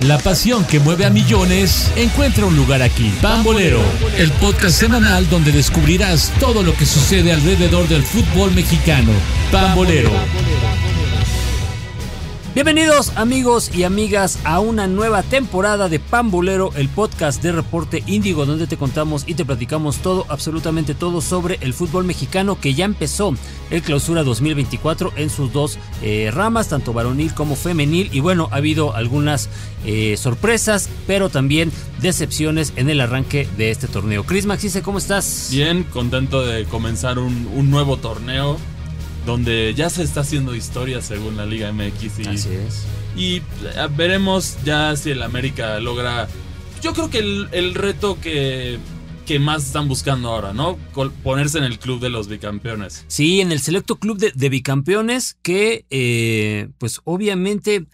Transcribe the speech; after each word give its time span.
La 0.00 0.16
pasión 0.16 0.64
que 0.64 0.78
mueve 0.78 1.06
a 1.06 1.10
millones 1.10 1.90
encuentra 1.96 2.46
un 2.46 2.54
lugar 2.54 2.82
aquí. 2.82 3.12
Pambolero, 3.20 3.82
el 4.16 4.30
podcast 4.32 4.78
semanal 4.78 5.28
donde 5.28 5.50
descubrirás 5.50 6.32
todo 6.38 6.62
lo 6.62 6.72
que 6.74 6.86
sucede 6.86 7.32
alrededor 7.32 7.88
del 7.88 8.04
fútbol 8.04 8.52
mexicano. 8.52 9.10
Pambolero. 9.50 10.12
Bienvenidos 12.54 13.12
amigos 13.16 13.70
y 13.74 13.82
amigas 13.82 14.38
a 14.42 14.58
una 14.58 14.86
nueva 14.86 15.22
temporada 15.22 15.90
de 15.90 16.00
Pambolero, 16.00 16.72
el 16.76 16.88
podcast 16.88 17.42
de 17.42 17.52
Reporte 17.52 18.02
Índigo, 18.06 18.46
donde 18.46 18.66
te 18.66 18.78
contamos 18.78 19.24
y 19.26 19.34
te 19.34 19.44
platicamos 19.44 19.98
todo, 19.98 20.24
absolutamente 20.30 20.94
todo 20.94 21.20
sobre 21.20 21.58
el 21.60 21.74
fútbol 21.74 22.04
mexicano 22.04 22.58
que 22.58 22.72
ya 22.72 22.86
empezó 22.86 23.34
el 23.70 23.82
clausura 23.82 24.24
2024 24.24 25.12
en 25.16 25.28
sus 25.28 25.52
dos 25.52 25.78
eh, 26.02 26.30
ramas, 26.32 26.70
tanto 26.70 26.94
varonil 26.94 27.34
como 27.34 27.54
femenil. 27.54 28.08
Y 28.12 28.20
bueno, 28.20 28.48
ha 28.50 28.56
habido 28.56 28.96
algunas 28.96 29.50
eh, 29.84 30.16
sorpresas, 30.16 30.88
pero 31.06 31.28
también 31.28 31.70
decepciones 32.00 32.72
en 32.76 32.88
el 32.88 33.02
arranque 33.02 33.46
de 33.58 33.70
este 33.70 33.88
torneo. 33.88 34.24
Chris 34.24 34.46
Maxice, 34.46 34.82
¿cómo 34.82 34.98
estás? 34.98 35.48
Bien, 35.52 35.84
contento 35.84 36.44
de 36.44 36.64
comenzar 36.64 37.18
un, 37.18 37.46
un 37.54 37.70
nuevo 37.70 37.98
torneo 37.98 38.56
donde 39.28 39.74
ya 39.76 39.90
se 39.90 40.02
está 40.02 40.20
haciendo 40.22 40.54
historia 40.54 41.02
según 41.02 41.36
la 41.36 41.44
Liga 41.44 41.70
MX. 41.70 42.18
Y, 42.20 42.26
Así 42.26 42.48
es. 42.54 42.84
Y 43.14 43.36
eh, 43.36 43.42
veremos 43.94 44.56
ya 44.64 44.96
si 44.96 45.10
el 45.10 45.22
América 45.22 45.78
logra. 45.80 46.26
Yo 46.82 46.94
creo 46.94 47.10
que 47.10 47.18
el, 47.18 47.48
el 47.52 47.74
reto 47.74 48.18
que, 48.22 48.78
que 49.26 49.38
más 49.38 49.66
están 49.66 49.86
buscando 49.86 50.30
ahora, 50.30 50.54
¿no? 50.54 50.78
Col- 50.94 51.12
Ponerse 51.22 51.58
en 51.58 51.64
el 51.64 51.78
club 51.78 52.00
de 52.00 52.08
los 52.08 52.26
bicampeones. 52.28 53.04
Sí, 53.08 53.42
en 53.42 53.52
el 53.52 53.60
selecto 53.60 53.96
club 53.98 54.16
de, 54.16 54.32
de 54.34 54.48
bicampeones 54.48 55.36
que, 55.42 55.84
eh, 55.90 56.70
pues 56.78 57.00
obviamente, 57.04 57.84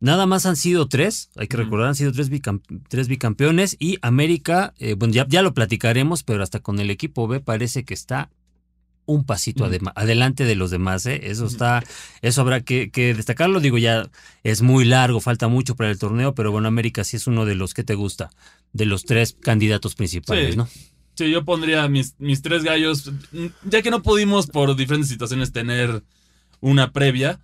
nada 0.00 0.24
más 0.24 0.46
han 0.46 0.56
sido 0.56 0.88
tres, 0.88 1.28
hay 1.36 1.48
que 1.48 1.58
recordar, 1.58 1.88
han 1.88 1.94
sido 1.96 2.12
tres, 2.12 2.30
bicam- 2.30 2.62
tres 2.88 3.08
bicampeones 3.08 3.76
y 3.78 3.98
América, 4.00 4.72
eh, 4.78 4.94
bueno, 4.94 5.12
ya, 5.12 5.26
ya 5.28 5.42
lo 5.42 5.52
platicaremos, 5.52 6.22
pero 6.22 6.42
hasta 6.42 6.60
con 6.60 6.78
el 6.80 6.88
equipo 6.90 7.28
B 7.28 7.40
parece 7.40 7.84
que 7.84 7.92
está 7.92 8.30
un 9.04 9.24
pasito 9.24 9.68
adelante 9.96 10.44
de 10.44 10.54
los 10.54 10.70
demás, 10.70 11.06
¿eh? 11.06 11.20
Eso 11.24 11.46
está, 11.46 11.82
eso 12.22 12.40
habrá 12.40 12.60
que, 12.60 12.90
que 12.90 13.14
destacarlo, 13.14 13.58
digo, 13.60 13.76
ya 13.78 14.08
es 14.44 14.62
muy 14.62 14.84
largo, 14.84 15.20
falta 15.20 15.48
mucho 15.48 15.74
para 15.74 15.90
el 15.90 15.98
torneo, 15.98 16.34
pero 16.34 16.52
bueno, 16.52 16.68
América 16.68 17.02
sí 17.04 17.16
es 17.16 17.26
uno 17.26 17.44
de 17.44 17.54
los 17.56 17.74
que 17.74 17.82
te 17.84 17.94
gusta, 17.94 18.30
de 18.72 18.86
los 18.86 19.04
tres 19.04 19.36
candidatos 19.40 19.94
principales, 19.96 20.52
Sí. 20.52 20.56
¿no? 20.56 20.68
Sí, 21.14 21.30
yo 21.30 21.44
pondría 21.44 21.86
mis, 21.88 22.14
mis 22.18 22.40
tres 22.42 22.62
gallos, 22.64 23.10
ya 23.64 23.82
que 23.82 23.90
no 23.90 24.02
pudimos 24.02 24.46
por 24.46 24.74
diferentes 24.76 25.08
situaciones 25.10 25.52
tener 25.52 26.02
una 26.60 26.92
previa, 26.92 27.38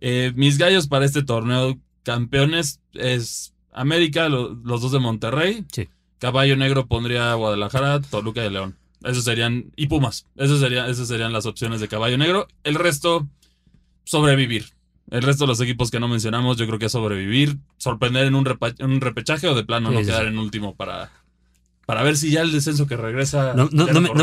eh, 0.00 0.32
mis 0.34 0.58
gallos 0.58 0.88
para 0.88 1.04
este 1.04 1.22
torneo 1.22 1.78
campeones 2.02 2.80
es 2.94 3.52
América, 3.72 4.28
lo- 4.28 4.54
los 4.64 4.80
dos 4.80 4.90
de 4.92 4.98
Monterrey, 4.98 5.64
Sí. 5.70 5.88
Caballo 6.18 6.56
Negro 6.56 6.86
pondría 6.86 7.32
Guadalajara, 7.34 8.00
Toluca 8.00 8.44
y 8.44 8.50
León. 8.50 8.76
Esos 9.04 9.24
serían, 9.24 9.72
y 9.76 9.86
Pumas, 9.86 10.26
esos 10.36 10.60
serían, 10.60 10.88
esas 10.88 11.08
serían 11.08 11.32
las 11.32 11.46
opciones 11.46 11.80
de 11.80 11.88
Caballo 11.88 12.18
Negro. 12.18 12.48
El 12.64 12.74
resto, 12.74 13.28
sobrevivir. 14.04 14.66
El 15.10 15.22
resto 15.22 15.44
de 15.44 15.48
los 15.48 15.60
equipos 15.60 15.90
que 15.90 16.00
no 16.00 16.08
mencionamos, 16.08 16.56
yo 16.56 16.66
creo 16.66 16.78
que 16.78 16.86
es 16.86 16.92
sobrevivir, 16.92 17.58
sorprender 17.76 18.26
en 18.26 18.34
un, 18.34 18.46
en 18.78 18.90
un 18.90 19.00
repechaje 19.00 19.48
o 19.48 19.54
de 19.54 19.64
plano 19.64 19.90
Sí, 19.90 19.94
no 19.94 20.00
sí, 20.00 20.06
quedar 20.06 20.26
en 20.26 20.38
último 20.38 20.74
para, 20.74 21.10
para 21.86 22.02
ver 22.02 22.16
si 22.16 22.30
ya 22.30 22.40
el 22.42 22.52
descenso 22.52 22.86
que 22.86 22.96
regresa. 22.96 23.54
No, 23.54 23.68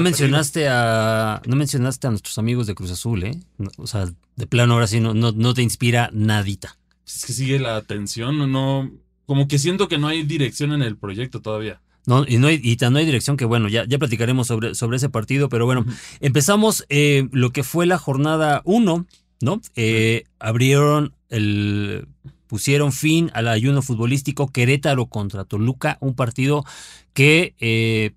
mencionaste 0.01 0.67
a 0.67 1.41
no 1.45 1.55
mencionaste 1.55 2.07
a 2.07 2.09
nuestros 2.09 2.37
amigos 2.37 2.65
de 2.65 2.75
Cruz 2.75 2.91
Azul, 2.91 3.23
¿eh? 3.23 3.39
O 3.77 3.85
sea, 3.85 4.05
de 4.35 4.47
plano 4.47 4.73
ahora 4.73 4.87
sí 4.87 4.99
no, 4.99 5.13
no, 5.13 5.31
no 5.31 5.53
te 5.53 5.61
inspira 5.61 6.09
nadita. 6.13 6.77
Es 7.05 7.25
que 7.25 7.33
sigue 7.33 7.59
la 7.59 7.81
tensión, 7.81 8.51
no. 8.51 8.91
Como 9.25 9.47
que 9.47 9.59
siento 9.59 9.87
que 9.87 9.99
no 9.99 10.07
hay 10.07 10.23
dirección 10.23 10.73
en 10.73 10.81
el 10.81 10.97
proyecto 10.97 11.41
todavía. 11.41 11.81
No, 12.09 12.25
y 12.27 12.37
no 12.39 12.47
hay, 12.47 12.59
y 12.63 12.75
no 12.89 12.97
hay 12.97 13.05
dirección 13.05 13.37
que 13.37 13.45
bueno, 13.45 13.67
ya, 13.69 13.85
ya 13.87 13.99
platicaremos 13.99 14.47
sobre, 14.47 14.73
sobre 14.73 14.97
ese 14.97 15.09
partido, 15.09 15.47
pero 15.47 15.65
bueno, 15.67 15.85
empezamos 16.21 16.83
eh, 16.89 17.27
lo 17.31 17.51
que 17.51 17.61
fue 17.63 17.85
la 17.85 17.99
jornada 17.99 18.63
1, 18.65 19.05
¿no? 19.41 19.61
Eh, 19.75 20.23
abrieron 20.39 21.13
el 21.29 22.07
pusieron 22.47 22.91
fin 22.93 23.29
al 23.35 23.47
ayuno 23.47 23.83
futbolístico 23.83 24.51
Querétaro 24.51 25.05
contra 25.05 25.43
Toluca, 25.45 25.99
un 26.01 26.15
partido 26.15 26.65
que 27.13 27.53
eh, 27.59 28.13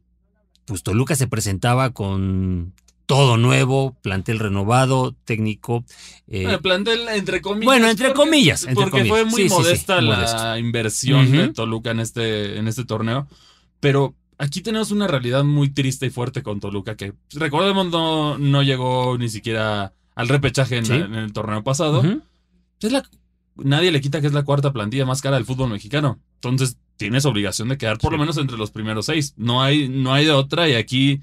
pues 0.64 0.82
Toluca 0.82 1.14
se 1.14 1.26
presentaba 1.26 1.91
con 1.91 2.72
todo 3.04 3.36
nuevo, 3.36 3.94
plantel 4.00 4.38
renovado, 4.38 5.14
técnico. 5.26 5.84
eh, 6.28 6.44
Bueno, 6.44 6.62
plantel 6.62 7.00
entre 7.10 7.42
comillas. 7.42 7.66
bueno, 7.66 7.88
entre 7.91 8.06
porque- 8.09 8.20
comillas, 8.22 8.62
entre 8.62 8.74
porque 8.76 8.91
comillas. 8.91 9.09
fue 9.10 9.24
muy 9.26 9.42
Sí, 9.42 9.48
sí, 9.50 9.54
sí, 9.54 9.54
modesta 9.62 10.00
la 10.00 10.16
modesto. 10.16 10.56
inversión 10.56 11.30
de 11.30 11.48
Toluca 11.53 11.91
en 11.91 12.00
este, 12.00 12.56
en 12.59 12.69
este 12.69 12.86
torneo. 12.86 13.28
Pero 13.82 14.15
aquí 14.38 14.60
tenemos 14.60 14.93
una 14.93 15.09
realidad 15.09 15.43
muy 15.43 15.69
triste 15.70 16.06
y 16.06 16.10
fuerte 16.10 16.44
con 16.44 16.60
Toluca 16.60 16.97
que, 16.97 17.15
recordemos, 17.32 17.88
no, 17.91 18.38
no 18.38 18.62
llegó 18.62 19.19
ni 19.19 19.28
siquiera 19.28 19.93
al 20.15 20.28
repechaje 20.28 20.76
en, 20.76 20.87
Sí. 20.87 20.93
en 20.93 21.15
el 21.16 21.32
torneo 21.32 21.65
pasado. 21.65 21.98
ujú. 21.98 22.22
Es 22.81 22.92
la, 22.92 23.03
nadie 23.56 23.91
le 23.91 24.00
quita 24.00 24.21
que 24.21 24.28
es 24.28 24.32
la 24.32 24.44
cuarta 24.44 24.72
plantilla 24.72 25.04
más 25.04 25.21
cara 25.21 25.34
del 25.34 25.44
fútbol 25.47 25.71
mexicano. 25.71 26.21
Entonces 26.37 26.76
tienes 26.97 27.25
obligación 27.25 27.69
de 27.71 27.76
quedar 27.76 27.98
por 27.98 28.12
lo 28.12 28.19
menos 28.19 28.37
entre 28.37 28.56
los 28.56 28.71
primeros 28.71 29.06
seis. 29.06 29.34
No 29.37 29.62
hay, 29.62 29.88
no 29.88 30.15
hay 30.15 30.26
de 30.26 30.31
otra 30.32 30.69
y 30.69 30.75
aquí 30.75 31.21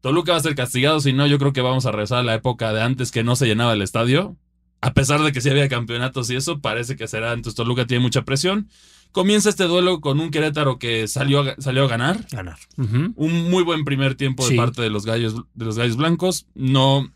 Toluca 0.00 0.32
va 0.32 0.38
a 0.38 0.42
ser 0.42 0.54
castigado. 0.54 1.00
Si 1.00 1.12
no, 1.12 1.26
yo 1.26 1.38
creo 1.38 1.52
que 1.52 1.60
vamos 1.60 1.84
a 1.84 1.90
regresar 1.92 2.20
a 2.20 2.22
la 2.22 2.34
época 2.34 2.72
de 2.72 2.80
antes 2.80 3.10
que 3.12 3.22
no 3.24 3.36
se 3.36 3.46
llenaba 3.46 3.74
el 3.74 3.82
estadio. 3.82 4.36
A 4.80 4.94
pesar 4.94 5.20
de 5.22 5.32
que 5.32 5.42
sí 5.42 5.50
había 5.50 5.68
campeonatos 5.68 6.30
y 6.30 6.36
eso, 6.36 6.60
parece 6.60 6.96
que 6.96 7.06
será. 7.08 7.34
Entonces 7.34 7.56
Toluca 7.56 7.86
tiene 7.86 8.02
mucha 8.02 8.22
presión. 8.24 8.68
Comienza 9.12 9.48
este 9.48 9.64
duelo 9.64 10.00
con 10.00 10.20
un 10.20 10.30
Querétaro 10.30 10.78
que 10.78 11.08
salió 11.08 11.40
a, 11.40 11.54
salió 11.58 11.84
a 11.84 11.88
ganar. 11.88 12.26
Ganar. 12.30 12.58
Un 12.76 13.50
muy 13.50 13.64
buen 13.64 13.84
primer 13.84 14.14
tiempo 14.14 14.44
de 14.44 14.50
Sí. 14.50 14.56
parte 14.56 14.82
de 14.82 14.90
los 14.90 15.04
gallos, 15.04 15.34
de 15.54 15.64
los 15.64 15.76
gallos 15.76 15.96
blancos. 15.96 16.46
No. 16.54 17.12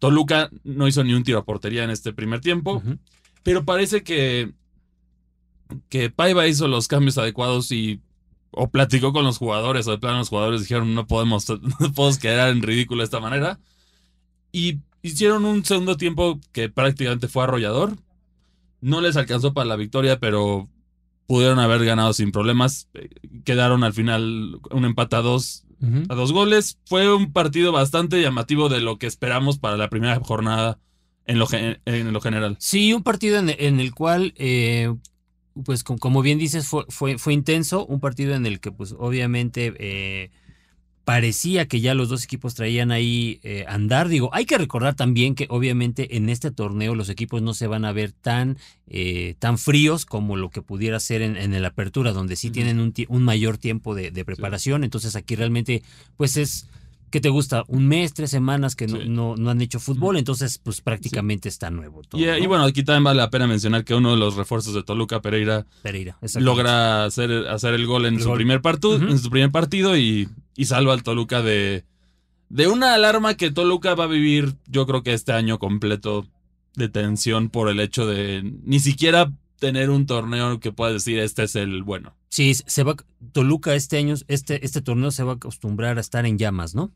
Toluca 0.00 0.50
no 0.64 0.88
hizo 0.88 1.04
ni 1.04 1.14
un 1.14 1.22
tiro 1.22 1.38
a 1.38 1.44
portería 1.44 1.84
en 1.84 1.90
este 1.90 2.12
primer 2.12 2.40
tiempo. 2.40 2.82
Pero 3.44 3.64
parece 3.64 4.02
que, 4.02 4.52
que 5.88 6.10
Paiva 6.10 6.46
hizo 6.48 6.66
los 6.68 6.88
cambios 6.88 7.16
adecuados 7.18 7.70
y 7.72 8.00
o 8.50 8.70
platicó 8.70 9.12
con 9.12 9.24
los 9.24 9.38
jugadores 9.38 9.86
o 9.88 9.90
de 9.92 9.98
plano 9.98 10.18
los 10.18 10.28
jugadores 10.28 10.60
dijeron 10.60 10.94
no 10.94 11.06
podemos, 11.06 11.48
no 11.80 11.92
podemos 11.92 12.18
quedar 12.18 12.50
en 12.50 12.62
ridículo 12.62 13.00
de 13.00 13.04
esta 13.04 13.20
manera. 13.20 13.58
Y 14.52 14.78
hicieron 15.02 15.44
un 15.44 15.64
segundo 15.64 15.96
tiempo 15.96 16.40
que 16.52 16.68
prácticamente 16.68 17.28
fue 17.28 17.44
arrollador. 17.44 17.96
No 18.80 19.00
les 19.00 19.16
alcanzó 19.16 19.52
para 19.54 19.66
la 19.66 19.76
victoria, 19.76 20.18
pero 20.20 20.68
pudieron 21.26 21.58
haber 21.58 21.84
ganado 21.84 22.12
sin 22.12 22.32
problemas. 22.32 22.88
Eh, 22.94 23.08
Quedaron 23.44 23.84
al 23.84 23.92
final 23.92 24.58
un 24.70 24.84
empate 24.84 25.16
a 25.16 25.20
dos, 25.22 25.64
a 26.08 26.14
dos 26.14 26.32
goles. 26.32 26.78
Fue 26.86 27.12
un 27.14 27.32
partido 27.32 27.72
bastante 27.72 28.20
llamativo 28.22 28.68
de 28.68 28.80
lo 28.80 28.98
que 28.98 29.06
esperamos 29.06 29.58
para 29.58 29.76
la 29.76 29.88
primera 29.90 30.18
jornada 30.20 30.78
en 31.26 31.38
lo, 31.38 31.46
en 31.52 32.12
lo 32.12 32.20
general. 32.20 32.56
Sí, 32.60 32.92
un 32.92 33.02
partido 33.02 33.38
en, 33.38 33.50
en 33.58 33.80
el 33.80 33.94
cual, 33.94 34.34
eh, 34.36 34.94
pues 35.64 35.82
com- 35.84 35.98
como 35.98 36.22
bien 36.22 36.38
dices, 36.38 36.66
fue, 36.68 36.84
fue, 36.88 37.18
fue 37.18 37.32
intenso, 37.34 37.84
un 37.86 38.00
partido 38.00 38.34
en 38.34 38.44
el 38.46 38.60
que 38.60 38.72
pues 38.72 38.94
obviamente 38.98 39.74
eh, 39.78 40.30
parecía 41.04 41.66
que 41.66 41.80
ya 41.80 41.94
los 41.94 42.08
dos 42.08 42.24
equipos 42.24 42.54
traían 42.54 42.90
ahí 42.90 43.40
eh, 43.42 43.64
andar. 43.68 44.08
Digo, 44.08 44.30
hay 44.32 44.46
que 44.46 44.58
recordar 44.58 44.94
también 44.94 45.34
que 45.34 45.46
obviamente 45.50 46.16
en 46.16 46.28
este 46.28 46.50
torneo 46.50 46.94
los 46.94 47.08
equipos 47.10 47.42
no 47.42 47.54
se 47.54 47.66
van 47.66 47.84
a 47.84 47.92
ver 47.92 48.12
tan, 48.12 48.56
eh, 48.88 49.34
tan 49.38 49.58
fríos 49.58 50.06
como 50.06 50.36
lo 50.36 50.50
que 50.50 50.62
pudiera 50.62 50.98
ser 51.00 51.22
en, 51.22 51.36
en 51.36 51.54
el 51.54 51.64
apertura, 51.64 52.12
donde 52.12 52.36
sí 52.36 52.50
tienen 52.50 52.80
un, 52.80 52.94
un 53.08 53.22
mayor 53.22 53.58
tiempo 53.58 53.94
de, 53.94 54.10
de 54.10 54.24
preparación. 54.24 54.82
Entonces 54.84 55.14
aquí 55.16 55.36
realmente 55.36 55.82
pues 56.16 56.36
es... 56.36 56.68
¿Qué 57.14 57.20
te 57.20 57.28
gusta? 57.28 57.62
Un 57.68 57.86
mes, 57.86 58.12
tres 58.12 58.32
semanas 58.32 58.74
que 58.74 58.88
no, 58.88 58.96
Sí. 59.00 59.08
no, 59.08 59.36
no 59.36 59.50
han 59.50 59.60
hecho 59.60 59.78
fútbol, 59.78 60.16
entonces 60.16 60.58
pues 60.58 60.80
prácticamente 60.80 61.48
está 61.48 61.70
nuevo 61.70 62.02
todo. 62.02 62.20
Y, 62.20 62.24
eh, 62.24 62.44
bueno, 62.48 62.64
aquí 62.64 62.82
también 62.82 63.04
vale 63.04 63.18
la 63.18 63.30
pena 63.30 63.46
mencionar 63.46 63.84
que 63.84 63.94
uno 63.94 64.10
de 64.10 64.16
los 64.16 64.34
refuerzos 64.34 64.74
de 64.74 64.82
Toluca, 64.82 65.22
Pereira, 65.22 65.64
logra 66.40 67.04
hacer, 67.04 67.30
hacer 67.46 67.74
el 67.74 67.86
gol 67.86 68.06
en, 68.06 68.14
El 68.16 68.22
su, 68.22 68.30
gol. 68.30 68.36
Primer 68.38 68.60
partu- 68.62 69.00
en 69.08 69.16
su 69.20 69.30
primer 69.30 69.52
partido 69.52 69.96
y, 69.96 70.28
y 70.56 70.64
salva 70.64 70.92
al 70.92 71.04
Toluca 71.04 71.40
de, 71.40 71.84
de 72.48 72.66
una 72.66 72.94
alarma 72.94 73.34
que 73.34 73.52
Toluca 73.52 73.94
va 73.94 74.04
a 74.04 74.08
vivir, 74.08 74.56
yo 74.66 74.84
creo 74.84 75.04
que 75.04 75.12
este 75.14 75.30
año 75.30 75.60
completo 75.60 76.26
de 76.74 76.88
tensión 76.88 77.48
por 77.48 77.68
el 77.68 77.78
hecho 77.78 78.08
de 78.08 78.42
ni 78.64 78.80
siquiera 78.80 79.30
tener 79.60 79.90
un 79.90 80.06
torneo 80.06 80.58
que 80.58 80.72
pueda 80.72 80.92
decir 80.92 81.20
este 81.20 81.44
es 81.44 81.54
el 81.54 81.84
bueno. 81.84 82.16
Sí, 82.34 82.52
se 82.54 82.82
va 82.82 82.96
Toluca 83.30 83.76
este 83.76 83.96
año, 83.96 84.16
este, 84.26 84.66
este 84.66 84.82
torneo 84.82 85.12
se 85.12 85.22
va 85.22 85.32
a 85.32 85.34
acostumbrar 85.36 85.98
a 85.98 86.00
estar 86.00 86.26
en 86.26 86.36
llamas, 86.36 86.74
¿no? 86.74 86.90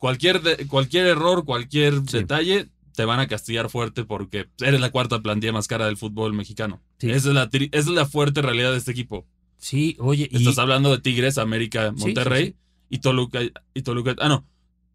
Cualquier, 0.00 0.42
de- 0.42 0.66
cualquier 0.66 1.06
error, 1.06 1.44
cualquier 1.44 1.94
Sí. 2.08 2.18
detalle, 2.18 2.68
te 2.96 3.04
van 3.04 3.20
a 3.20 3.28
castigar 3.28 3.70
fuerte 3.70 4.02
porque 4.04 4.48
eres 4.60 4.80
la 4.80 4.90
cuarta 4.90 5.20
plantilla 5.22 5.52
más 5.52 5.68
cara 5.68 5.86
del 5.86 5.96
fútbol 5.96 6.32
mexicano. 6.34 6.82
Sí. 6.98 7.10
Esa, 7.12 7.28
es 7.28 7.34
la, 7.34 7.48
tri- 7.48 7.68
esa 7.70 7.90
es 7.90 7.94
la 7.94 8.06
fuerte 8.06 8.42
realidad 8.42 8.72
de 8.72 8.78
este 8.78 8.90
equipo. 8.90 9.24
Sí, 9.56 9.94
oye, 10.00 10.28
y 10.32 10.38
Estás 10.38 10.58
hablando 10.58 10.90
de 10.90 10.98
Tigres, 10.98 11.38
América, 11.38 11.92
Monterrey 11.96 12.46
sí, 12.46 12.56
y 12.90 12.98
Toluca. 12.98 13.38
Y 13.74 13.82
Toluca. 13.82 14.16
Ah, 14.18 14.28
no. 14.28 14.44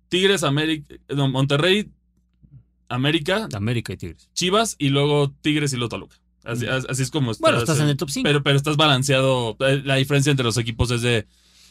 Tigres, 0.10 0.44
América. 0.44 0.96
No, 1.16 1.30
Monterrey, 1.30 1.90
América, 2.90 3.48
América 3.54 3.94
y 3.94 3.98
Tigres. 3.98 4.30
Chivas 4.34 4.76
y 4.78 4.90
luego 4.90 5.32
Tigres 5.42 5.72
y 5.72 5.78
luego 5.78 5.90
Toluca. 5.90 6.18
Así, 6.48 6.66
así 6.66 7.02
es 7.04 7.12
como 7.12 7.32
estás. 7.32 7.42
Bueno, 7.42 7.58
estás 7.60 7.80
en 7.80 7.90
el 7.90 7.98
top 7.98 8.10
5. 8.10 8.24
Pero, 8.28 8.42
pero 8.44 8.56
estás 8.58 8.78
balanceado. 8.78 9.56
Eh, 9.60 9.82
La 9.86 9.96
diferencia 9.96 10.32
entre 10.32 10.44
los 10.46 10.58
equipos 10.58 10.90
es 10.92 11.02
de 11.02 11.26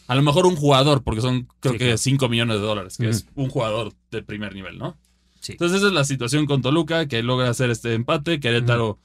a 0.07 0.15
lo 0.15 0.21
mejor 0.21 0.45
un 0.45 0.55
jugador, 0.55 1.03
porque 1.03 1.19
son 1.21 1.47
creo 1.59 1.73
Sí, 1.73 1.79
que 1.79 1.85
claro. 1.85 1.97
5 1.97 2.29
millones 2.29 2.55
de 2.57 2.61
dólares, 2.65 2.97
que 2.97 3.09
es 3.09 3.25
un 3.35 3.49
jugador 3.49 3.91
de 4.11 4.23
primer 4.23 4.53
nivel, 4.55 4.77
¿no? 4.77 4.95
Sí. 5.41 5.53
Entonces 5.53 5.79
esa 5.79 5.87
es 5.87 5.93
la 5.93 6.03
situación 6.05 6.45
con 6.45 6.61
Toluca, 6.61 7.07
que 7.07 7.21
logra 7.23 7.49
hacer 7.49 7.69
este 7.71 7.93
empate. 7.93 8.39
Querétaro 8.39 8.99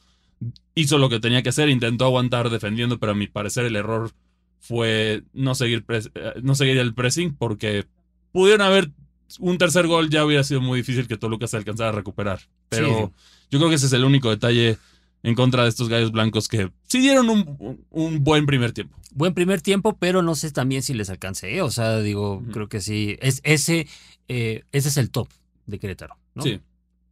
hizo 0.74 0.98
lo 0.98 1.08
que 1.08 1.18
tenía 1.20 1.42
que 1.42 1.48
hacer, 1.48 1.68
intentó 1.68 2.04
aguantar 2.04 2.50
defendiendo, 2.50 2.98
pero 2.98 3.12
a 3.12 3.14
mi 3.14 3.26
parecer 3.26 3.64
el 3.64 3.76
error 3.76 4.12
fue 4.60 5.22
no 5.32 5.54
seguir, 5.54 5.84
eh, 5.88 6.32
no 6.42 6.54
seguir 6.54 6.78
el 6.78 6.94
pressing, 6.94 7.34
porque 7.34 7.84
pudieron 8.30 8.62
haber 8.66 8.90
un 9.38 9.58
tercer 9.58 9.86
gol, 9.86 10.08
ya 10.10 10.24
hubiera 10.24 10.44
sido 10.44 10.60
muy 10.60 10.78
difícil 10.80 11.08
que 11.08 11.16
Toluca 11.16 11.46
se 11.46 11.56
alcanzara 11.56 11.88
a 11.90 11.92
recuperar. 11.92 12.40
Pero 12.68 12.88
Sí. 12.88 13.24
yo 13.50 13.58
creo 13.58 13.68
que 13.70 13.76
ese 13.76 13.86
es 13.86 13.92
el 13.92 14.04
único 14.04 14.30
detalle 14.30 14.78
en 15.22 15.34
contra 15.34 15.62
de 15.64 15.68
estos 15.68 15.88
gallos 15.88 16.10
blancos 16.12 16.48
que 16.48 16.70
sí 16.88 17.00
dieron 17.00 17.28
un, 17.30 17.78
un- 17.90 18.24
buen 18.24 18.46
primer 18.46 18.72
tiempo. 18.72 18.96
Buen 19.14 19.34
primer 19.34 19.60
tiempo, 19.60 19.96
pero 19.98 20.22
no 20.22 20.34
sé 20.34 20.50
también 20.50 20.82
si 20.82 20.94
les 20.94 21.10
alcance. 21.10 21.54
¿eh? 21.54 21.62
O 21.62 21.70
sea, 21.70 22.00
digo, 22.00 22.42
creo 22.52 22.68
que 22.68 22.80
sí. 22.80 23.16
Es, 23.20 23.40
ese, 23.44 23.86
eh, 24.28 24.64
ese 24.72 24.88
es 24.88 24.96
el 24.96 25.10
top 25.10 25.28
de 25.66 25.78
Querétaro. 25.78 26.16
¿no? 26.34 26.42
Sí, 26.42 26.60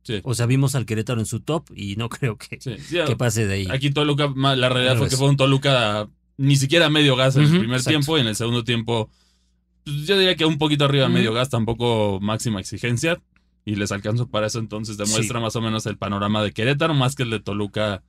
sí. 0.02 0.20
O 0.24 0.34
sea, 0.34 0.46
vimos 0.46 0.74
al 0.74 0.86
Querétaro 0.86 1.20
en 1.20 1.26
su 1.26 1.40
top 1.40 1.70
y 1.76 1.96
no 1.96 2.08
creo 2.08 2.36
que, 2.38 2.58
sí. 2.60 2.76
Que 3.06 3.16
pase 3.16 3.46
de 3.46 3.54
ahí. 3.54 3.66
Aquí 3.70 3.90
Toluca, 3.90 4.32
la 4.34 4.68
realidad 4.68 4.92
Al 4.94 4.98
fue 4.98 5.08
que 5.08 5.16
fue 5.16 5.28
un 5.28 5.36
Toluca 5.36 6.08
ni 6.38 6.56
siquiera 6.56 6.88
medio 6.88 7.16
gas 7.16 7.36
en 7.36 7.42
el 7.42 7.48
primer 7.50 7.76
exacto. 7.76 7.90
tiempo 7.90 8.16
y 8.16 8.22
en 8.22 8.26
el 8.28 8.34
segundo 8.34 8.64
tiempo, 8.64 9.10
pues, 9.84 10.06
yo 10.06 10.16
diría 10.18 10.36
que 10.36 10.46
un 10.46 10.56
poquito 10.56 10.86
arriba 10.86 11.06
de 11.06 11.12
medio 11.12 11.34
gas, 11.34 11.50
tampoco 11.50 12.18
máxima 12.22 12.60
exigencia. 12.60 13.20
Y 13.64 13.74
les 13.76 13.92
alcanzó 13.92 14.28
para 14.28 14.46
eso, 14.46 14.58
entonces 14.58 14.96
demuestra 14.96 15.38
Sí. 15.38 15.42
más 15.42 15.54
o 15.56 15.60
menos 15.60 15.86
el 15.86 15.96
panorama 15.98 16.42
de 16.42 16.52
Querétaro, 16.52 16.94
más 16.94 17.14
que 17.14 17.22
el 17.24 17.30
de 17.30 17.40
Toluca, 17.40 18.02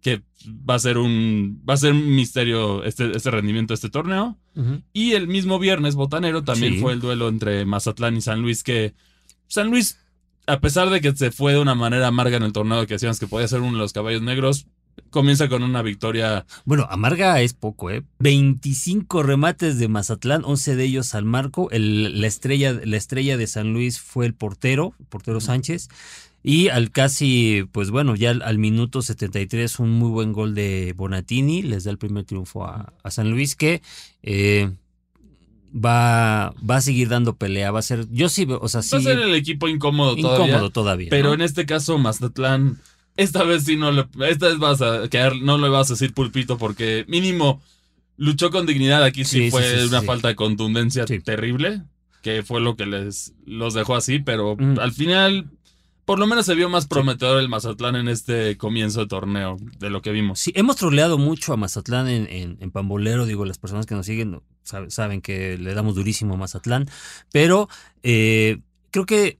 que 0.00 0.22
va 0.48 0.74
a 0.74 0.78
ser 0.78 0.98
un, 0.98 1.62
va 1.68 1.74
a 1.74 1.76
ser 1.76 1.92
un 1.92 2.14
misterio 2.14 2.84
este, 2.84 3.16
este 3.16 3.30
rendimiento 3.30 3.72
de 3.72 3.76
este 3.76 3.90
torneo. 3.90 4.38
Y 4.92 5.12
el 5.12 5.28
mismo 5.28 5.58
viernes 5.60 5.94
botanero 5.94 6.42
también 6.42 6.74
Sí. 6.74 6.80
fue 6.80 6.92
el 6.92 7.00
duelo 7.00 7.28
entre 7.28 7.64
Mazatlán 7.64 8.16
y 8.16 8.20
San 8.20 8.42
Luis, 8.42 8.62
que 8.64 8.94
San 9.46 9.70
Luis, 9.70 9.98
a 10.46 10.58
pesar 10.60 10.90
de 10.90 11.00
que 11.00 11.14
se 11.16 11.30
fue 11.30 11.52
de 11.52 11.60
una 11.60 11.74
manera 11.76 12.08
amarga 12.08 12.36
en 12.36 12.42
el 12.42 12.52
torneo, 12.52 12.86
que 12.86 12.94
decíamos 12.94 13.18
que 13.20 13.26
podía 13.28 13.46
ser 13.48 13.60
uno 13.60 13.72
de 13.72 13.78
los 13.78 13.92
caballos 13.92 14.22
negros, 14.22 14.66
comienza 15.10 15.48
con 15.48 15.62
una 15.62 15.82
victoria. 15.82 16.46
Bueno, 16.64 16.86
amarga 16.90 17.40
es 17.40 17.52
poco, 17.54 17.90
¿eh? 17.90 18.02
25 18.20 19.22
remates 19.22 19.78
de 19.78 19.88
Mazatlán, 19.88 20.42
11 20.44 20.76
de 20.76 20.84
ellos 20.84 21.14
al 21.14 21.24
marco. 21.24 21.70
El- 21.70 22.20
la, 22.20 22.26
estrella, 22.26 22.78
la 22.84 22.96
estrella 22.96 23.36
de 23.36 23.46
San 23.46 23.72
Luis 23.72 24.00
fue 24.00 24.26
el 24.26 24.34
portero, 24.34 24.94
el 25.00 25.06
portero 25.06 25.40
Sánchez. 25.40 25.88
Y 26.42 26.68
al 26.68 26.92
casi, 26.92 27.64
pues 27.72 27.90
bueno, 27.90 28.14
ya 28.14 28.30
al, 28.30 28.42
al 28.42 28.58
minuto 28.58 29.02
73, 29.02 29.80
un 29.80 29.90
muy 29.90 30.08
buen 30.08 30.32
gol 30.32 30.54
de 30.54 30.94
Bonatini. 30.96 31.62
Les 31.62 31.84
da 31.84 31.90
el 31.90 31.98
primer 31.98 32.24
triunfo 32.24 32.64
a, 32.64 32.92
a 33.02 33.10
San 33.10 33.30
Luis, 33.30 33.56
que 33.56 33.82
eh, 34.22 34.70
va, 35.74 36.54
va 36.68 36.76
a 36.76 36.80
seguir 36.80 37.08
dando 37.08 37.36
pelea. 37.36 37.70
Va 37.70 37.80
a 37.80 37.82
ser, 37.82 38.06
yo 38.10 38.28
sí, 38.28 38.46
o 38.48 38.68
sea, 38.68 38.82
sí. 38.82 38.90
Va 38.92 38.98
a 38.98 39.02
ser 39.02 39.18
el 39.18 39.34
equipo 39.34 39.68
incómodo, 39.68 40.16
todavía. 40.16 40.46
incómodo 40.46 40.70
todavía. 40.70 41.08
Pero 41.10 41.28
¿no? 41.30 41.34
en 41.34 41.40
este 41.42 41.66
caso, 41.66 41.98
Mazatlán, 41.98 42.78
esta 43.18 43.42
vez 43.44 43.64
sí 43.64 43.76
no 43.76 43.90
le, 43.92 44.06
esta 44.26 44.48
vez 44.48 44.58
vas 44.58 44.80
a 44.80 45.08
quedar, 45.10 45.36
no 45.36 45.58
le 45.58 45.68
vas 45.68 45.90
a 45.90 45.92
decir 45.94 46.14
pulpito, 46.14 46.56
porque 46.56 47.04
mínimo 47.08 47.60
luchó 48.16 48.50
con 48.50 48.64
dignidad. 48.64 49.04
Aquí 49.04 49.24
sí, 49.26 49.50
fue 49.50 49.62
sí, 49.80 49.86
una 49.88 50.00
falta 50.02 50.28
de 50.28 50.36
contundencia 50.36 51.04
terrible, 51.04 51.82
que 52.22 52.42
fue 52.42 52.60
lo 52.60 52.74
que 52.76 52.86
les 52.86 53.34
los 53.44 53.74
dejó 53.74 53.94
así, 53.96 54.18
pero 54.20 54.56
Mm. 54.56 54.78
al 54.80 54.92
final, 54.92 55.50
por 56.04 56.18
lo 56.18 56.26
menos 56.26 56.46
se 56.46 56.54
vio 56.54 56.68
más 56.70 56.86
prometedor 56.86 57.38
el 57.40 57.48
Mazatlán 57.48 57.94
en 57.96 58.08
este 58.08 58.56
comienzo 58.56 59.00
de 59.00 59.06
torneo 59.08 59.56
de 59.78 59.90
lo 59.90 60.00
que 60.00 60.10
vimos. 60.10 60.40
Sí, 60.40 60.52
hemos 60.56 60.76
troleado 60.76 61.18
mucho 61.18 61.52
a 61.52 61.56
Mazatlán 61.56 62.08
en, 62.08 62.26
en, 62.30 62.56
en 62.60 62.70
Pambolero, 62.70 63.26
digo, 63.26 63.44
las 63.44 63.58
personas 63.58 63.84
que 63.86 63.94
nos 63.94 64.06
siguen 64.06 64.40
sabe- 64.64 64.90
saben 64.90 65.20
que 65.20 65.58
le 65.58 65.74
damos 65.74 65.94
durísimo 65.94 66.34
a 66.34 66.36
Mazatlán, 66.38 66.88
pero 67.30 67.68
eh, 68.02 68.58
creo 68.90 69.06
que 69.06 69.38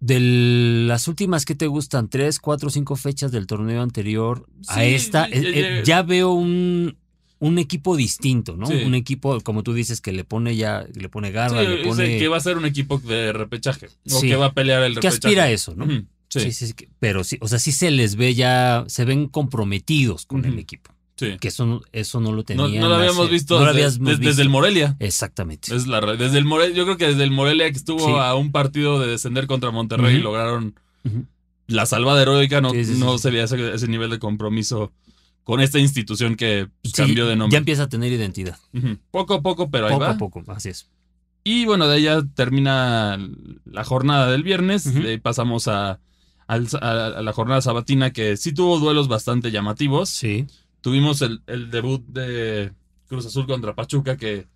de 0.00 0.20
las 0.20 1.08
últimas 1.08 1.44
que 1.44 1.54
te 1.54 1.66
gustan, 1.66 2.08
tres, 2.08 2.38
cuatro, 2.38 2.70
cinco 2.70 2.94
fechas 2.96 3.32
del 3.32 3.46
torneo 3.46 3.82
anterior 3.82 4.46
a 4.68 4.84
esta, 4.84 5.28
ya- 5.28 5.36
eh, 5.36 5.52
eh, 5.54 5.76
ya- 5.78 5.82
ya 5.84 6.02
veo 6.02 6.32
un, 6.32 6.96
un 7.40 7.58
equipo 7.58 7.96
distinto, 7.96 8.56
¿no? 8.56 8.66
Sí. 8.66 8.74
Un 8.74 8.94
equipo, 8.94 9.40
como 9.40 9.62
tú 9.62 9.74
dices, 9.74 10.00
que 10.00 10.12
le 10.12 10.24
pone 10.24 10.56
ya, 10.56 10.86
le 10.94 11.08
pone 11.08 11.28
Sí, 11.28 11.34
garra, 11.34 11.62
le 11.62 11.84
pone... 11.84 12.18
que 12.18 12.28
va 12.28 12.36
a 12.36 12.40
ser 12.40 12.56
un 12.56 12.64
equipo 12.64 12.98
de 12.98 13.32
repechaje, 13.32 13.88
o 14.12 14.20
que 14.20 14.36
va 14.36 14.46
a 14.46 14.52
pelear 14.54 14.82
el 14.82 14.94
que 14.94 15.00
repechaje. 15.00 15.16
aspira 15.16 15.44
a 15.44 15.50
eso, 15.50 15.74
¿no? 15.74 15.86
Sí, 16.30 16.40
Sí, 16.40 16.52
sí, 16.52 16.66
sí, 16.68 16.72
que- 16.74 16.88
pero 17.00 17.24
sí, 17.24 17.38
o 17.40 17.48
sea, 17.48 17.58
sí 17.58 17.72
se 17.72 17.90
les 17.90 18.14
ve 18.16 18.34
ya, 18.34 18.84
se 18.86 19.04
ven 19.04 19.28
comprometidos 19.28 20.26
con 20.26 20.44
el 20.44 20.58
equipo. 20.58 20.92
Sí. 21.18 21.36
Que 21.40 21.48
eso, 21.48 21.66
no- 21.66 21.80
eso 21.92 22.20
no 22.20 22.32
lo 22.32 22.44
tenían. 22.44 22.74
no 22.80 22.88
lo 22.88 22.94
habíamos 22.94 23.24
hace- 23.24 23.32
visto 23.32 23.58
no 23.58 23.66
lo 23.66 23.72
desde, 23.74 23.84
habíamos 23.86 23.98
desde- 23.98 24.10
visto. 24.20 24.28
desde 24.30 24.42
el 24.42 24.48
Morelia. 24.48 24.96
Exactamente. 25.00 25.74
Es 25.74 25.86
la 25.86 26.00
desde 26.16 26.38
el 26.38 26.44
Morelia, 26.44 26.74
yo 26.76 26.84
creo 26.84 26.96
que 26.96 27.06
desde 27.08 27.24
el 27.24 27.30
Morelia 27.32 27.70
que 27.70 27.76
estuvo 27.76 27.98
Sí. 28.06 28.12
a 28.16 28.34
un 28.34 28.52
partido 28.52 28.98
de 29.00 29.08
descender 29.08 29.46
contra 29.46 29.70
Monterrey 29.70 30.16
y 30.16 30.20
lograron 30.20 30.74
la 31.66 31.84
salvada 31.86 32.22
heroica, 32.22 32.60
no, 32.60 32.70
Sí, 32.70 32.84
no 32.98 33.18
se 33.18 33.30
veía 33.30 33.44
ese, 33.44 33.74
ese 33.74 33.88
nivel 33.88 34.10
de 34.10 34.18
compromiso 34.18 34.92
con 35.44 35.60
esta 35.60 35.78
institución 35.78 36.34
que 36.36 36.68
pues, 36.82 36.94
cambió 36.94 37.26
de 37.26 37.36
nombre. 37.36 37.52
Ya 37.54 37.58
empieza 37.58 37.84
a 37.84 37.88
tener 37.88 38.12
identidad. 38.12 38.58
Poco 39.10 39.34
a 39.34 39.42
poco, 39.42 39.70
pero 39.70 39.86
ahí 39.86 39.92
poco 39.92 40.04
va. 40.04 40.10
a 40.10 40.18
poco, 40.18 40.44
así 40.48 40.68
es. 40.70 40.88
Y 41.44 41.64
bueno, 41.64 41.86
de 41.88 41.96
ahí 41.96 42.02
ya 42.02 42.22
termina 42.34 43.18
la 43.64 43.84
jornada 43.84 44.30
del 44.30 44.42
viernes. 44.42 44.92
De 44.94 45.10
ahí 45.12 45.18
pasamos 45.18 45.66
a- 45.68 46.00
a 46.46 46.58
la 47.22 47.32
jornada 47.32 47.60
sabatina 47.62 48.10
que 48.12 48.36
sí 48.36 48.52
tuvo 48.52 48.78
duelos 48.78 49.08
bastante 49.08 49.50
llamativos. 49.50 50.08
Sí. 50.10 50.46
Tuvimos 50.80 51.22
el, 51.22 51.42
el 51.46 51.70
debut 51.70 52.04
de 52.06 52.72
Cruz 53.08 53.26
Azul 53.26 53.46
contra 53.46 53.74
Pachuca 53.74 54.16
que 54.16 54.46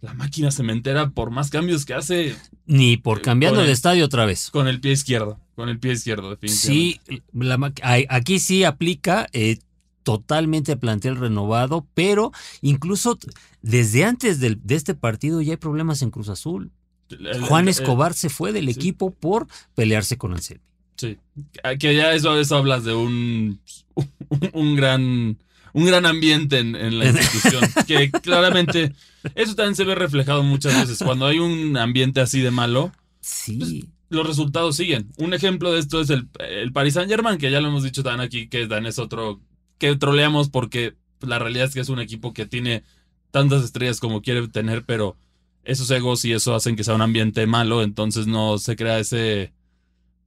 la 0.00 0.14
máquina 0.14 0.50
cementera, 0.50 1.10
por 1.10 1.30
más 1.30 1.50
cambios 1.50 1.84
que 1.84 1.92
hace, 1.94 2.34
Ni 2.66 2.96
por 2.96 3.18
Eh, 3.18 3.22
cambiando 3.22 3.60
el- 3.62 3.68
estadio 3.70 4.04
otra 4.04 4.24
vez. 4.24 4.50
con 4.50 4.66
el 4.66 4.80
pie 4.80 4.92
izquierdo. 4.92 5.38
Con 5.54 5.68
el 5.68 5.78
pie 5.78 5.92
izquierdo, 5.92 6.30
definitivamente. 6.30 7.00
Sí, 7.04 7.22
la 7.34 7.72
aquí 8.08 8.38
sí 8.38 8.64
aplica 8.64 9.28
eh, 9.34 9.58
totalmente 10.02 10.76
plantel 10.78 11.16
renovado, 11.16 11.86
pero 11.94 12.32
incluso 12.62 13.18
desde 13.60 14.04
antes 14.04 14.40
del- 14.40 14.58
de 14.64 14.74
este 14.76 14.94
partido 14.94 15.42
ya 15.42 15.52
hay 15.52 15.56
problemas 15.58 16.00
en 16.00 16.10
Cruz 16.10 16.30
Azul. 16.30 16.70
El- 17.10 17.42
Juan 17.42 17.68
Escobar 17.68 18.14
se 18.14 18.30
fue 18.30 18.52
del 18.52 18.64
sí. 18.66 18.70
equipo 18.70 19.10
por 19.10 19.46
pelearse 19.74 20.16
con 20.16 20.32
Anselmi. 20.32 20.62
Sí. 20.96 21.18
Que 21.78 21.94
ya 21.94 22.14
eso, 22.14 22.38
eso 22.40 22.56
hablas 22.56 22.84
de 22.84 22.94
un, 22.94 23.60
un 24.54 24.76
gran 24.76 25.36
un 25.72 25.84
gran 25.86 26.06
ambiente 26.06 26.58
en, 26.58 26.74
en 26.76 26.98
la 26.98 27.06
institución. 27.10 27.64
que 27.86 28.10
claramente 28.10 28.92
eso 29.34 29.54
también 29.54 29.74
se 29.76 29.84
ve 29.84 29.94
reflejado 29.94 30.42
muchas 30.42 30.74
veces. 30.74 30.98
Cuando 31.04 31.26
hay 31.26 31.38
un 31.38 31.76
ambiente 31.76 32.20
así 32.20 32.40
de 32.40 32.50
malo, 32.50 32.92
Sí. 33.20 33.88
los 34.08 34.26
resultados 34.26 34.76
siguen. 34.76 35.10
Un 35.18 35.34
ejemplo 35.34 35.72
de 35.72 35.80
esto 35.80 36.00
es 36.00 36.10
el, 36.10 36.28
el 36.38 36.72
Paris 36.72 36.94
Saint 36.94 37.10
Germain, 37.10 37.38
que 37.38 37.50
ya 37.50 37.60
lo 37.60 37.68
hemos 37.68 37.82
dicho 37.82 38.02
tan 38.02 38.20
aquí, 38.20 38.48
que 38.48 38.66
Dan 38.66 38.86
es 38.86 38.98
otro 38.98 39.40
que 39.78 39.94
troleamos 39.96 40.48
porque 40.50 40.94
la 41.20 41.38
realidad 41.38 41.66
es 41.66 41.74
que 41.74 41.80
es 41.80 41.88
un 41.90 42.00
equipo 42.00 42.32
que 42.32 42.46
tiene 42.46 42.82
tantas 43.30 43.62
estrellas 43.64 44.00
como 44.00 44.22
quiere 44.22 44.48
tener, 44.48 44.84
pero 44.84 45.16
esos 45.64 45.90
egos 45.90 46.24
y 46.24 46.32
eso 46.32 46.54
hacen 46.54 46.74
que 46.76 46.84
sea 46.84 46.94
un 46.94 47.02
ambiente 47.02 47.46
malo, 47.46 47.82
entonces 47.82 48.26
no 48.26 48.58
se 48.58 48.74
crea 48.76 48.98
ese 48.98 49.52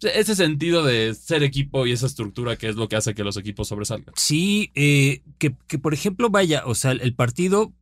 ese 0.03 0.36
sentido 0.36 0.83
de 0.83 1.13
ser 1.13 1.43
equipo 1.43 1.86
y 1.86 1.91
esa 1.91 2.05
estructura 2.05 2.57
que 2.57 2.69
es 2.69 2.75
lo 2.75 2.88
que 2.88 2.95
hace 2.95 3.13
que 3.13 3.24
los 3.24 3.38
equipos 3.38 3.67
sobresalgan. 3.67 4.13
Sí, 4.15 4.72
eh, 4.75 5.22
que, 5.38 5.55
que 5.67 5.79
por 5.79 5.93
ejemplo, 5.93 6.29
vaya, 6.29 6.63
o 6.65 6.75
sea, 6.75 6.91
el 6.91 7.13
partido, 7.15 7.74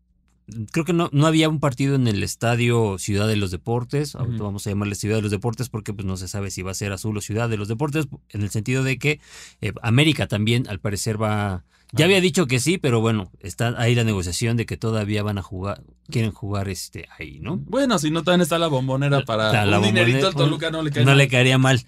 creo 0.71 0.85
que 0.85 0.93
no, 0.93 1.09
no 1.11 1.27
había 1.27 1.49
un 1.49 1.59
partido 1.59 1.95
en 1.95 2.07
el 2.07 2.23
estadio 2.23 2.97
Ciudad 2.97 3.27
de 3.27 3.35
los 3.35 3.51
Deportes, 3.51 4.15
ahorita 4.15 4.43
vamos 4.43 4.65
a 4.65 4.69
llamarle 4.69 4.95
Ciudad 4.95 5.17
de 5.17 5.21
los 5.21 5.31
Deportes 5.31 5.69
porque 5.69 5.93
pues 5.93 6.05
no 6.05 6.17
se 6.17 6.27
sabe 6.27 6.51
si 6.51 6.61
va 6.61 6.71
a 6.71 6.75
ser 6.75 6.91
azul 6.91 7.17
o 7.17 7.21
Ciudad 7.21 7.49
de 7.49 7.57
los 7.57 7.67
Deportes, 7.67 8.07
en 8.29 8.41
el 8.41 8.49
sentido 8.49 8.83
de 8.83 8.97
que 8.97 9.19
eh, 9.61 9.73
América 9.81 10.27
también 10.27 10.67
al 10.67 10.79
parecer 10.79 11.21
va... 11.21 11.63
Ya 11.93 12.05
había 12.05 12.21
dicho 12.21 12.47
que 12.47 12.59
sí, 12.59 12.77
pero 12.77 13.01
bueno, 13.01 13.31
está 13.41 13.73
ahí 13.77 13.95
la 13.95 14.03
negociación 14.03 14.55
de 14.57 14.65
que 14.65 14.77
todavía 14.77 15.23
van 15.23 15.37
a 15.37 15.41
jugar, 15.41 15.83
quieren 16.09 16.31
jugar 16.31 16.69
este 16.69 17.07
ahí, 17.19 17.39
¿no? 17.41 17.57
Bueno, 17.57 17.99
si 17.99 18.11
no 18.11 18.23
también 18.23 18.41
está 18.41 18.57
la 18.57 18.67
bombonera 18.67 19.23
para 19.25 19.65
la 19.65 19.79
un 19.79 19.85
dinerito 19.85 20.27
al 20.27 20.33
Toluca 20.35 20.71
no 20.71 20.83
le 20.83 20.91
cae 20.91 21.03
No 21.03 21.11
mal. 21.11 21.17
le 21.17 21.27
caería 21.27 21.57
mal. 21.57 21.85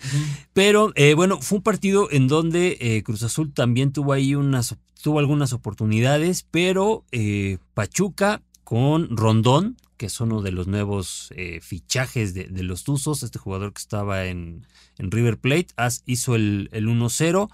Pero 0.54 0.92
eh, 0.96 1.14
bueno, 1.14 1.40
fue 1.42 1.58
un 1.60 1.64
partido 1.64 2.10
en 2.12 2.28
donde 2.28 2.78
eh, 2.82 3.02
Cruz 3.04 3.24
Azul 3.24 3.54
también 3.54 3.94
tuvo 3.94 4.14
ahí 4.14 4.36
unas, 4.36 4.76
tuvo 5.02 5.20
algunas 5.20 5.54
oportunidades, 5.54 6.46
pero 6.52 7.06
eh, 7.12 7.58
Pachuca 7.74 8.42
con 8.64 9.16
Rondón, 9.16 9.78
que 9.98 10.08
es 10.08 10.20
uno 10.20 10.42
de 10.42 10.52
los 10.52 10.68
nuevos 10.68 11.30
eh, 11.36 11.60
fichajes 11.62 12.34
de, 12.34 12.46
de 12.46 12.64
los 12.64 12.84
Tuzos, 12.84 13.24
este 13.24 13.40
jugador 13.40 13.72
que 13.74 13.80
estaba 13.80 14.26
en, 14.26 14.66
en 14.98 15.12
River 15.12 15.38
Plate, 15.38 15.68
as- 15.78 16.04
hizo 16.06 16.36
el, 16.36 16.70
el 16.74 16.88
1-0 16.88 17.50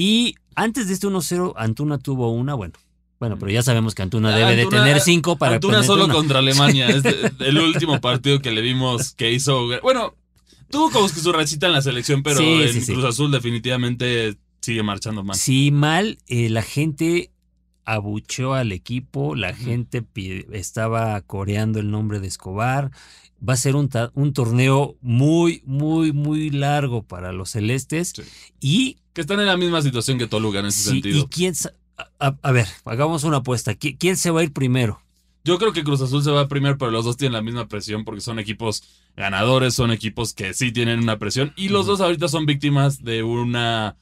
y 0.00 0.34
antes 0.54 0.88
de 0.88 0.94
este 0.94 1.06
1-0 1.06 1.52
Antuna 1.56 1.98
tuvo 1.98 2.30
una, 2.32 2.54
bueno. 2.54 2.72
Bueno, 3.18 3.38
pero 3.38 3.52
ya 3.52 3.62
sabemos 3.62 3.94
que 3.94 4.00
Antuna 4.00 4.34
debe 4.34 4.56
de 4.56 4.64
tener 4.64 4.98
cinco 5.00 5.36
para 5.36 5.56
Antuna 5.56 5.82
solo 5.82 6.06
una. 6.06 6.14
contra 6.14 6.38
Alemania. 6.44 6.88
Es 6.88 7.04
el 7.40 7.58
último 7.58 8.00
partido 8.00 8.40
que 8.40 8.50
le 8.50 8.62
vimos 8.62 9.12
que 9.12 9.30
hizo. 9.30 9.66
Bueno, 9.82 10.14
tuvo 10.70 10.90
como 10.90 11.06
que 11.06 11.20
su 11.20 11.30
rachita 11.32 11.66
en 11.66 11.74
la 11.74 11.82
selección, 11.82 12.22
pero 12.22 12.38
Sí, 12.38 12.62
en 12.62 12.72
sí, 12.72 12.80
sí. 12.80 12.92
Cruz 12.94 13.04
Azul 13.04 13.30
definitivamente 13.30 14.36
sigue 14.62 14.82
marchando 14.82 15.22
mal. 15.22 15.36
Sí, 15.36 15.70
mal, 15.70 16.16
eh, 16.28 16.48
la 16.48 16.62
gente 16.62 17.30
abucheó 17.84 18.54
al 18.54 18.72
equipo, 18.72 19.34
la 19.34 19.54
gente 19.54 20.04
estaba 20.52 21.20
coreando 21.22 21.78
el 21.80 21.90
nombre 21.90 22.20
de 22.20 22.28
Escobar. 22.28 22.90
Va 23.46 23.54
a 23.54 23.56
ser 23.56 23.74
un, 23.76 23.88
un 24.14 24.32
torneo 24.32 24.96
muy, 25.00 25.62
muy, 25.64 26.12
muy 26.12 26.50
largo 26.50 27.02
para 27.02 27.32
los 27.32 27.50
celestes. 27.50 28.12
Sí. 28.14 28.22
Y, 28.60 28.96
Que 29.14 29.22
están 29.22 29.40
en 29.40 29.46
la 29.46 29.56
misma 29.56 29.80
situación 29.82 30.18
que 30.18 30.26
Toluca 30.26 30.58
en 30.60 30.66
ese 30.66 30.82
sí, 30.82 30.90
sentido. 30.90 31.18
y 31.18 31.26
quién 31.28 31.54
a, 32.18 32.52
ver, 32.52 32.66
hagamos 32.84 33.24
una 33.24 33.38
apuesta. 33.38 33.72
¿Qui- 33.72 33.96
¿Quién 33.98 34.16
se 34.16 34.30
va 34.30 34.40
a 34.40 34.44
ir 34.44 34.52
primero? 34.52 35.00
Yo 35.42 35.58
creo 35.58 35.72
que 35.72 35.84
Cruz 35.84 36.02
Azul 36.02 36.22
se 36.22 36.30
va 36.30 36.48
primero, 36.48 36.76
pero 36.76 36.90
los 36.90 37.04
dos 37.06 37.16
tienen 37.16 37.32
la 37.32 37.42
misma 37.42 37.66
presión 37.66 38.04
porque 38.04 38.20
son 38.20 38.38
equipos 38.38 38.82
ganadores, 39.16 39.72
son 39.74 39.90
equipos 39.90 40.34
que 40.34 40.52
sí 40.52 40.70
tienen 40.70 41.00
una 41.00 41.18
presión 41.18 41.52
y 41.56 41.70
los 41.70 41.86
dos 41.86 42.00
ahorita 42.02 42.28
son 42.28 42.44
víctimas 42.44 43.02
de 43.02 43.22
una 43.22 43.96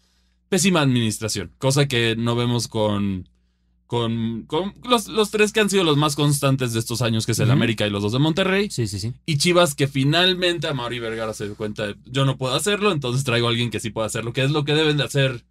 pésima 0.49 0.80
administración, 0.80 1.52
cosa 1.58 1.87
que 1.87 2.16
no 2.16 2.35
vemos 2.35 2.66
con, 2.66 3.28
con, 3.88 4.45
con 4.47 4.75
los, 4.88 5.09
los 5.09 5.30
tres 5.33 5.50
que 5.52 5.59
han 5.61 5.71
sido 5.71 5.83
los 5.83 5.97
más 5.97 6.14
constantes 6.14 6.73
de 6.75 6.78
estos 6.78 7.02
años, 7.02 7.26
que 7.26 7.33
es 7.33 7.38
el. 7.40 7.50
América 7.50 7.87
y 7.87 7.90
los 7.90 8.02
dos 8.02 8.12
de 8.12 8.18
Monterrey, 8.21 8.71
Sí, 8.71 8.87
sí, 8.87 9.00
sí. 9.00 9.14
y 9.26 9.38
Chivas 9.38 9.75
que 9.75 9.88
finalmente 9.88 10.68
a 10.68 10.75
Mauri 10.75 10.99
Vergara 11.00 11.33
se 11.35 11.47
dio 11.47 11.57
cuenta 11.57 11.87
de 11.88 11.97
yo 12.04 12.25
no 12.26 12.37
puedo 12.37 12.54
hacerlo, 12.54 12.92
entonces 12.92 13.25
traigo 13.25 13.47
a 13.49 13.50
alguien 13.50 13.71
que 13.71 13.80
sí 13.80 13.90
pueda 13.90 14.07
hacerlo, 14.07 14.33
que 14.33 14.45
es 14.45 14.50
lo 14.52 14.64
que 14.64 14.75
deben 14.75 14.97
de 14.99 15.04
hacer 15.04 15.45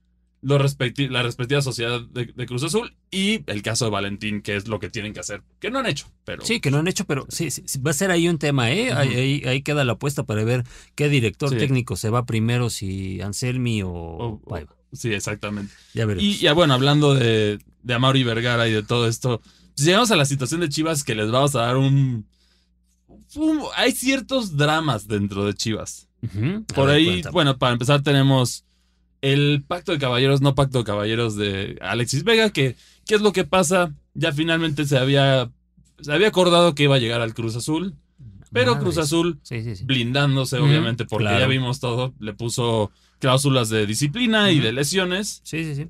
los 0.43 0.61
respecti- 0.61 1.09
la 1.09 1.23
respectiva 1.23 1.63
sociedad 1.63 1.99
de, 1.99 2.27
de 2.27 2.45
Cruz 2.45 2.61
Azul 2.63 2.95
y 3.09 3.41
el 3.47 3.63
caso 3.63 3.85
de 3.85 3.91
Valentín, 3.91 4.43
que 4.43 4.55
es 4.55 4.67
lo 4.67 4.79
que 4.79 4.91
tienen 4.91 5.11
que 5.13 5.19
hacer, 5.19 5.41
que 5.59 5.71
no 5.71 5.79
han 5.79 5.87
hecho, 5.87 6.05
pero... 6.23 6.45
Sí, 6.45 6.59
que 6.59 6.69
no 6.69 6.77
han 6.77 6.87
hecho, 6.87 7.05
pero 7.05 7.25
sí, 7.29 7.49
sí, 7.49 7.63
va 7.81 7.89
a 7.89 7.93
ser 7.95 8.11
ahí 8.11 8.29
un 8.29 8.37
tema, 8.37 8.71
¿eh? 8.71 8.93
Ahí, 8.93 9.15
ahí- 9.15 9.43
ahí 9.47 9.61
queda 9.63 9.83
la 9.83 9.93
apuesta 9.93 10.23
para 10.27 10.43
ver 10.43 10.63
qué 10.93 11.09
director 11.09 11.49
Sí. 11.49 11.55
técnico 11.57 11.95
se 11.95 12.11
va 12.11 12.27
primero, 12.27 12.69
si 12.69 13.19
Anselmi 13.19 13.81
o, 13.81 13.89
O-. 13.91 14.41
Sí, 14.93 15.11
exactamente. 15.11 15.73
Ya 15.95 16.05
veremos. 16.05 16.23
Y 16.23 16.37
ya 16.37 16.53
bueno, 16.53 16.75
hablando 16.75 17.15
de, 17.15 17.57
de 17.87 17.93
Amaury 17.95 18.23
Vergara 18.23 18.67
y 18.67 18.71
de 18.73 18.83
todo 18.83 19.07
esto, 19.07 19.41
pues 19.75 19.85
llegamos 19.85 20.11
a 20.11 20.15
la 20.15 20.25
situación 20.25 20.61
de 20.61 20.69
Chivas 20.69 21.03
que 21.03 21.15
les 21.15 21.31
vamos 21.31 21.55
a 21.55 21.61
dar 21.61 21.77
un... 21.77 22.25
un- 23.35 23.61
hay 23.75 23.91
ciertos 23.91 24.57
dramas 24.57 25.07
dentro 25.07 25.45
de 25.45 25.53
Chivas. 25.53 26.07
Por 26.73 26.87
ver, 26.87 26.95
ahí, 26.95 27.05
cuéntame. 27.05 27.33
bueno, 27.33 27.57
para 27.57 27.73
empezar 27.73 28.01
tenemos 28.03 28.65
el 29.21 29.63
pacto 29.67 29.91
de 29.91 29.99
caballeros, 29.99 30.41
no 30.41 30.55
pacto 30.55 30.79
de 30.79 30.83
caballeros 30.83 31.35
de 31.35 31.77
Alexis 31.81 32.23
Vega, 32.23 32.49
que 32.49 32.75
¿qué 33.05 33.15
es 33.15 33.21
lo 33.21 33.31
que 33.33 33.43
pasa? 33.43 33.93
Ya 34.13 34.31
finalmente 34.33 34.85
se 34.85 34.97
había, 34.97 35.49
se 36.01 36.11
había 36.11 36.27
acordado 36.27 36.75
que 36.75 36.83
iba 36.83 36.95
a 36.95 36.99
llegar 36.99 37.21
al 37.21 37.33
Cruz 37.33 37.55
Azul, 37.55 37.95
pero. 38.51 38.79
Cruz 38.79 38.97
Azul 38.97 39.39
Sí, 39.43 39.61
sí, 39.63 39.75
sí. 39.75 39.83
blindándose, 39.85 40.57
obviamente, 40.57 41.05
porque 41.05 41.25
claro. 41.25 41.39
ya 41.39 41.47
vimos 41.47 41.79
todo, 41.79 42.13
le 42.19 42.33
puso 42.33 42.91
cláusulas 43.19 43.69
de 43.69 43.85
disciplina 43.85 44.51
y 44.51 44.59
de 44.59 44.71
lesiones 44.73 45.41
Sí, 45.43 45.63
sí, 45.63 45.75
sí. 45.75 45.87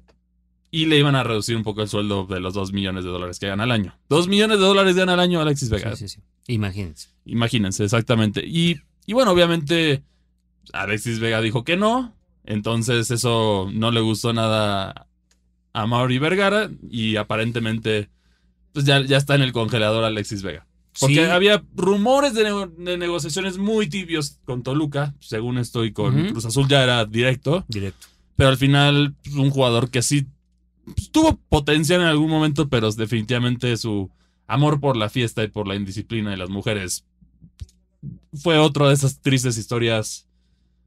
Y 0.72 0.86
le 0.86 0.98
iban 0.98 1.16
a 1.16 1.24
reducir 1.24 1.56
un 1.56 1.64
poco 1.64 1.82
el 1.82 1.88
sueldo 1.88 2.26
de 2.26 2.40
los 2.40 2.54
2 2.54 2.74
millones 2.74 3.04
de 3.04 3.10
dólares 3.10 3.40
que 3.40 3.48
gana 3.48 3.64
al 3.64 3.72
año. 3.72 3.98
2 4.10 4.28
millones 4.28 4.60
de 4.60 4.66
dólares 4.66 4.96
gana 4.96 5.14
al 5.14 5.20
año 5.20 5.40
Alexis 5.40 5.70
Vega. 5.70 5.96
Sí, 5.96 6.08
sí, 6.08 6.16
sí. 6.20 6.54
Imagínense. 6.54 7.10
Imagínense, 7.26 7.84
exactamente. 7.84 8.46
Y, 8.46 8.78
y 9.06 9.14
bueno, 9.14 9.32
obviamente 9.32 10.04
Alexis 10.74 11.20
Vega 11.20 11.42
dijo 11.42 11.64
que 11.64 11.78
no, 11.78 12.16
entonces 12.44 13.12
eso 13.12 13.70
no 13.74 13.92
le 13.92 14.02
gustó 14.02 14.34
nada 14.34 15.08
a 15.74 15.88
Mauri 15.88 16.18
Vergara 16.20 16.70
y 16.90 17.16
aparentemente 17.18 18.10
pues 18.74 18.86
ya, 18.86 19.02
ya 19.04 19.18
está 19.18 19.36
en 19.36 19.42
el 19.42 19.54
congelador 19.54 20.04
Alexis 20.04 20.44
Vega. 20.44 20.66
Porque 21.00 21.16
Sí. 21.16 21.32
había 21.32 21.64
rumores 21.76 22.34
de, 22.34 22.44
nego- 22.44 22.68
de 22.76 22.98
negociaciones 22.98 23.58
muy 23.60 23.88
tibios 23.88 24.40
con 24.46 24.64
Toluca, 24.64 25.14
según 25.20 25.60
estoy 25.60 25.94
con. 25.94 26.30
Cruz 26.30 26.46
Azul 26.46 26.68
ya 26.68 26.84
era 26.84 27.06
directo, 27.06 27.66
Directo. 27.68 28.08
pero 28.36 28.50
al 28.50 28.58
final 28.58 29.16
pues, 29.24 29.36
un 29.36 29.52
jugador 29.52 29.92
que 29.92 30.02
sí 30.02 30.26
pues, 30.96 31.12
tuvo 31.12 31.38
potencial 31.50 32.02
en 32.02 32.08
algún 32.08 32.30
momento, 32.30 32.70
pero 32.70 32.92
definitivamente 32.92 33.76
su 33.78 34.10
amor 34.48 34.80
por 34.80 34.96
la 34.98 35.10
fiesta 35.10 35.44
y 35.44 35.48
por 35.50 35.68
la 35.68 35.76
indisciplina 35.76 36.32
de 36.32 36.38
las 36.38 36.50
mujeres 36.50 37.06
fue 38.34 38.58
otra 38.58 38.88
de 38.88 38.94
esas 38.94 39.20
tristes 39.22 39.58
historias 39.58 40.28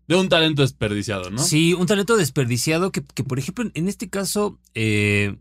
de 0.09 0.17
un 0.17 0.29
talento 0.29 0.63
desperdiciado, 0.63 1.31
¿no? 1.31 1.39
Sí, 1.43 1.73
un 1.75 1.87
talento 1.87 2.17
desperdiciado 2.17 2.91
que, 2.91 3.03
que, 3.15 3.23
por 3.25 3.39
ejemplo, 3.39 3.71
en 3.75 3.89
este 3.89 4.09
caso, 4.09 4.59
eh, 4.75 5.37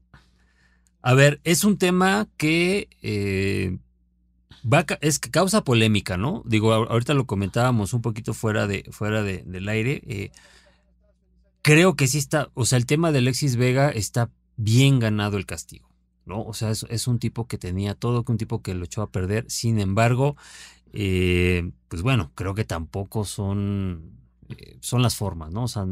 a 1.01 1.13
ver, 1.13 1.39
es 1.43 1.63
un 1.63 1.77
tema 1.77 2.27
que 2.37 2.87
eh, 3.01 3.77
va 4.71 4.85
es 5.01 5.17
que 5.19 5.31
causa 5.31 5.63
polémica, 5.63 6.17
¿no? 6.17 6.43
Digo, 6.45 6.73
ahor- 6.73 6.87
ahorita 6.91 7.13
lo 7.13 7.25
comentábamos 7.25 7.93
un 7.93 8.01
poquito 8.01 8.33
fuera 8.33 8.67
de 8.67 8.83
fuera 8.91 9.23
de- 9.23 9.43
del 9.45 9.69
aire. 9.69 10.01
eh, 10.07 10.31
creo 11.61 11.95
que 11.95 12.07
sí 12.07 12.17
está, 12.17 12.49
o 12.53 12.65
sea, 12.65 12.77
el 12.77 12.85
tema 12.85 13.11
de 13.11 13.19
Alexis 13.19 13.55
Vega 13.55 13.89
está 13.89 14.29
bien 14.59 14.99
ganado 14.99 15.37
el 15.37 15.45
castigo, 15.45 15.89
¿no? 16.25 16.43
O 16.43 16.53
sea, 16.53 16.69
es, 16.71 16.85
es 16.89 17.07
un 17.07 17.19
tipo 17.19 17.47
que 17.47 17.57
tenía 17.57 17.95
todo, 17.95 18.23
que 18.25 18.31
un 18.33 18.37
tipo 18.37 18.61
que 18.61 18.73
lo 18.75 18.85
echó 18.85 19.01
a 19.01 19.11
perder. 19.11 19.45
Sin 19.49 19.79
embargo, 19.79 20.35
eh, 20.93 21.71
pues 21.87 22.01
bueno, 22.01 22.31
creo 22.35 22.55
que 22.55 22.65
tampoco 22.65 23.25
son 23.25 24.13
eh, 24.49 24.77
son 24.81 25.01
las 25.03 25.15
formas, 25.15 25.51
¿no? 25.51 25.63
O 25.65 25.67
sea, 25.67 25.85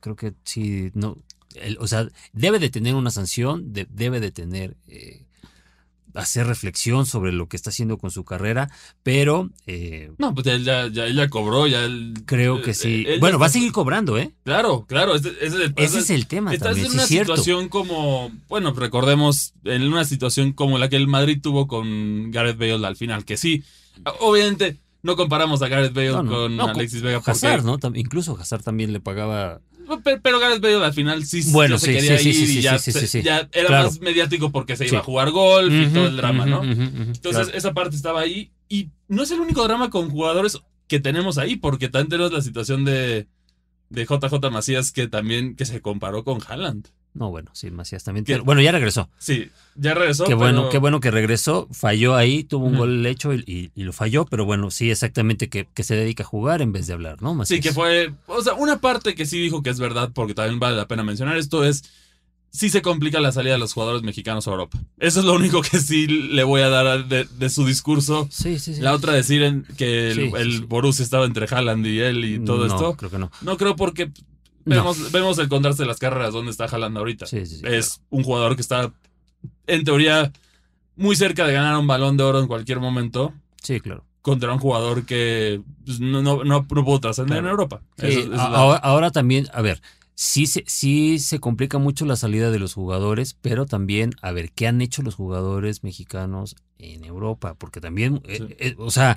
creo 0.00 0.16
que 0.16 0.34
sí, 0.44 0.90
no, 0.94 1.18
el- 1.54 1.78
o 1.80 1.86
sea, 1.86 2.08
debe 2.32 2.58
de 2.58 2.70
tener 2.70 2.94
una 2.94 3.10
sanción, 3.10 3.72
de- 3.72 3.86
debe 3.90 4.20
de 4.20 4.30
tener, 4.32 4.76
eh, 4.86 5.24
hacer 6.14 6.46
reflexión 6.46 7.06
sobre 7.06 7.32
lo 7.32 7.48
que 7.48 7.56
está 7.56 7.70
haciendo 7.70 7.98
con 7.98 8.10
su 8.10 8.24
carrera, 8.24 8.70
pero 9.02 9.50
eh, 9.66 10.10
No, 10.18 10.34
pues 10.34 10.46
él 10.48 10.64
ya, 10.64 10.88
ya, 10.88 11.06
él 11.06 11.14
ya 11.16 11.28
cobró, 11.28 11.66
ya 11.66 11.84
él- 11.84 12.14
creo 12.26 12.58
eh, 12.58 12.62
que 12.62 12.74
sí. 12.74 13.04
él 13.06 13.14
ya 13.14 13.20
Bueno, 13.20 13.38
va 13.38 13.46
a 13.46 13.50
seguir 13.50 13.72
cobrando, 13.72 14.18
¿eh? 14.18 14.32
Claro, 14.44 14.86
claro, 14.88 15.14
ese, 15.14 15.28
ese 15.40 15.46
es 15.46 15.54
el- 15.54 15.74
Ese 15.76 15.98
es 16.00 16.10
el 16.10 16.26
tema 16.26 16.52
Estás 16.52 16.68
también, 16.70 16.86
en 16.86 16.92
sí 16.92 16.96
una 16.98 17.06
cierto. 17.06 17.36
situación 17.36 17.68
como, 17.68 18.30
bueno, 18.48 18.72
recordemos, 18.72 19.54
en 19.64 19.82
una 19.82 20.04
situación 20.04 20.52
como 20.52 20.78
la 20.78 20.88
que 20.88 20.96
el 20.96 21.08
Madrid 21.08 21.40
tuvo 21.42 21.66
con 21.68 22.30
Gareth 22.30 22.58
Bale 22.58 22.86
al 22.86 22.96
final, 22.96 23.24
que 23.24 23.36
sí, 23.36 23.62
obviamente 24.20 24.78
no 25.02 25.14
comparamos 25.16 25.62
a 25.62 25.68
Gareth 25.68 25.92
Bale 25.94 26.08
No, 26.10 26.22
no, 26.22 26.30
con 26.32 26.56
no, 26.56 26.66
Alexis 26.66 27.02
Vega 27.02 27.22
Hazard, 27.24 27.64
¿no? 27.64 27.78
Incluso 27.94 28.36
Hazard 28.38 28.62
también 28.62 28.92
le 28.92 29.00
pagaba. 29.00 29.60
Pero, 30.04 30.20
pero 30.22 30.38
Gareth 30.40 30.60
Bale 30.60 30.84
al 30.84 30.92
final 30.92 31.24
sí, 31.24 31.42
Bueno, 31.50 31.78
se 31.78 31.86
sí, 31.86 31.92
quería 31.92 32.18
sí, 32.18 32.60
ya, 32.62 32.76
ya 33.22 33.48
era 33.52 33.66
Claro. 33.68 33.84
más 33.86 34.00
mediático 34.00 34.50
porque 34.50 34.76
se 34.76 34.86
iba 34.86 34.98
a 34.98 35.02
jugar 35.02 35.30
golf 35.30 35.72
y 35.72 35.86
todo 35.92 36.06
el 36.06 36.16
drama, 36.16 36.46
¿no? 36.46 36.62
Entonces 36.64 37.44
claro. 37.46 37.50
esa 37.58 37.72
parte 37.74 37.96
estaba 37.96 38.20
ahí 38.20 38.50
y 38.68 38.88
no 39.08 39.22
es 39.22 39.30
el 39.30 39.40
único 39.40 39.62
drama 39.64 39.90
con 39.90 40.10
jugadores 40.10 40.58
que 40.86 41.00
tenemos 41.00 41.38
ahí 41.38 41.56
porque 41.56 41.88
también 41.88 42.08
tenemos 42.10 42.32
la 42.32 42.42
situación 42.42 42.84
de, 42.84 43.26
de 43.90 44.04
JJ 44.04 44.50
Macías 44.50 44.92
que 44.92 45.06
también 45.08 45.56
que 45.56 45.64
se 45.66 45.80
comparó 45.80 46.24
con 46.24 46.38
Haaland. 46.46 46.88
No, 47.18 47.30
bueno, 47.30 47.50
sí, 47.52 47.70
Macías 47.70 48.04
también. 48.04 48.24
Bueno, 48.44 48.60
ya 48.62 48.70
regresó. 48.70 49.08
Sí, 49.18 49.50
ya 49.74 49.92
regresó. 49.94 50.24
Qué 50.24 50.34
bueno, 50.34 50.68
qué 50.68 50.78
bueno 50.78 51.00
que 51.00 51.10
regresó. 51.10 51.66
Falló 51.72 52.14
ahí, 52.14 52.44
tuvo 52.44 52.66
un 52.66 52.76
gol 52.78 53.04
hecho 53.06 53.34
y, 53.34 53.42
y- 53.46 53.70
y 53.74 53.82
lo 53.84 53.92
falló, 53.92 54.24
pero 54.24 54.44
bueno, 54.44 54.70
sí, 54.70 54.90
exactamente 54.90 55.48
que, 55.48 55.66
que 55.74 55.82
se 55.82 55.96
dedica 55.96 56.22
a 56.22 56.26
jugar 56.26 56.62
en 56.62 56.72
vez 56.72 56.86
de 56.86 56.92
hablar, 56.94 57.20
¿no? 57.20 57.30
Sí, 57.32 57.36
Macías. 57.38 57.60
que 57.60 57.72
fue. 57.72 58.12
O 58.26 58.40
sea, 58.42 58.54
una 58.54 58.80
parte 58.80 59.14
que 59.16 59.26
sí 59.26 59.40
dijo 59.40 59.62
que 59.62 59.70
es 59.70 59.80
verdad, 59.80 60.10
porque 60.14 60.34
también 60.34 60.60
vale 60.60 60.76
la 60.76 60.86
pena 60.88 61.02
mencionar 61.02 61.36
esto, 61.36 61.64
es. 61.64 61.82
Sí 62.50 62.70
se 62.70 62.80
complica 62.80 63.20
la 63.20 63.30
salida 63.30 63.52
de 63.52 63.58
los 63.58 63.74
jugadores 63.74 64.02
mexicanos 64.02 64.48
a 64.48 64.52
Europa. 64.52 64.78
Eso 64.98 65.20
es 65.20 65.26
lo 65.26 65.34
único 65.34 65.60
que 65.60 65.78
sí 65.80 66.06
le 66.06 66.44
voy 66.44 66.62
a 66.62 66.70
dar 66.70 67.06
de, 67.06 67.24
de 67.24 67.50
su 67.50 67.66
discurso. 67.66 68.26
Sí, 68.30 68.58
sí, 68.58 68.74
sí. 68.74 68.80
La 68.80 68.94
otra 68.94 69.12
decir 69.12 69.42
en- 69.42 69.64
que 69.76 70.08
el, 70.12 70.14
Sí, 70.16 70.22
sí, 70.28 70.32
el 70.34 70.52
sí. 70.52 70.64
Borussia 70.66 71.02
estaba 71.02 71.26
entre 71.26 71.46
Haaland 71.46 71.86
y 71.86 72.00
él 72.00 72.24
y 72.24 72.38
todo 72.38 72.66
no, 72.66 72.74
esto. 72.74 72.96
creo 72.96 73.10
que 73.10 73.18
no. 73.18 73.30
No 73.42 73.58
creo 73.58 73.76
porque 73.76 74.10
No. 74.68 74.76
vemos, 74.76 75.12
vemos 75.12 75.38
el 75.38 75.48
contraste 75.48 75.82
de 75.82 75.88
las 75.88 75.98
carreras 75.98 76.32
donde 76.32 76.50
está 76.50 76.64
Haaland 76.66 76.96
ahorita. 76.98 77.26
Sí, 77.26 77.44
sí, 77.46 77.56
sí, 77.56 77.62
es 77.66 78.00
un 78.10 78.22
jugador 78.22 78.54
que 78.56 78.62
está, 78.62 78.92
en 79.66 79.84
teoría, 79.84 80.32
muy 80.96 81.16
cerca 81.16 81.46
de 81.46 81.52
ganar 81.52 81.76
un 81.78 81.86
balón 81.86 82.16
de 82.16 82.24
oro 82.24 82.40
en 82.40 82.46
cualquier 82.46 82.80
momento 82.80 83.32
Sí, 83.62 83.80
claro. 83.80 84.04
contra 84.22 84.52
un 84.52 84.58
jugador 84.58 85.04
que 85.06 85.60
pues, 85.84 86.00
no, 86.00 86.22
no, 86.22 86.44
no, 86.44 86.66
pudo 86.66 87.00
trascender 87.00 87.38
Claro. 87.38 87.46
en 87.46 87.50
Europa. 87.50 87.82
Eso- 87.96 88.28
la- 88.28 88.42
ahora, 88.44 88.78
ahora 88.78 89.10
también, 89.10 89.46
a 89.52 89.62
ver, 89.62 89.80
sí 90.14 90.46
se, 90.46 90.64
sí 90.66 91.18
se 91.20 91.38
complica 91.38 91.78
mucho 91.78 92.04
la 92.04 92.16
salida 92.16 92.50
de 92.50 92.58
los 92.58 92.74
jugadores, 92.74 93.36
pero 93.40 93.66
también, 93.66 94.10
a 94.22 94.32
ver, 94.32 94.50
¿qué 94.52 94.66
han 94.66 94.80
hecho 94.80 95.02
los 95.02 95.14
jugadores 95.14 95.84
mexicanos 95.84 96.56
en 96.78 97.04
Europa? 97.04 97.54
Porque 97.54 97.80
también, 97.80 98.20
eh, 98.24 98.56
eh, 98.58 98.74
o 98.78 98.90
sea, 98.90 99.16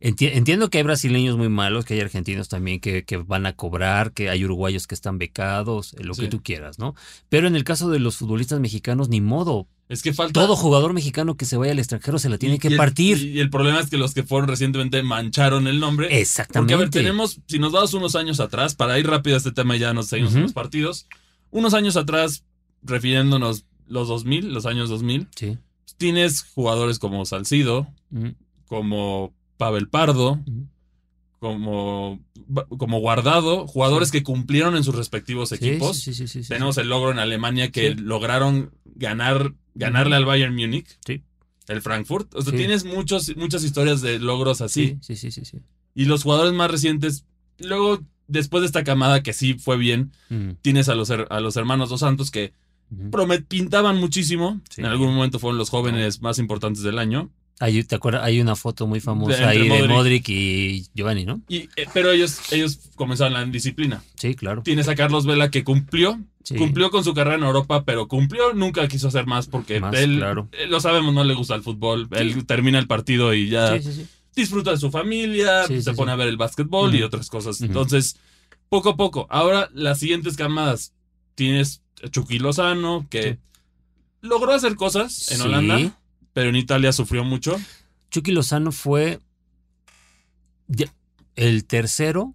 enti- 0.00 0.30
entiendo 0.32 0.70
que 0.70 0.78
hay 0.78 0.84
brasileños 0.84 1.36
muy 1.36 1.48
malos, 1.48 1.84
que 1.84 1.94
hay 1.94 2.00
argentinos 2.00 2.48
también 2.48 2.80
que, 2.80 3.04
que 3.04 3.16
van 3.16 3.46
a 3.46 3.54
cobrar, 3.54 4.12
que 4.12 4.28
hay 4.30 4.44
uruguayos 4.44 4.86
que 4.86 4.94
están 4.94 5.18
becados, 5.18 5.94
eh, 5.94 6.04
lo 6.04 6.14
Sí. 6.14 6.22
que 6.22 6.28
tú 6.28 6.42
quieras, 6.42 6.78
¿no? 6.78 6.94
Pero 7.28 7.46
en 7.48 7.56
el 7.56 7.64
caso 7.64 7.90
de 7.90 7.98
los 7.98 8.16
futbolistas 8.16 8.60
mexicanos, 8.60 9.08
ni 9.08 9.20
modo. 9.20 9.66
Es 9.88 10.02
que 10.02 10.12
falta. 10.12 10.38
Todo 10.38 10.54
jugador 10.54 10.92
mexicano 10.92 11.36
que 11.38 11.46
se 11.46 11.56
vaya 11.56 11.72
al 11.72 11.78
extranjero 11.78 12.18
se 12.18 12.28
la 12.28 12.36
tiene 12.36 12.56
y- 12.56 12.58
que 12.58 12.68
y 12.68 12.72
el- 12.72 12.76
partir. 12.76 13.18
Y 13.24 13.40
el 13.40 13.48
problema 13.48 13.80
es 13.80 13.88
que 13.88 13.96
los 13.96 14.12
que 14.12 14.22
fueron 14.22 14.48
recientemente 14.48 15.02
mancharon 15.02 15.66
el 15.66 15.80
nombre. 15.80 16.20
Exactamente. 16.20 16.74
Porque, 16.74 16.74
a 16.74 16.76
ver, 16.84 16.90
tenemos, 16.90 17.40
si 17.46 17.58
nos 17.58 17.72
vamos 17.72 17.94
unos 17.94 18.14
años 18.14 18.38
atrás, 18.40 18.74
para 18.74 18.98
ir 18.98 19.06
rápido 19.06 19.36
a 19.36 19.38
este 19.38 19.50
tema 19.52 19.76
y 19.76 19.78
ya 19.78 19.94
nos 19.94 20.08
seguimos 20.08 20.32
en 20.32 20.38
Ujú. 20.40 20.42
los 20.44 20.52
partidos, 20.52 21.06
unos 21.50 21.72
años 21.72 21.96
atrás, 21.96 22.44
refiriéndonos 22.82 23.64
los 23.86 24.08
2000, 24.08 24.52
los 24.52 24.66
años 24.66 24.90
2000, 24.90 25.26
Sí. 25.34 25.56
tienes 25.96 26.42
jugadores 26.54 26.98
como 26.98 27.24
Salcido, 27.24 27.88
como 28.66 29.32
Pavel 29.58 29.88
Pardo, 29.88 30.40
como, 31.38 32.20
como 32.78 32.98
guardado, 33.00 33.66
jugadores 33.66 34.10
que 34.10 34.22
cumplieron 34.22 34.76
en 34.76 34.82
sus 34.84 34.94
respectivos 34.94 35.50
Sí, 35.50 35.54
equipos. 35.56 35.98
sí, 35.98 36.12
sí, 36.14 36.26
sí, 36.26 36.42
sí, 36.42 36.48
Tenemos 36.48 36.78
el 36.78 36.88
logro 36.88 37.12
en 37.12 37.18
Alemania 37.20 37.70
que 37.70 37.94
lograron 37.94 38.72
ganar, 38.96 39.54
ganarle 39.74 40.16
al 40.16 40.24
Bayern 40.24 40.54
Múnich. 40.54 40.98
Sí. 41.06 41.22
El 41.68 41.82
Frankfurt. 41.82 42.34
O 42.34 42.42
sea, 42.42 42.54
tienes 42.54 42.84
muchos, 42.84 43.36
muchas 43.36 43.62
historias 43.62 44.00
de 44.00 44.18
logros 44.18 44.60
así. 44.62 44.96
sí, 45.00 45.14
sí, 45.14 45.30
sí, 45.30 45.44
sí, 45.44 45.44
sí. 45.44 45.58
Y 45.94 46.06
los 46.06 46.22
jugadores 46.22 46.52
más 46.54 46.70
recientes, 46.70 47.24
luego, 47.58 48.00
después 48.26 48.62
de 48.62 48.66
esta 48.66 48.84
camada 48.84 49.22
que 49.22 49.32
sí 49.32 49.54
fue 49.54 49.76
bien, 49.76 50.12
Mm, 50.30 50.52
tienes 50.62 50.88
a 50.88 50.94
los, 50.94 51.10
a 51.10 51.40
los 51.40 51.56
hermanos 51.56 51.88
Dos 51.90 52.00
Santos 52.00 52.30
que 52.30 52.52
promet 53.10 53.46
pintaban 53.46 53.96
muchísimo. 53.98 54.60
En 54.76 54.86
algún 54.86 55.14
momento 55.14 55.38
fueron 55.38 55.58
los 55.58 55.70
jóvenes 55.70 56.20
más 56.22 56.38
importantes 56.38 56.82
del 56.82 56.98
año. 56.98 57.30
Hay, 57.60 57.82
¿Te 57.84 57.96
acuerdas? 57.96 58.22
Hay 58.24 58.40
una 58.40 58.54
foto 58.54 58.86
muy 58.86 59.00
famosa 59.00 59.36
De- 59.38 59.44
ahí 59.44 59.62
de 59.62 59.68
Modric. 59.68 59.90
Modric 59.90 60.28
y 60.28 60.86
Giovanni, 60.94 61.24
¿no? 61.24 61.40
Y, 61.48 61.68
eh, 61.76 61.86
pero 61.92 62.12
ellos, 62.12 62.52
ellos 62.52 62.78
comenzaron 62.94 63.32
la 63.32 63.42
indisciplina. 63.42 64.02
Sí, 64.16 64.34
claro. 64.34 64.62
Tienes 64.62 64.86
a 64.88 64.94
Carlos 64.94 65.26
Vela 65.26 65.50
que 65.50 65.64
cumplió, 65.64 66.20
Sí. 66.44 66.54
cumplió 66.54 66.90
con 66.90 67.02
su 67.04 67.14
carrera 67.14 67.36
en 67.36 67.42
Europa, 67.42 67.84
pero 67.84 68.06
cumplió, 68.08 68.52
nunca 68.54 68.86
quiso 68.86 69.08
hacer 69.08 69.26
más 69.26 69.48
porque 69.48 69.80
Más, 69.80 69.94
él, 69.96 70.18
claro. 70.18 70.48
eh, 70.52 70.66
lo 70.68 70.80
sabemos, 70.80 71.12
no 71.12 71.24
le 71.24 71.34
gusta 71.34 71.54
el 71.56 71.62
fútbol. 71.62 72.08
Él 72.12 72.46
termina 72.46 72.78
el 72.78 72.86
partido 72.86 73.34
y 73.34 73.48
ya 73.48 73.80
Sí, 73.82 74.06
disfruta 74.36 74.70
de 74.70 74.76
su 74.78 74.90
familia, 74.92 75.64
se 75.66 75.92
pone 75.94 76.12
a 76.12 76.16
ver 76.16 76.28
el 76.28 76.36
básquetbol 76.36 76.94
y 76.94 77.02
otras 77.02 77.28
cosas. 77.28 77.60
Entonces, 77.60 78.16
poco 78.68 78.90
a 78.90 78.96
poco. 78.96 79.26
Ahora, 79.30 79.68
las 79.74 79.98
siguientes 79.98 80.36
camadas. 80.36 80.92
Tienes 81.34 81.82
a 82.04 82.08
Chucky 82.08 82.38
Lozano, 82.38 83.06
que 83.10 83.38
logró 84.20 84.52
hacer 84.52 84.74
cosas 84.76 85.30
en 85.32 85.38
Sí. 85.38 85.42
Holanda, 85.42 85.97
pero 86.38 86.50
en 86.50 86.54
Italia 86.56 86.92
sufrió 86.92 87.24
mucho. 87.24 87.56
Chucky 88.12 88.30
Lozano 88.30 88.70
fue 88.70 89.18
el 91.34 91.64
tercero 91.64 92.32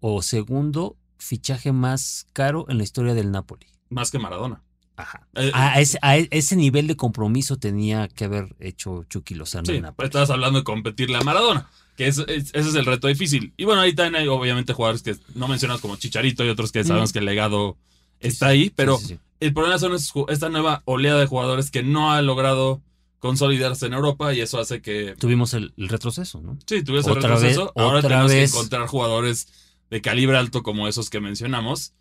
o 0.00 0.20
segundo 0.20 0.96
fichaje 1.16 1.70
más 1.70 2.26
caro 2.32 2.66
en 2.68 2.78
la 2.78 2.82
historia 2.82 3.14
del 3.14 3.30
Napoli. 3.30 3.66
Más 3.88 4.10
que 4.10 4.18
Maradona. 4.18 4.64
Ajá. 4.96 5.28
Eh, 5.34 5.52
A 5.54 5.80
ese, 5.80 5.96
a 6.02 6.16
e- 6.18 6.26
ese 6.32 6.56
nivel 6.56 6.88
de 6.88 6.96
compromiso 6.96 7.56
tenía 7.56 8.08
que 8.08 8.24
haber 8.24 8.56
hecho 8.58 9.04
Chucky 9.08 9.36
Lozano 9.36 9.66
Sí, 9.66 9.76
en 9.76 9.82
Napoli. 9.82 10.06
estabas 10.06 10.30
hablando 10.30 10.58
de 10.58 10.64
competirle 10.64 11.18
a 11.18 11.20
Maradona, 11.20 11.68
que 11.96 12.08
es, 12.08 12.18
es- 12.18 12.50
ese 12.52 12.68
es 12.70 12.74
el 12.74 12.84
reto 12.84 13.06
difícil. 13.06 13.52
Y 13.56 13.64
bueno, 13.64 13.80
ahí 13.80 13.94
también 13.94 14.22
hay 14.22 14.26
obviamente 14.28 14.72
jugadores 14.72 15.02
que 15.02 15.14
no 15.36 15.46
mencionas 15.46 15.80
como 15.80 15.94
Chicharito 15.94 16.44
y 16.44 16.48
otros 16.48 16.72
que 16.72 16.82
sabemos 16.82 17.10
Mm. 17.10 17.12
que 17.12 17.18
el 17.20 17.24
legado 17.26 17.76
está 18.18 18.48
ahí, 18.48 18.70
pero 18.74 18.98
Sí, 18.98 19.20
el 19.38 19.52
problema 19.54 19.78
son 19.78 19.92
esta 20.30 20.48
nueva 20.48 20.82
oleada 20.84 21.20
de 21.20 21.26
jugadores 21.26 21.70
que 21.70 21.84
no 21.84 22.10
ha 22.12 22.22
logrado 22.22 22.80
consolidarse 23.18 23.86
en 23.86 23.94
Europa 23.94 24.32
y 24.34 24.40
eso 24.40 24.58
hace 24.60 24.80
que 24.82 25.14
Tuvimos 25.18 25.54
el, 25.54 25.72
el 25.76 25.88
retroceso, 25.88 26.40
¿no? 26.42 26.58
sí, 26.66 26.82
tuviese 26.82 27.08
el 27.10 27.16
vez- 27.16 27.24
retroceso. 27.24 27.72
Ahora 27.76 27.98
otra 27.98 28.08
tenemos 28.10 28.30
vez. 28.32 28.50
que 28.52 28.56
encontrar 28.58 28.86
jugadores 28.86 29.48
de 29.90 30.00
calibre 30.00 30.36
alto 30.36 30.62
como 30.62 30.86
esos 30.88 31.10
que 31.10 31.20
mencionamos 31.20 31.94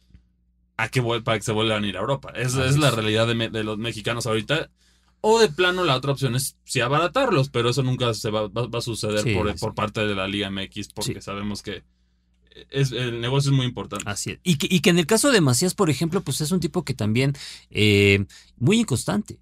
a 0.77 0.89
que 0.89 1.01
para 1.23 1.37
que 1.37 1.43
se 1.45 1.51
vuelvan 1.53 1.83
a 1.83 1.87
ir 1.87 1.95
a 1.97 2.01
Europa. 2.01 2.33
Esa 2.35 2.65
es 2.65 2.77
la 2.77 2.91
realidad 2.91 3.27
de, 3.27 3.35
me- 3.35 3.49
de 3.49 3.63
los 3.63 3.77
mexicanos 3.77 4.25
ahorita. 4.27 4.69
O 5.21 5.39
de 5.39 5.47
plano 5.49 5.83
la 5.85 5.95
otra 5.95 6.11
opción 6.11 6.35
es 6.35 6.55
sí 6.65 6.81
abaratarlos, 6.81 7.49
pero 7.49 7.69
eso 7.69 7.81
nunca 7.81 8.13
se 8.13 8.29
va, 8.29 8.47
va- 8.47 8.67
va 8.67 8.79
a 8.79 8.81
suceder 8.81 9.21
Sí, 9.23 9.33
por, 9.59 9.73
parte 9.73 10.05
de 10.05 10.13
la 10.13 10.27
Liga 10.27 10.51
MX 10.51 10.89
porque 10.93 11.13
Sí. 11.15 11.21
sabemos 11.21 11.63
que 11.63 11.83
es, 12.69 12.91
el 12.91 13.21
negocio 13.21 13.51
es 13.51 13.57
muy 13.57 13.65
importante. 13.65 14.03
Así 14.07 14.31
es. 14.31 14.39
Y 14.43 14.57
que, 14.57 14.67
y 14.69 14.81
que 14.81 14.89
en 14.91 14.99
el 14.99 15.05
caso 15.07 15.31
de 15.31 15.41
Macías, 15.41 15.73
por 15.73 15.89
ejemplo, 15.89 16.21
pues 16.21 16.41
es 16.41 16.51
un 16.51 16.59
tipo 16.59 16.83
que 16.83 16.93
también 16.93 17.33
eh, 17.71 18.25
muy 18.57 18.79
inconstante. 18.81 19.39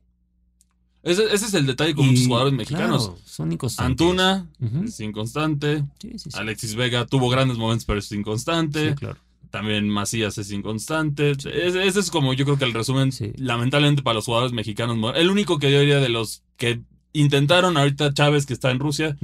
Ese, 1.04 1.26
ese 1.34 1.46
es 1.48 1.54
el 1.54 1.66
detalle 1.66 1.94
con 1.96 2.06
Y, 2.06 2.10
muchos 2.12 2.28
jugadores 2.28 2.54
mexicanos. 2.54 3.08
claro, 3.08 3.20
son 3.26 3.52
inconstantes. 3.52 3.92
Antuna 3.92 4.48
Ujú. 4.62 4.84
es 4.86 5.00
inconstante. 5.02 5.84
Sí, 6.00 6.12
sí, 6.18 6.32
sí. 6.32 6.38
Alexis 6.40 6.76
Vega 6.76 7.06
tuvo 7.06 7.30
grandes 7.30 7.58
momentos, 7.58 7.86
pero 7.86 8.00
es 8.00 8.12
inconstante. 8.12 8.96
Claro. 8.96 9.18
También 9.52 9.88
Macías 9.90 10.38
es 10.40 10.50
inconstante. 10.52 11.32
Ese, 11.32 11.86
ese 11.86 12.00
es 12.00 12.10
como 12.10 12.34
yo 12.34 12.46
creo 12.46 12.58
que 12.58 12.66
el 12.66 12.74
resumen, 12.74 13.12
lamentablemente 13.36 14.02
para 14.02 14.16
los 14.16 14.26
jugadores 14.26 14.52
mexicanos. 14.54 14.98
El 15.16 15.30
único 15.30 15.60
que 15.60 15.72
yo 15.72 15.80
diría 15.80 16.00
de 16.00 16.10
los 16.10 16.42
que 16.58 16.82
intentaron 17.12 17.78
ahorita 17.78 18.14
Chávez, 18.14 18.46
que 18.48 18.54
está 18.54 18.72
en 18.72 18.80
Rusia, 18.80 19.16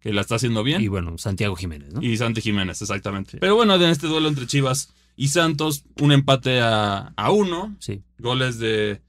que 0.00 0.12
la 0.12 0.20
está 0.20 0.34
haciendo 0.34 0.62
bien. 0.62 0.82
Y 0.82 0.88
bueno, 0.88 1.16
Santiago 1.18 1.56
Jiménez, 1.56 1.94
¿no? 1.94 2.02
Y 2.02 2.16
Santi 2.18 2.40
Jiménez, 2.42 2.82
exactamente. 2.82 3.38
Pero 3.38 3.54
bueno, 3.54 3.76
en 3.76 3.82
este 3.84 4.06
duelo 4.08 4.28
entre 4.28 4.46
Chivas 4.46 4.92
y 5.16 5.28
Santos, 5.28 5.84
un 6.00 6.12
empate 6.12 6.60
a, 6.60 7.12
a 7.16 7.30
uno. 7.30 7.74
Sí. 7.78 8.02
Goles 8.18 8.58
de, 8.58 9.00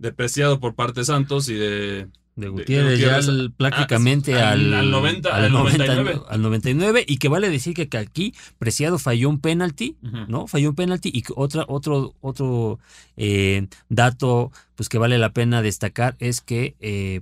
de 0.00 0.12
Preciado 0.12 0.58
por 0.58 0.74
parte 0.74 1.00
de 1.00 1.04
Santos 1.04 1.48
y 1.48 1.54
de. 1.54 2.08
De 2.36 2.46
de 2.46 2.48
Gutiérrez 2.52 2.98
ya 3.00 3.16
Gutiérrez. 3.16 3.28
al- 3.28 3.52
prácticamente 3.52 4.34
Ah, 4.36 4.52
al- 4.52 4.72
al, 4.72 4.80
al 4.80 4.90
90, 4.90 5.28
al 5.34 5.44
al 5.44 5.52
90, 5.52 5.86
99. 5.86 6.22
al 6.28 6.40
99 6.42 7.04
y 7.06 7.18
que 7.18 7.28
vale 7.28 7.50
decir 7.50 7.74
que, 7.74 7.88
que 7.88 7.98
aquí 7.98 8.34
Preciado 8.58 8.98
falló 8.98 9.28
un 9.28 9.40
penalti. 9.40 9.96
¿no? 10.00 10.46
Falló 10.46 10.70
un 10.70 10.74
penalti 10.76 11.10
y 11.12 11.22
otra, 11.36 11.64
otro, 11.68 12.14
otro 12.20 12.78
eh, 13.18 13.66
dato 13.90 14.52
pues 14.74 14.88
que 14.88 14.96
vale 14.96 15.18
la 15.18 15.32
pena 15.34 15.60
destacar 15.60 16.16
es 16.18 16.40
que 16.40 16.76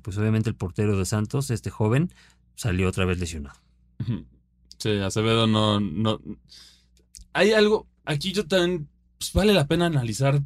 pues 0.05 0.15
pues 0.15 0.19
obviamente 0.19 0.51
el 0.51 0.55
portero 0.57 0.97
de 0.97 1.05
Santos, 1.05 1.51
este 1.51 1.71
joven, 1.71 2.13
salió 2.55 2.87
otra 2.89 3.05
vez 3.05 3.19
lesionado. 3.19 3.59
Sí, 4.77 4.91
Acevedo 4.99 5.47
no, 5.49 5.81
no. 5.81 6.21
Hay 7.33 7.53
algo. 7.53 7.89
Aquí 8.05 8.33
yo 8.33 8.47
también. 8.47 8.89
Pues 9.19 9.33
vale 9.33 9.53
la 9.53 9.67
pena 9.67 9.87
analizar 9.87 10.41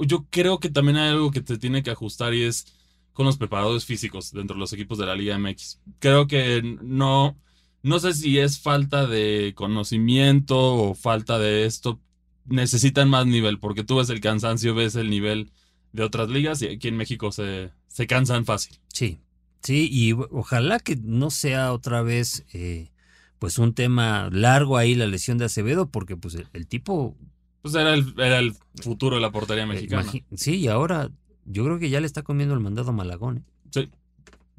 Yo 0.00 0.26
creo 0.30 0.60
que 0.60 0.70
también 0.70 0.96
hay 0.96 1.10
algo 1.10 1.30
que 1.30 1.42
te 1.42 1.58
tiene 1.58 1.82
que 1.82 1.90
ajustar 1.90 2.32
y 2.34 2.44
es 2.44 2.66
con 3.12 3.26
los 3.26 3.36
preparadores 3.36 3.84
físicos 3.84 4.32
dentro 4.32 4.54
de 4.54 4.60
los 4.60 4.72
equipos 4.72 4.96
de 4.96 5.06
la 5.06 5.16
Liga 5.16 5.38
MX. 5.38 5.80
Creo 5.98 6.26
que 6.26 6.62
no. 6.82 7.36
No 7.82 8.00
sé 8.00 8.12
si 8.12 8.38
es 8.38 8.60
falta 8.60 9.06
de 9.06 9.52
conocimiento 9.54 10.56
o 10.58 10.94
falta 10.94 11.38
de 11.38 11.64
esto. 11.64 12.00
Necesitan 12.44 13.08
más 13.08 13.26
nivel, 13.26 13.58
porque 13.58 13.84
tú 13.84 13.96
ves 13.96 14.10
el 14.10 14.20
cansancio, 14.20 14.74
ves 14.74 14.94
el 14.96 15.10
nivel 15.10 15.52
de 15.92 16.02
otras 16.02 16.28
ligas 16.28 16.62
y 16.62 16.68
aquí 16.68 16.88
en 16.88 16.96
México 16.96 17.30
se, 17.32 17.70
se 17.88 18.06
cansan 18.06 18.44
fácil. 18.44 18.78
Sí, 18.92 19.18
sí, 19.62 19.88
y 19.90 20.12
ojalá 20.12 20.78
que 20.78 20.96
no 20.96 21.30
sea 21.30 21.72
otra 21.72 22.02
vez 22.02 22.44
eh, 22.52 22.90
pues 23.38 23.58
un 23.58 23.74
tema 23.74 24.28
largo 24.30 24.76
ahí 24.76 24.94
la 24.94 25.06
lesión 25.06 25.38
de 25.38 25.46
Acevedo, 25.46 25.90
porque 25.90 26.16
pues 26.16 26.36
el 26.52 26.66
tipo... 26.66 27.16
Pues 27.62 27.74
era 27.74 27.94
el, 27.94 28.14
era 28.18 28.38
el 28.38 28.54
futuro 28.82 29.16
de 29.16 29.22
la 29.22 29.30
portería 29.30 29.64
eh, 29.64 29.66
mexicana. 29.66 30.10
sí, 30.34 30.56
y 30.56 30.68
ahora 30.68 31.10
yo 31.44 31.64
creo 31.64 31.78
que 31.78 31.90
ya 31.90 32.00
le 32.00 32.06
está 32.06 32.22
comiendo 32.22 32.54
el 32.54 32.60
mandado 32.60 32.90
a 32.90 32.92
Malagón. 32.92 33.38
¿eh? 33.38 33.42
Sí. 33.70 33.88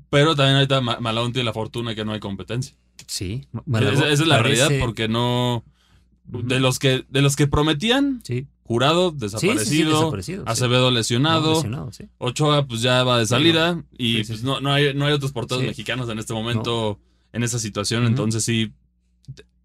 Pero 0.10 0.36
también 0.36 0.56
ahorita 0.58 0.82
Ma- 0.82 1.00
Malagón 1.00 1.32
tiene 1.34 1.46
la 1.46 1.54
fortuna 1.54 1.92
de 1.92 1.96
que 1.96 2.06
no 2.06 2.14
hay 2.14 2.20
competencia. 2.20 2.76
Sí, 3.08 3.48
Ma- 3.52 3.62
Esa, 3.62 3.70
Malagón 3.72 4.04
esa 4.04 4.08
es 4.24 4.28
la 4.28 4.38
parece- 4.38 4.56
realidad, 4.68 4.86
porque 4.86 5.08
no. 5.08 5.64
De 6.26 6.60
los 6.60 6.78
que, 6.78 7.06
de 7.10 7.22
los 7.24 7.36
que 7.36 7.48
prometían, 7.48 8.22
Sí, 8.24 8.46
jurado, 8.64 9.10
sí, 9.12 9.18
sí, 9.18 9.30
sí, 9.30 9.48
desaparecido, 9.48 9.94
desaparecido. 10.00 10.44
Acevedo 10.46 10.92
No, 10.92 10.98
lesionado, 10.98 11.54
lesionado, 11.56 11.92
sí. 11.92 12.04
Ochoa 12.20 12.68
pues 12.68 12.82
ya 12.84 13.04
va 13.04 13.18
de 13.18 13.26
salida 13.26 13.84
y 13.98 14.24
pues 14.24 14.44
no, 14.44 14.62
no 14.62 14.72
hay, 14.72 14.94
no 14.94 15.06
hay 15.08 15.14
otros 15.14 15.32
porteros 15.32 15.64
mexicanos 15.64 16.08
en 16.10 16.20
este 16.20 16.34
momento 16.34 17.00
en 17.34 17.42
esa 17.42 17.58
situación, 17.58 18.06
entonces 18.06 18.44
sí. 18.46 18.72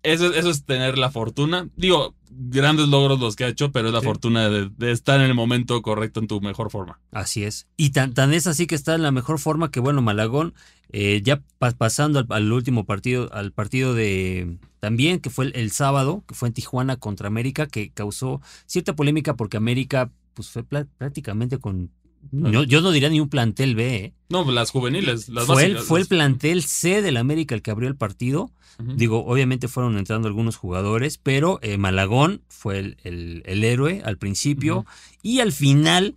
Eso, 0.04 0.32
eso 0.32 0.50
es 0.50 0.64
tener 0.64 0.96
la 0.98 1.10
fortuna. 1.10 1.68
Digo, 1.76 2.14
grandes 2.30 2.88
logros 2.88 3.18
los 3.18 3.34
que 3.36 3.44
ha 3.44 3.48
hecho, 3.48 3.72
pero 3.72 3.88
es 3.88 3.94
la 3.94 4.00
Sí. 4.00 4.06
fortuna 4.06 4.48
de, 4.48 4.70
de 4.76 4.92
estar 4.92 5.18
en 5.18 5.26
el 5.26 5.34
momento 5.34 5.80
correcto 5.82 6.20
en 6.20 6.28
tu 6.28 6.40
mejor 6.40 6.70
forma. 6.70 7.00
Así 7.10 7.42
es. 7.42 7.66
Y 7.76 7.90
tan, 7.90 8.14
tan 8.14 8.32
es 8.32 8.46
así 8.46 8.66
que 8.66 8.74
está 8.76 8.94
en 8.94 9.02
la 9.02 9.10
mejor 9.10 9.38
forma 9.40 9.70
que, 9.70 9.80
bueno, 9.80 10.02
Malagón, 10.02 10.54
eh, 10.90 11.20
ya 11.24 11.42
pa- 11.58 11.72
pasando 11.72 12.18
al, 12.20 12.26
al 12.28 12.52
último 12.52 12.84
partido, 12.84 13.32
al 13.32 13.50
partido 13.52 13.94
de 13.94 14.58
también, 14.78 15.18
que 15.20 15.30
fue 15.30 15.46
el, 15.46 15.56
el 15.56 15.70
sábado, 15.70 16.22
que 16.28 16.34
fue 16.34 16.48
en 16.48 16.54
Tijuana 16.54 16.96
contra 16.96 17.26
América, 17.28 17.66
que 17.66 17.90
causó 17.90 18.42
cierta 18.66 18.94
polémica 18.94 19.34
porque 19.34 19.56
América, 19.56 20.12
pues 20.34 20.50
fue 20.50 20.62
prácticamente 20.64 21.58
con. 21.58 21.90
Yo, 22.32 22.62
yo 22.64 22.80
no 22.80 22.90
diría 22.90 23.08
ni 23.08 23.20
un 23.20 23.28
plantel 23.28 23.74
B, 23.74 23.94
¿eh? 23.96 24.12
No, 24.28 24.44
pues 24.44 24.54
las 24.54 24.70
juveniles, 24.70 25.28
las 25.28 25.44
fue, 25.46 25.64
el, 25.64 25.78
fue 25.78 26.00
el 26.00 26.06
plantel 26.06 26.62
C 26.62 27.02
del 27.02 27.16
América 27.16 27.54
el 27.54 27.62
que 27.62 27.70
abrió 27.70 27.88
el 27.88 27.96
partido. 27.96 28.50
Digo, 28.96 29.24
obviamente 29.24 29.68
fueron 29.68 29.96
entrando 29.98 30.26
algunos 30.26 30.56
jugadores, 30.56 31.16
pero 31.18 31.60
eh, 31.62 31.78
Malagón 31.78 32.42
fue 32.48 32.80
el, 32.80 32.96
el- 33.04 33.42
el 33.46 33.62
héroe 33.62 34.02
al 34.04 34.18
principio 34.18 34.84
y 35.22 35.38
al 35.38 35.52
final, 35.52 36.16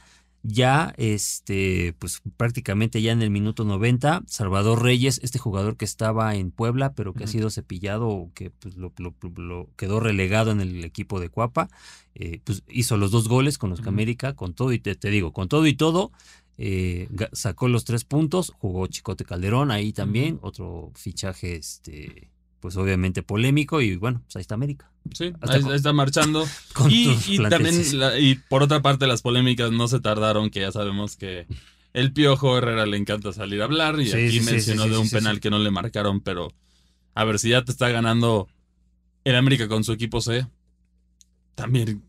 ya 0.49 0.93
este, 0.97 1.93
pues 1.99 2.21
prácticamente 2.37 3.01
ya 3.01 3.11
en 3.11 3.21
el 3.21 3.29
minuto 3.29 3.65
90, 3.65 4.23
Salvador 4.27 4.81
Reyes, 4.81 5.19
este 5.21 5.39
jugador 5.39 5.75
que 5.75 5.83
estaba 5.85 6.35
en 6.35 6.51
Puebla, 6.51 6.93
pero 6.93 7.13
que 7.13 7.25
ha 7.25 7.27
sido 7.27 7.49
cepillado 7.49 8.07
o 8.07 8.31
que 8.33 8.49
pues, 8.51 8.75
lo, 8.77 8.93
lo- 8.97 9.13
lo- 9.35 9.69
quedó 9.75 9.99
relegado 9.99 10.51
en 10.51 10.61
el 10.61 10.85
equipo 10.85 11.19
de 11.19 11.29
Cuapa, 11.29 11.67
eh, 12.15 12.39
pues 12.45 12.63
hizo 12.69 12.95
los 12.95 13.11
dos 13.11 13.27
goles 13.27 13.57
con 13.57 13.69
los 13.69 13.81
que. 13.81 13.89
América, 13.89 14.35
con 14.35 14.53
todo 14.53 14.71
y 14.71 14.79
te, 14.79 14.95
te 14.95 15.09
digo, 15.09 15.33
con 15.33 15.49
todo 15.49 15.67
y 15.67 15.73
todo. 15.73 16.11
eh, 16.57 17.07
sacó 17.33 17.67
los 17.67 17.83
tres 17.85 18.03
puntos, 18.05 18.51
jugó 18.57 18.87
Chicote 18.87 19.25
Calderón 19.25 19.69
ahí 19.69 19.91
también, 19.93 20.39
otro 20.41 20.91
fichaje, 20.95 21.55
este, 21.57 22.31
pues 22.61 22.77
obviamente 22.77 23.21
polémico, 23.21 23.81
y 23.81 23.95
bueno, 23.97 24.21
pues 24.23 24.37
ahí 24.37 24.41
está 24.41 24.55
América. 24.55 24.89
Sí, 25.13 25.33
ahí, 25.41 25.61
con- 25.61 25.73
está 25.73 25.93
marchando. 25.93 26.45
Y, 26.89 27.17
y 27.27 27.37
también, 27.49 27.99
la- 27.99 28.17
y 28.19 28.35
por 28.35 28.63
otra 28.63 28.81
parte, 28.81 29.07
las 29.07 29.21
polémicas 29.21 29.71
no 29.71 29.87
se 29.87 29.99
tardaron, 29.99 30.49
que 30.49 30.61
ya 30.61 30.71
sabemos 30.71 31.15
que 31.17 31.47
el 31.93 32.13
Piojo 32.13 32.57
Herrera 32.57 32.85
le 32.85 32.97
encanta 32.97 33.33
salir 33.33 33.61
a 33.61 33.65
hablar 33.65 33.99
y 33.99 34.07
Sí, 34.07 34.13
aquí 34.27 34.39
sí, 34.39 34.45
mencionó 34.45 34.83
sí, 34.83 34.89
de 34.89 34.97
un 34.97 35.09
penal 35.09 35.39
que 35.39 35.49
no 35.49 35.57
le 35.59 35.71
marcaron, 35.71 36.21
pero 36.21 36.53
a 37.15 37.23
ver 37.23 37.39
si 37.39 37.49
ya 37.49 37.63
te 37.63 37.71
está 37.71 37.89
ganando 37.89 38.47
El 39.23 39.35
América 39.35 39.67
con 39.67 39.83
su 39.83 39.91
equipo 39.93 40.21
C, 40.21 40.45
también 41.55 42.03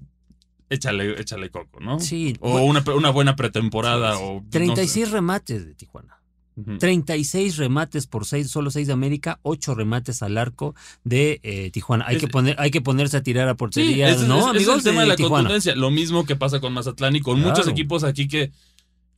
échale, 0.68 1.18
échale 1.20 1.48
coco, 1.50 1.80
¿no? 1.80 1.98
Sí. 2.00 2.37
O 2.40 2.61
una, 2.61 2.84
una 2.94 3.08
buena 3.11 3.34
pretemporada. 3.37 4.18
O 4.18 4.42
no 4.42 4.46
36 4.50 5.06
sé. 5.06 5.12
remates 5.12 5.66
de 5.66 5.74
Tijuana. 5.74 6.17
Ujú. 6.61 6.79
36 6.79 7.57
remates 7.57 8.07
por 8.07 8.27
6, 8.27 8.51
solo 8.51 8.71
6 8.71 8.87
de 8.88 8.92
América, 8.92 9.38
8 9.42 9.75
remates 9.75 10.23
al 10.23 10.37
arco 10.38 10.75
de 11.05 11.40
eh, 11.42 11.71
Tijuana. 11.71 12.05
Hay, 12.09 12.16
Es- 12.16 12.23
que 12.23 12.29
poner, 12.29 12.57
hay 12.59 12.71
que 12.71 12.81
ponerse 12.81 13.16
a 13.16 13.23
tirar 13.23 13.49
a 13.49 13.55
portería, 13.57 14.09
es- 14.09 14.23
¿no, 14.23 14.38
es 14.40 14.47
amigos? 14.47 14.79
el 14.79 14.83
tema 14.85 15.03
de 15.03 15.07
la 15.07 15.16
Tijuana. 15.16 15.37
contundencia. 15.44 15.77
Lo 15.77 15.90
mismo 15.90 16.25
que 16.27 16.37
pasa 16.37 16.61
con 16.61 16.73
Mazatlán 16.73 17.14
y 17.16 17.21
con 17.21 17.40
muchos 17.40 17.68
equipos 17.68 18.03
aquí 18.05 18.27
que, 18.27 18.51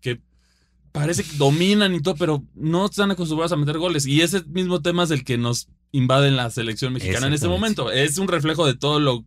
que 0.00 0.20
parece 0.92 1.22
que 1.24 1.36
dominan 1.36 1.94
y 1.94 2.00
todo, 2.00 2.16
pero 2.16 2.42
no 2.54 2.86
están 2.86 3.10
acostumbrados 3.10 3.52
a 3.52 3.56
meter 3.56 3.78
goles. 3.78 4.06
Y 4.06 4.20
ese 4.22 4.42
mismo 4.44 4.82
tema 4.82 5.04
es 5.04 5.10
el 5.10 5.24
que 5.24 5.38
nos 5.38 5.68
invade 5.92 6.28
en 6.28 6.36
la 6.36 6.50
selección 6.50 6.92
mexicana 6.92 7.26
en 7.28 7.32
este 7.32 7.48
momento. 7.48 7.90
Es 7.90 8.18
un 8.18 8.28
reflejo 8.28 8.66
de 8.66 8.74
todo 8.74 9.00
lo... 9.00 9.24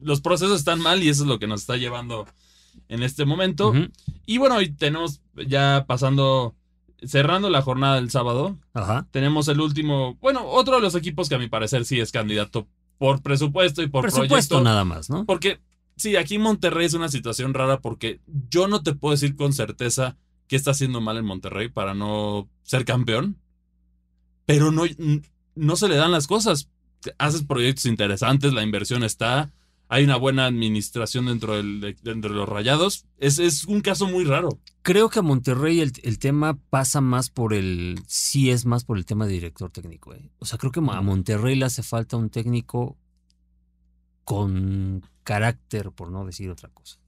Los 0.00 0.20
procesos 0.20 0.58
están 0.60 0.80
mal 0.80 1.02
y 1.02 1.08
eso 1.08 1.22
es 1.24 1.28
lo 1.28 1.38
que 1.40 1.46
nos 1.48 1.62
está 1.62 1.76
llevando 1.76 2.26
en 2.88 3.02
este 3.02 3.24
momento. 3.24 3.74
Y 4.26 4.38
bueno, 4.38 4.56
hoy 4.56 4.70
tenemos 4.70 5.20
ya 5.48 5.84
pasando, 5.88 6.54
cerrando 7.02 7.50
la 7.50 7.62
jornada 7.62 7.96
del 7.96 8.10
sábado, 8.10 8.58
Ajá. 8.74 9.06
tenemos 9.10 9.48
el 9.48 9.60
último, 9.60 10.16
bueno, 10.20 10.44
otro 10.46 10.76
de 10.76 10.82
los 10.82 10.94
equipos 10.94 11.28
que 11.28 11.34
a 11.34 11.38
mi 11.38 11.48
parecer 11.48 11.84
sí 11.84 12.00
es 12.00 12.12
candidato 12.12 12.66
por 12.98 13.22
presupuesto 13.22 13.82
y 13.82 13.88
por 13.88 14.02
Presupuesto 14.02 14.56
proyecto. 14.56 14.60
nada 14.62 14.84
más, 14.84 15.10
¿no? 15.10 15.26
Porque 15.26 15.60
sí, 15.96 16.16
aquí 16.16 16.36
en 16.36 16.42
Monterrey 16.42 16.86
es 16.86 16.94
una 16.94 17.08
situación 17.08 17.52
rara 17.54 17.80
porque 17.80 18.20
yo 18.50 18.68
no 18.68 18.82
te 18.82 18.94
puedo 18.94 19.12
decir 19.12 19.36
con 19.36 19.52
certeza 19.52 20.16
qué 20.48 20.56
está 20.56 20.70
haciendo 20.70 21.00
mal 21.00 21.18
en 21.18 21.26
Monterrey 21.26 21.68
para 21.68 21.92
no 21.94 22.48
ser 22.62 22.84
campeón, 22.84 23.36
pero 24.46 24.70
no, 24.72 24.84
no 25.54 25.76
se 25.76 25.88
le 25.88 25.96
dan 25.96 26.12
las 26.12 26.26
cosas. 26.26 26.68
Haces 27.18 27.44
proyectos 27.44 27.86
interesantes, 27.86 28.52
la 28.52 28.62
inversión 28.62 29.04
está, 29.04 29.52
hay 29.88 30.04
una 30.04 30.16
buena 30.16 30.46
administración 30.46 31.26
dentro, 31.26 31.56
del, 31.56 31.80
de- 31.80 31.96
dentro 32.02 32.30
de 32.30 32.36
los 32.36 32.48
rayados. 32.48 33.06
Es, 33.18 33.38
es 33.38 33.64
un 33.64 33.80
caso 33.80 34.06
muy 34.08 34.24
raro. 34.24 34.58
Creo 34.82 35.08
que 35.10 35.18
a 35.18 35.22
Monterrey 35.22 35.80
el, 35.80 35.92
el 36.02 36.18
tema 36.18 36.58
pasa 36.70 37.00
más 37.00 37.30
por 37.30 37.54
el. 37.54 38.00
Sí, 38.06 38.50
es 38.50 38.66
más 38.66 38.84
por 38.84 38.98
el 38.98 39.04
tema 39.04 39.26
de 39.26 39.32
director 39.34 39.70
técnico. 39.70 40.14
¿eh? 40.14 40.30
O 40.38 40.44
sea, 40.46 40.58
creo 40.58 40.72
que 40.72 40.80
a 40.80 41.00
Monterrey 41.02 41.54
le 41.56 41.64
hace 41.66 41.82
falta 41.82 42.16
un 42.16 42.30
técnico 42.30 42.96
con 44.24 45.04
carácter, 45.22 45.90
por 45.92 46.10
no 46.10 46.24
decir 46.24 46.50
otra 46.50 46.68
cosa. 46.70 46.98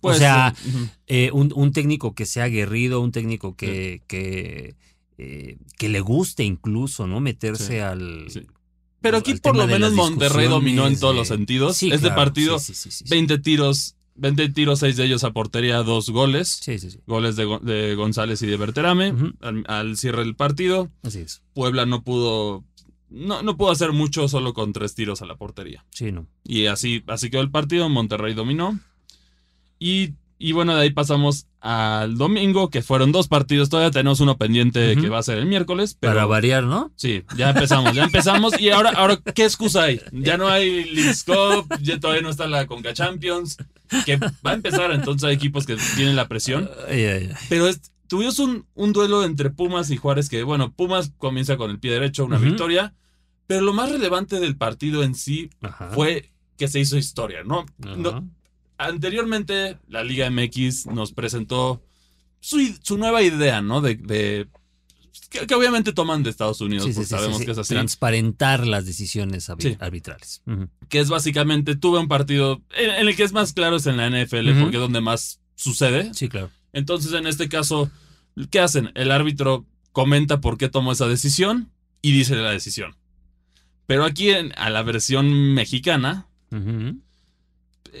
Pues, 0.00 0.18
sea, 0.18 0.54
eh. 0.64 1.26
Eh, 1.26 1.30
un, 1.32 1.52
un 1.54 1.72
técnico 1.72 2.14
que 2.14 2.26
sea 2.26 2.44
aguerrido, 2.44 3.00
un 3.00 3.12
técnico 3.12 3.56
que, 3.56 4.02
que, 4.06 4.76
eh, 5.18 5.58
que 5.78 5.88
le 5.88 6.00
guste 6.00 6.44
incluso, 6.44 7.06
¿no? 7.06 7.20
Meterse 7.20 7.66
Sí, 7.74 7.78
al. 7.78 8.26
sí. 8.28 8.46
Pero 9.06 9.18
aquí 9.18 9.34
por 9.34 9.56
lo 9.56 9.66
menos 9.66 9.92
Monterrey 9.92 10.48
dominó 10.48 10.86
en 10.86 10.98
todos 10.98 11.14
de- 11.14 11.18
los 11.20 11.28
sentidos. 11.28 11.76
Sí, 11.76 11.86
este 11.90 12.06
claro, 12.08 12.16
partido, 12.16 12.58
sí, 12.58 12.74
sí, 12.74 12.90
sí, 12.90 12.90
sí, 12.90 13.04
sí. 13.04 13.10
20 13.10 13.38
tiros, 13.38 13.94
20 14.16 14.48
tiros, 14.50 14.78
6 14.80 14.96
de 14.96 15.04
ellos 15.04 15.24
a 15.24 15.32
portería, 15.32 15.82
dos 15.82 16.10
goles. 16.10 16.48
Sí, 16.62 16.78
sí, 16.78 16.90
sí. 16.90 16.98
Goles 17.06 17.36
de, 17.36 17.44
Go- 17.44 17.58
de 17.60 17.94
González 17.94 18.40
y 18.42 18.46
de 18.46 18.56
Berterame 18.56 19.12
al 19.66 19.96
cierre 19.96 20.24
del 20.24 20.34
partido. 20.36 20.90
Así 21.02 21.20
es. 21.20 21.42
Puebla 21.54 21.84
no 21.86 22.02
pudo, 22.02 22.64
no, 23.10 23.42
no 23.42 23.56
pudo 23.56 23.70
hacer 23.70 23.92
mucho 23.92 24.26
solo 24.28 24.54
con 24.54 24.72
tres 24.72 24.94
tiros 24.94 25.22
a 25.22 25.26
la 25.26 25.36
portería. 25.36 25.84
Sí, 25.90 26.12
no. 26.12 26.26
Y 26.44 26.66
así, 26.66 27.02
así 27.06 27.30
quedó 27.30 27.42
el 27.42 27.50
partido. 27.50 27.88
Monterrey 27.88 28.34
dominó. 28.34 28.78
Y, 29.78 30.14
y 30.38 30.52
bueno, 30.52 30.74
de 30.74 30.82
ahí 30.82 30.90
pasamos 30.90 31.46
al 31.60 32.16
domingo, 32.18 32.70
que 32.70 32.82
fueron 32.82 33.10
dos 33.12 33.26
partidos. 33.28 33.68
Todavía 33.70 33.90
tenemos 33.90 34.20
uno 34.20 34.36
pendiente 34.36 34.92
Ujú. 34.92 35.02
que 35.02 35.08
va 35.08 35.18
a 35.18 35.22
ser 35.22 35.38
el 35.38 35.46
miércoles. 35.46 35.96
Pero 35.98 36.12
Para 36.14 36.26
variar, 36.26 36.64
¿no? 36.64 36.92
Sí, 36.96 37.24
ya 37.36 37.50
empezamos, 37.50 37.94
ya 37.94 38.04
empezamos. 38.04 38.60
Y 38.60 38.70
ahora, 38.70 38.90
ahora, 38.90 39.18
¿qué 39.34 39.44
excusa 39.44 39.84
hay? 39.84 40.00
Ya 40.12 40.36
no 40.36 40.48
hay 40.48 40.84
Leagues 40.84 41.24
Cup, 41.24 41.66
ya 41.80 41.98
todavía 41.98 42.22
no 42.22 42.30
está 42.30 42.46
la 42.46 42.66
Conca 42.66 42.92
Champions, 42.92 43.56
que 44.04 44.16
va 44.18 44.50
a 44.50 44.54
empezar, 44.54 44.90
entonces 44.92 45.28
hay 45.28 45.34
equipos 45.34 45.66
que 45.66 45.76
tienen 45.96 46.16
la 46.16 46.28
presión. 46.28 46.68
Ay, 46.88 47.04
ay, 47.04 47.28
ay. 47.30 47.34
Pero 47.48 47.66
es- 47.68 47.80
tuvimos 48.06 48.38
un, 48.38 48.66
un 48.74 48.92
duelo 48.92 49.24
entre 49.24 49.50
Pumas 49.50 49.90
y 49.90 49.96
Juárez 49.96 50.28
que, 50.28 50.42
bueno, 50.44 50.72
Pumas 50.72 51.12
comienza 51.18 51.56
con 51.56 51.70
el 51.70 51.80
pie 51.80 51.90
derecho, 51.92 52.24
una 52.24 52.38
victoria, 52.38 52.94
pero 53.48 53.62
lo 53.62 53.72
más 53.72 53.90
relevante 53.90 54.38
del 54.38 54.56
partido 54.56 55.02
en 55.02 55.14
sí 55.16 55.50
Ajá. 55.62 55.90
fue 55.92 56.30
que 56.56 56.68
se 56.68 56.78
hizo 56.80 56.96
historia, 56.96 57.42
¿no? 57.44 57.66
No- 57.78 58.28
anteriormente 58.78 59.78
la 59.88 60.04
Liga 60.04 60.28
MX 60.30 60.86
nos 60.86 61.12
presentó 61.12 61.82
su, 62.40 62.58
su 62.82 62.98
nueva 62.98 63.22
idea, 63.22 63.60
¿no? 63.62 63.80
De, 63.80 63.96
de- 63.96 64.48
que, 65.30 65.46
que 65.46 65.54
obviamente 65.54 65.92
toman 65.92 66.22
de 66.22 66.30
Estados 66.30 66.60
Unidos, 66.60 66.84
Sí, 66.86 66.92
sí, 66.92 67.04
sabemos 67.04 67.38
sí. 67.38 67.46
que 67.46 67.50
es 67.52 67.58
así. 67.58 67.74
Transparentar 67.74 68.66
las 68.66 68.86
decisiones 68.86 69.48
arbitrales. 69.50 70.42
Que 70.88 71.00
es 71.00 71.08
básicamente, 71.08 71.74
tuve 71.74 71.98
un 71.98 72.06
partido 72.08 72.62
en, 72.76 72.90
en 72.90 73.08
el 73.08 73.16
que 73.16 73.24
es 73.24 73.32
más 73.32 73.52
claro 73.52 73.76
es 73.76 73.86
en 73.86 73.96
la 73.96 74.08
NFL, 74.08 74.60
porque 74.60 74.76
es 74.76 74.80
donde 74.82 75.00
más 75.00 75.40
sucede. 75.56 76.12
Sí, 76.14 76.28
claro. 76.28 76.50
Entonces, 76.72 77.12
en 77.14 77.26
este 77.26 77.48
caso, 77.48 77.90
¿qué 78.50 78.60
hacen? 78.60 78.92
El 78.94 79.10
árbitro 79.10 79.66
comenta 79.92 80.40
por 80.40 80.58
qué 80.58 80.68
tomó 80.68 80.92
esa 80.92 81.08
decisión 81.08 81.72
y 82.02 82.12
dice 82.12 82.36
la 82.36 82.50
decisión. 82.50 82.94
Pero 83.86 84.04
aquí, 84.04 84.30
en, 84.30 84.52
a 84.56 84.68
la 84.70 84.82
versión 84.82 85.54
mexicana. 85.54 86.28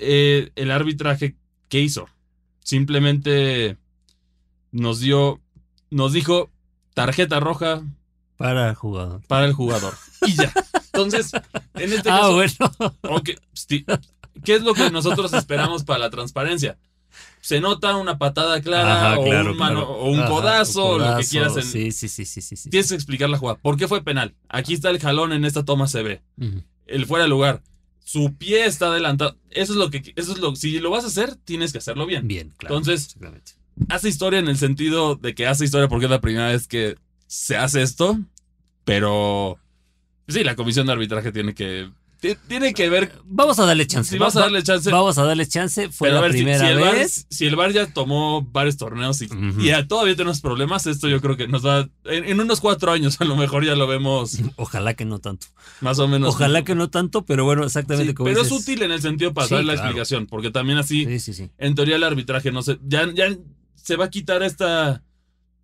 Eh, 0.00 0.50
el 0.56 0.70
arbitraje, 0.70 1.36
¿qué 1.68 1.80
hizo? 1.80 2.08
Simplemente 2.60 3.76
nos 4.72 5.00
dio, 5.00 5.40
nos 5.90 6.12
dijo 6.12 6.50
tarjeta 6.94 7.40
roja 7.40 7.82
Para 8.36 8.68
el 8.68 8.74
jugador. 8.74 9.22
para 9.28 9.46
el 9.46 9.52
jugador. 9.52 9.94
Y 10.26 10.34
ya. 10.34 10.52
Entonces, 10.92 11.30
en 11.74 11.92
este 11.92 12.10
Ah, 12.10 12.20
caso, 12.20 12.34
bueno. 12.34 13.24
¿Qué 14.44 14.54
es 14.54 14.62
lo 14.62 14.74
que 14.74 14.90
nosotros 14.90 15.32
esperamos 15.32 15.84
para 15.84 15.98
la 16.00 16.10
transparencia? 16.10 16.78
Se 17.40 17.60
nota 17.60 17.96
una 17.96 18.18
patada 18.18 18.60
clara 18.60 19.12
Ajá, 19.12 19.18
o, 19.20 19.24
claro, 19.24 19.52
un 19.52 19.56
mano- 19.58 19.80
claro. 19.86 19.92
o 20.00 20.10
un 20.10 20.20
Ajá, 20.20 20.28
codazo, 20.28 20.98
lo 20.98 21.16
que 21.16 21.24
quieras. 21.24 21.56
en- 21.56 21.62
Sí, 21.62 21.92
sí, 21.92 22.08
sí, 22.08 22.24
sí, 22.24 22.40
sí. 22.42 22.56
sí. 22.56 22.70
Tienes 22.70 22.88
que 22.88 22.94
explicar 22.94 23.30
la 23.30 23.38
jugada. 23.38 23.58
¿Por 23.60 23.76
qué 23.76 23.88
fue 23.88 24.02
penal? 24.02 24.34
Aquí 24.48 24.74
está 24.74 24.90
el 24.90 24.98
jalón, 25.00 25.32
en 25.32 25.44
esta 25.44 25.64
toma 25.64 25.86
se 25.88 26.02
ve. 26.02 26.22
El 26.86 27.06
fuera 27.06 27.22
de 27.24 27.30
lugar. 27.30 27.62
Su 28.06 28.36
pie 28.36 28.66
está 28.66 28.86
adelantado. 28.86 29.36
Eso 29.50 29.72
es 29.72 29.78
lo 29.80 29.90
que. 29.90 30.12
Eso 30.14 30.32
es 30.32 30.38
lo. 30.38 30.54
Si 30.54 30.78
lo 30.78 30.90
vas 30.90 31.02
a 31.02 31.08
hacer, 31.08 31.34
tienes 31.34 31.72
que 31.72 31.78
hacerlo 31.78 32.06
bien. 32.06 32.28
Bien, 32.28 32.52
claro. 32.56 32.76
Entonces-. 32.76 33.16
Hace 33.88 34.08
historia 34.08 34.38
en 34.38 34.46
el 34.46 34.56
sentido 34.56 35.16
de 35.16 35.34
que 35.34 35.48
hace 35.48 35.64
historia 35.64 35.88
porque 35.88 36.04
es 36.04 36.10
la 36.10 36.20
primera 36.20 36.46
vez 36.46 36.68
que 36.68 36.94
se 37.26 37.56
hace 37.56 37.82
esto. 37.82 38.16
Pero. 38.84 39.58
Sí, 40.28 40.44
la 40.44 40.54
comisión 40.54 40.86
de 40.86 40.92
arbitraje 40.92 41.32
tiene 41.32 41.52
que. 41.56 41.90
Ti- 42.34 42.40
Tiene 42.48 42.74
que 42.74 42.88
ver. 42.88 43.12
Vamos 43.24 43.58
a 43.58 43.66
darle 43.66 43.86
chance. 43.86 44.18
Vas 44.18 44.36
a 44.36 44.40
darle 44.40 44.62
chance. 44.62 44.90
Vamos 44.90 45.16
a 45.18 45.24
darle 45.24 45.46
chance. 45.46 45.88
Fue 45.90 46.08
Pero 46.08 46.18
a 46.18 46.20
la 46.20 46.26
ver, 46.28 46.32
si, 46.32 46.38
primera 46.38 46.58
si 46.60 46.66
el 46.66 46.78
VAR, 46.80 46.94
vez. 46.94 47.26
si 47.30 47.46
el 47.46 47.56
VAR 47.56 47.72
ya 47.72 47.86
tomó 47.92 48.42
varios 48.42 48.76
torneos 48.76 49.20
y, 49.22 49.26
Ujú. 49.26 49.60
y 49.60 49.66
ya 49.66 49.86
todavía 49.86 50.14
tenemos 50.16 50.40
problemas, 50.40 50.86
esto 50.86 51.08
yo 51.08 51.20
creo 51.20 51.36
que 51.36 51.48
nos 51.48 51.64
va. 51.64 51.88
En, 52.04 52.24
en 52.24 52.40
unos 52.40 52.60
cuatro 52.60 52.92
años 52.92 53.20
a 53.20 53.24
lo 53.24 53.36
mejor 53.36 53.64
ya 53.64 53.74
lo 53.74 53.86
vemos 53.86 54.38
Ojalá 54.56 54.94
que 54.94 55.04
no 55.04 55.18
tanto. 55.18 55.46
más 55.80 55.98
o 55.98 56.08
menos. 56.08 56.34
Ojalá 56.34 56.62
que 56.64 56.74
no 56.74 56.90
tanto, 56.90 57.24
pero 57.24 57.44
bueno, 57.44 57.62
Sí, 57.62 57.66
exactamente 57.66 58.14
como 58.14 58.28
pero 58.28 58.42
es 58.42 58.50
útil 58.52 58.82
en 58.82 58.92
el 58.92 59.00
sentido 59.02 59.32
para 59.34 59.48
Sí, 59.48 59.54
dar 59.54 59.64
la 59.64 59.72
claro. 59.74 59.88
explicación, 59.88 60.26
porque 60.26 60.50
también 60.50 60.78
así, 60.78 61.04
Sí, 61.04 61.18
sí, 61.20 61.32
sí. 61.34 61.50
en 61.58 61.74
teoría 61.74 61.96
el 61.96 62.04
arbitraje 62.04 62.52
no 62.52 62.62
sé, 62.62 62.78
ya, 62.86 63.08
ya 63.14 63.28
se 63.74 63.96
va 63.96 64.06
a 64.06 64.10
quitar 64.10 64.42
esta. 64.42 65.02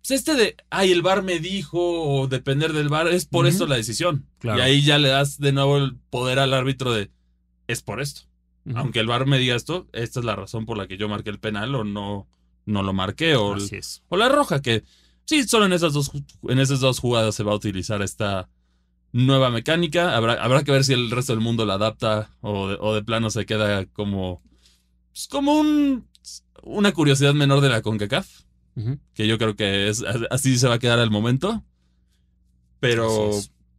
Pues 0.05 0.19
este 0.19 0.35
de, 0.35 0.55
ay, 0.69 0.91
el 0.91 1.01
VAR 1.01 1.23
me 1.23 1.39
dijo, 1.39 1.79
o 1.79 2.27
depender 2.27 2.73
del 2.73 2.89
VAR, 2.89 3.07
es 3.07 3.25
por 3.25 3.45
Ujú. 3.45 3.51
esto 3.53 3.67
la 3.67 3.75
decisión. 3.77 4.27
Claro. 4.39 4.59
Y 4.59 4.61
ahí 4.61 4.81
ya 4.83 4.97
le 4.99 5.07
das 5.09 5.39
de 5.39 5.53
nuevo 5.53 5.77
el 5.77 5.95
poder 6.09 6.39
al 6.39 6.53
árbitro 6.53 6.91
de, 6.93 7.09
es 7.67 7.81
por 7.81 8.01
esto. 8.01 8.21
Aunque 8.75 8.99
el 8.99 9.07
VAR 9.07 9.25
me 9.25 9.37
diga 9.39 9.55
esto, 9.55 9.87
esta 9.91 10.19
es 10.21 10.25
la 10.25 10.35
razón 10.37 10.65
por 10.65 10.77
la 10.77 10.87
que 10.87 10.97
yo 10.97 11.09
marqué 11.09 11.29
el 11.29 11.39
penal 11.39 11.75
o 11.75 11.83
no, 11.83 12.27
no 12.65 12.81
lo 12.83 12.93
marqué. 12.93 13.35
O, 13.35 13.55
Así 13.55 13.75
es. 13.75 14.03
o 14.09 14.15
la 14.17 14.29
roja, 14.29 14.61
que 14.61 14.83
sí, 15.25 15.43
solo 15.43 15.65
en 15.65 15.73
esas 15.73 15.91
dos, 15.93 16.11
en 16.47 16.59
esas 16.59 16.79
dos 16.79 16.99
jugadas 16.99 17.35
se 17.35 17.43
va 17.43 17.51
a 17.51 17.55
utilizar 17.55 18.01
esta 18.01 18.49
nueva 19.11 19.49
mecánica. 19.49 20.15
Habrá, 20.15 20.33
habrá 20.35 20.63
que 20.63 20.71
ver 20.71 20.83
si 20.85 20.93
el 20.93 21.11
resto 21.11 21.33
del 21.33 21.41
mundo 21.41 21.65
la 21.65 21.73
adapta 21.73 22.29
o 22.41 22.69
de, 22.69 22.77
o 22.79 22.93
de 22.95 23.03
plano 23.03 23.29
se 23.29 23.45
queda 23.45 23.85
como, 23.87 24.41
pues, 25.11 25.27
como 25.27 25.55
un, 25.59 26.07
una 26.63 26.93
curiosidad 26.93 27.33
menor 27.33 27.59
de 27.59 27.67
la 27.69 27.81
CONCACAF, 27.81 28.29
Que 29.13 29.27
yo 29.27 29.37
creo 29.37 29.55
que 29.55 29.89
es, 29.89 30.03
así 30.31 30.57
se 30.57 30.67
va 30.67 30.75
a 30.75 30.79
quedar 30.79 30.99
al 30.99 31.11
momento. 31.11 31.63
Pero, 32.79 33.31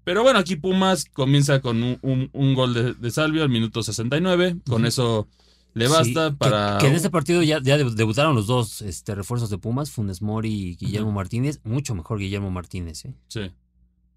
pero 0.04 0.22
bueno, 0.22 0.38
aquí 0.38 0.57
Pumas 0.57 1.04
comienza 1.12 1.61
con 1.61 1.83
un, 1.83 1.98
un- 2.02 2.30
un 2.33 2.54
gol 2.54 2.74
de, 2.74 2.94
de 2.94 3.11
Salvio 3.11 3.42
al 3.42 3.48
minuto 3.50 3.83
69. 3.83 4.57
Con 4.66 4.83
Ujú. 4.83 4.87
eso 4.88 5.28
le 5.74 5.88
basta 5.88 6.35
para... 6.37 6.78
Que, 6.78 6.87
en 6.87 6.94
este 6.94 7.11
partido 7.11 7.42
ya, 7.42 7.61
ya 7.62 7.76
debu- 7.76 7.94
debutaron 7.94 8.35
los 8.35 8.46
dos 8.46 8.80
este, 8.83 9.14
refuerzos 9.14 9.50
de 9.50 9.59
Pumas, 9.59 9.90
Funes 9.90 10.22
Mori 10.22 10.52
y 10.52 10.76
Guillermo. 10.76 11.12
Martínez. 11.12 11.61
Mucho 11.64 11.94
mejor 11.94 12.18
Guillermo 12.18 12.50
Martínez, 12.50 13.04
¿eh? 13.04 13.14
Sí. 13.28 13.50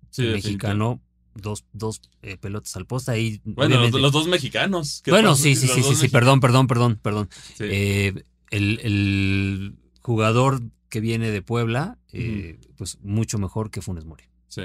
Sí, 0.10 0.22
El 0.26 0.34
mexicano, 0.34 1.02
dos, 1.36 1.66
dos 1.74 2.00
eh, 2.22 2.38
pelotas 2.38 2.76
al 2.78 2.86
poste 2.86 3.12
ahí. 3.12 3.42
Bueno, 3.44 3.88
los, 3.90 4.12
dos 4.14 4.28
mexicanos. 4.28 5.02
¿Qué 5.04 5.12
bueno, 5.12 5.32
pasa? 5.32 5.44
sí, 5.44 5.56
sí, 5.56 5.68
Los 5.68 5.76
sí, 5.76 5.82
sí, 5.82 5.84
sí, 5.84 5.90
mexicanos. 5.90 6.12
perdón, 6.12 6.40
perdón, 6.40 6.68
perdón, 6.68 7.00
perdón. 7.02 7.30
Sí. 7.58 7.64
Eh, 7.66 8.24
el, 8.52 8.80
el 8.84 9.76
jugador 10.08 10.62
que 10.88 11.02
viene 11.02 11.32
de 11.32 11.42
Puebla, 11.42 11.98
eh, 12.14 12.62
pues 12.78 12.98
mucho 13.02 13.38
mejor 13.40 13.70
que 13.72 13.82
Funes 13.82 14.06
Mori. 14.06 14.24
Sí. 14.48 14.62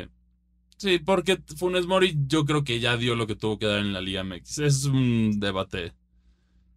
Sí, 0.76 1.00
porque 1.00 1.42
Funes 1.56 1.86
Mori 1.86 2.16
yo 2.28 2.44
creo 2.44 2.62
que 2.62 2.78
ya 2.78 2.96
dio 2.96 3.16
lo 3.16 3.26
que 3.26 3.34
tuvo 3.34 3.58
que 3.58 3.66
dar 3.66 3.80
en 3.80 3.92
la 3.92 4.00
Liga 4.00 4.22
MX. 4.22 4.58
Es 4.60 4.84
un 4.84 5.40
debate 5.40 5.94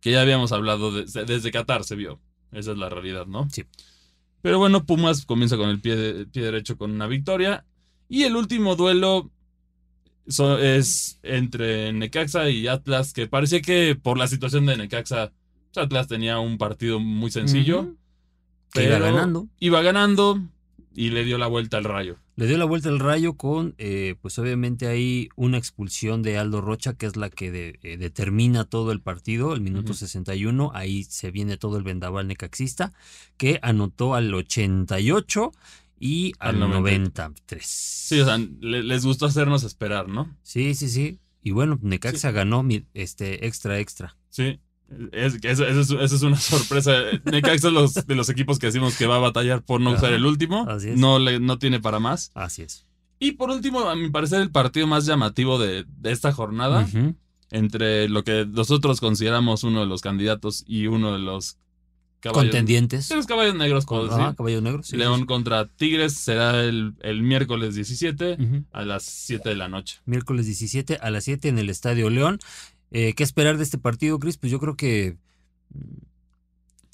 que 0.01 0.09
ya 0.13 0.21
habíamos 0.21 0.51
hablado 0.51 0.91
de- 0.91 1.05
desde 1.25 1.51
Qatar, 1.51 1.83
se 1.83 1.95
vio. 1.95 2.19
Esa 2.51 2.71
es 2.71 2.77
la 2.79 2.89
realidad, 2.89 3.27
¿no? 3.27 3.47
Sí. 3.51 3.65
Pero 4.41 4.57
bueno, 4.57 4.83
Pumas 4.83 5.27
comienza 5.27 5.57
con 5.57 5.69
el 5.69 5.79
pie, 5.79 5.95
de- 5.95 6.25
pie 6.25 6.41
derecho 6.41 6.75
con 6.75 6.89
una 6.89 7.05
victoria. 7.05 7.65
Y 8.09 8.23
el 8.23 8.35
último 8.35 8.75
duelo 8.75 9.29
so- 10.27 10.57
es 10.57 11.19
entre 11.21 11.93
Necaxa 11.93 12.49
y 12.49 12.65
Atlas, 12.67 13.13
que 13.13 13.27
parecía 13.27 13.61
que 13.61 13.93
por 13.95 14.17
la 14.17 14.27
situación 14.27 14.65
de 14.65 14.75
Necaxa, 14.75 15.31
pues, 15.71 15.85
Atlas 15.85 16.07
tenía 16.07 16.39
un 16.39 16.57
partido 16.57 16.99
muy 16.99 17.29
sencillo. 17.29 17.93
Iba 18.83 18.99
ganando. 18.99 19.47
Iba 19.59 19.81
ganando 19.81 20.41
y 20.93 21.09
le 21.09 21.23
dio 21.25 21.37
la 21.37 21.47
vuelta 21.47 21.77
al 21.77 21.83
rayo. 21.83 22.17
Le 22.37 22.47
dio 22.47 22.57
la 22.57 22.65
vuelta 22.65 22.89
al 22.89 22.99
rayo 22.99 23.33
con, 23.35 23.75
eh, 23.77 24.15
pues 24.21 24.37
obviamente 24.39 24.87
hay 24.87 25.29
una 25.37 25.57
expulsión 25.57 26.21
de 26.21 26.37
Aldo 26.37 26.59
Rocha, 26.61 26.93
que 26.93 27.05
es 27.05 27.15
la 27.15 27.29
que 27.29 27.49
de- 27.51 27.79
eh, 27.83 27.95
determina 27.97 28.65
todo 28.65 28.91
el 28.91 28.99
partido, 29.01 29.53
el 29.53 29.61
minuto 29.61 29.91
Ujú. 29.91 29.99
61, 29.99 30.71
ahí 30.73 31.03
se 31.05 31.31
viene 31.31 31.55
todo 31.57 31.77
el 31.77 31.83
vendaval 31.83 32.27
necaxista, 32.27 32.91
que 33.37 33.59
anotó 33.61 34.15
al 34.15 34.33
88 34.33 35.51
y 35.97 36.33
al, 36.39 36.55
Al 36.61 36.69
93. 36.71 37.65
Sí, 37.65 38.19
o 38.19 38.25
sea, 38.25 38.37
le- 38.37 38.83
les 38.83 39.05
gustó 39.05 39.25
hacernos 39.25 39.63
esperar, 39.63 40.07
¿no? 40.09 40.35
sí, 40.43 40.75
sí, 40.75 40.89
sí. 40.89 41.19
Y 41.41 41.51
bueno, 41.51 41.77
Necaxa 41.81 42.31
ganó 42.31 42.63
mi- 42.63 42.85
este 42.95 43.45
extra 43.45 43.79
extra. 43.79 44.17
Sí. 44.29 44.59
Es, 45.11 45.35
eso, 45.43 45.65
eso 45.65 45.81
es, 45.81 45.91
eso 45.91 46.15
es 46.15 46.21
una 46.21 46.37
sorpresa. 46.39 46.93
Necaxa 47.25 47.67
es 47.67 47.73
los, 47.73 47.93
de 47.93 48.15
los 48.15 48.29
equipos 48.29 48.59
que 48.59 48.67
decimos 48.67 48.95
que 48.97 49.07
va 49.07 49.15
a 49.17 49.19
batallar 49.19 49.61
por 49.63 49.81
no 49.81 49.89
Ajá, 49.91 49.99
usar 49.99 50.13
el 50.13 50.25
último. 50.25 50.65
así 50.69 50.89
es. 50.89 50.97
No, 50.97 51.19
le, 51.19 51.39
no 51.39 51.57
tiene 51.59 51.79
para 51.79 51.99
más. 51.99 52.31
Así 52.33 52.61
es. 52.61 52.85
Y 53.19 53.33
por 53.33 53.49
último, 53.49 53.81
a 53.89 53.95
mi 53.95 54.09
parecer, 54.09 54.41
el 54.41 54.51
partido 54.51 54.87
más 54.87 55.05
llamativo 55.05 55.57
de, 55.59 55.85
de 55.99 56.11
esta 56.11 56.31
jornada, 56.33 56.81
Ujú. 56.81 57.15
entre 57.51 58.09
lo 58.09 58.23
que 58.23 58.45
nosotros 58.45 58.99
consideramos 58.99 59.63
uno 59.63 59.79
de 59.81 59.85
los 59.85 60.01
candidatos 60.01 60.63
y 60.67 60.87
uno 60.87 61.13
de 61.13 61.19
los 61.19 61.57
caballos. 62.19 62.43
Contendientes. 62.43 63.07
de 63.09 63.15
los 63.15 63.25
caballos 63.27 63.55
negros, 63.55 63.85
caballos 63.85 64.61
negros. 64.63 64.87
sí, 64.87 64.97
León 64.97 65.21
sí, 65.21 65.25
contra 65.27 65.67
Tigres 65.67 66.13
será 66.13 66.63
el, 66.63 66.93
el 67.01 67.21
miércoles 67.21 67.75
17 67.75 68.35
sí. 68.37 68.43
Ujú. 68.43 68.63
a 68.71 68.83
las 68.83 69.03
7 69.03 69.47
de 69.49 69.55
la 69.55 69.69
noche. 69.69 69.99
miércoles 70.05 70.45
17 70.47 70.97
a 71.01 71.09
las 71.11 71.23
7 71.25 71.47
en 71.49 71.59
el 71.59 71.69
Estadio 71.69 72.09
León. 72.09 72.39
Eh, 72.97 73.13
¿Qué 73.13 73.23
esperar 73.23 73.57
de 73.57 73.63
este 73.63 73.77
partido, 73.77 74.19
Chris? 74.19 74.37
Pues 74.37 74.51
yo 74.53 74.59
creo 74.59 74.77
que 74.77 75.17
mm, 75.73 75.79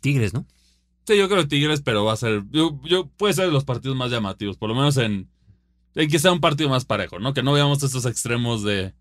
Tigres, 0.02 0.34
¿no? 0.34 0.46
Sí, 1.06 1.18
yo 1.18 1.28
creo 1.30 1.44
que 1.44 1.48
Tigres, 1.50 1.82
pero 1.82 2.06
va 2.06 2.14
a 2.14 2.18
ser. 2.18 2.44
Yo, 2.52 2.80
yo- 2.86 3.08
puede 3.18 3.34
ser 3.36 3.46
de 3.46 3.52
los 3.52 3.66
partidos 3.66 3.96
más 3.98 4.10
llamativos, 4.12 4.58
por 4.58 4.70
lo 4.70 4.76
menos 4.76 4.98
en, 4.98 5.30
en 5.96 6.10
que 6.10 6.20
sea 6.20 6.32
un 6.32 6.40
partido 6.40 6.70
más 6.70 6.86
parejo, 6.86 7.20
¿no? 7.20 7.34
Que 7.34 7.44
no 7.44 7.54
veamos 7.54 7.84
estos 7.84 8.06
extremos 8.06 8.64
de. 8.64 8.94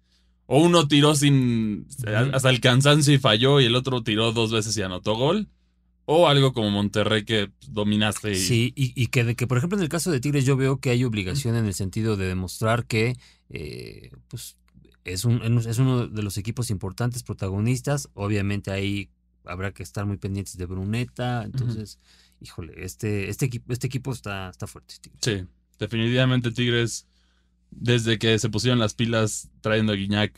O 0.47 0.61
uno 0.63 0.89
tiró 0.89 1.15
sin. 1.15 1.87
Ujú. 1.99 2.35
hasta 2.35 2.51
el 2.51 2.61
cansancio 2.61 3.15
y 3.15 3.19
falló, 3.19 3.61
y 3.61 3.65
el 3.67 3.77
otro 3.77 4.03
tiró 4.03 4.33
dos 4.33 4.51
veces 4.53 4.77
y 4.77 4.83
anotó 4.83 5.15
gol. 5.15 5.49
O 6.05 6.27
algo 6.29 6.53
como 6.53 6.71
Monterrey 6.71 7.25
que 7.25 7.51
dominaste 7.69 8.33
y. 8.33 8.37
Sí, 8.37 8.73
y, 8.75 8.93
y 9.01 9.07
que, 9.07 9.37
que, 9.37 9.47
por 9.47 9.59
ejemplo, 9.59 9.79
en 9.79 9.83
el 9.85 9.89
caso 9.89 10.11
de 10.11 10.21
Tigres 10.21 10.45
yo 10.45 10.57
veo 10.57 10.81
que 10.81 10.91
hay 10.91 11.05
obligación 11.05 11.55
en 11.57 11.67
el 11.67 11.75
sentido 11.75 12.17
de 12.17 12.27
demostrar 12.27 12.85
que 12.87 13.17
eh, 13.49 14.11
pues, 14.29 14.57
es, 15.05 15.25
un, 15.25 15.43
es 15.59 15.79
uno 15.79 16.07
de 16.07 16.23
los 16.23 16.37
equipos 16.39 16.71
importantes, 16.71 17.23
protagonistas. 17.23 18.09
Obviamente 18.15 18.71
ahí 18.71 19.09
habrá 19.45 19.73
que 19.73 19.83
estar 19.83 20.07
muy 20.07 20.17
pendientes 20.17 20.57
de 20.57 20.67
Bruneta. 20.67 21.43
Entonces, 21.45 21.99
híjole, 22.41 22.75
este, 22.77 23.29
este, 23.31 23.47
equipo, 23.47 23.73
este 23.73 23.87
equipo 23.87 24.13
está, 24.13 24.51
está 24.51 24.67
fuerte. 24.67 24.95
Tigres. 25.01 25.21
Sí, 25.23 25.47
definitivamente 25.79 26.51
Tigres, 26.53 27.07
desde 27.71 28.19
que 28.19 28.39
se 28.39 28.49
pusieron 28.49 28.79
las 28.79 28.95
pilas 28.95 29.49
trayendo 29.61 29.93
a 29.93 29.97
Guiñac, 29.97 30.33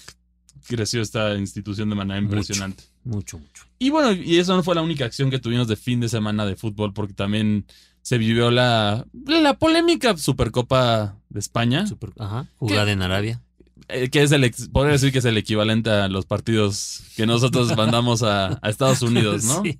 creció 0.68 1.00
esta 1.02 1.36
institución 1.36 1.88
de 1.90 1.96
manera 1.96 2.20
impresionante. 2.20 2.84
Mucho, 3.04 3.38
mucho. 3.38 3.64
Y 3.78 3.90
bueno, 3.90 4.12
y 4.12 4.38
eso 4.38 4.54
no 4.54 4.62
fue 4.62 4.74
la 4.74 4.82
única 4.82 5.04
acción 5.04 5.30
que 5.30 5.38
tuvimos 5.40 5.66
de 5.66 5.76
fin 5.76 5.98
de 5.98 6.08
semana 6.08 6.46
de 6.46 6.54
fútbol, 6.56 6.92
porque 6.92 7.14
también 7.14 7.66
se 8.02 8.18
vivió 8.18 8.50
la, 8.50 9.06
la 9.26 9.58
polémica 9.58 10.16
Supercopa 10.16 11.16
de 11.30 11.40
España, 11.40 11.86
Super- 11.86 12.12
ajá, 12.18 12.46
jugada 12.58 12.92
en 12.92 13.02
Arabia. 13.02 13.42
Eh, 13.88 14.08
que 14.10 14.22
es 14.22 14.32
el, 14.32 14.50
podría 14.72 14.92
decir 14.92 15.12
que 15.12 15.18
es 15.18 15.24
el 15.24 15.36
equivalente 15.36 15.90
a 15.90 16.08
los 16.08 16.26
partidos 16.26 17.02
que 17.16 17.26
nosotros 17.26 17.74
mandamos 17.76 18.22
a, 18.22 18.58
a 18.62 18.70
Estados 18.70 19.02
Unidos, 19.02 19.44
¿no? 19.44 19.62
Sí. 19.62 19.78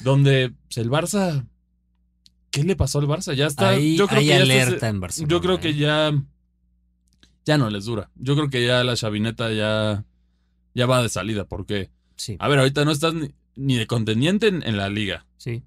Donde 0.00 0.52
pues, 0.68 0.78
el 0.78 0.90
Barça, 0.90 1.46
¿qué 2.50 2.64
le 2.64 2.76
pasó 2.76 2.98
al 2.98 3.06
Barça? 3.06 3.34
Ya 3.34 3.46
está, 3.46 3.70
Ahí 3.70 3.96
yo 3.96 4.06
creo 4.08 4.20
hay 4.20 4.24
que 4.26 4.28
ya 4.30 4.42
está- 4.42 4.52
alerta 4.52 4.88
en 4.88 5.00
Barcelona. 5.00 5.30
yo 5.30 5.40
creo 5.40 5.60
que 5.60 5.68
¿eh? 5.70 5.76
ya, 5.76 6.12
ya 7.44 7.58
no 7.58 7.70
les 7.70 7.84
dura. 7.84 8.10
Yo 8.16 8.34
creo 8.34 8.50
que 8.50 8.66
ya 8.66 8.82
la 8.84 8.96
chavineta 8.96 9.52
ya, 9.52 10.04
ya 10.74 10.86
va 10.86 11.02
de 11.02 11.08
salida, 11.08 11.44
porque, 11.44 11.90
Sí, 12.16 12.36
a 12.38 12.48
ver, 12.48 12.58
ahorita 12.60 12.84
no 12.84 12.90
estás 12.92 13.14
ni, 13.14 13.30
ni 13.56 13.76
de 13.76 13.86
contendiente 13.86 14.46
en, 14.48 14.62
en 14.66 14.76
la 14.76 14.88
liga. 14.88 15.26
sí. 15.38 15.62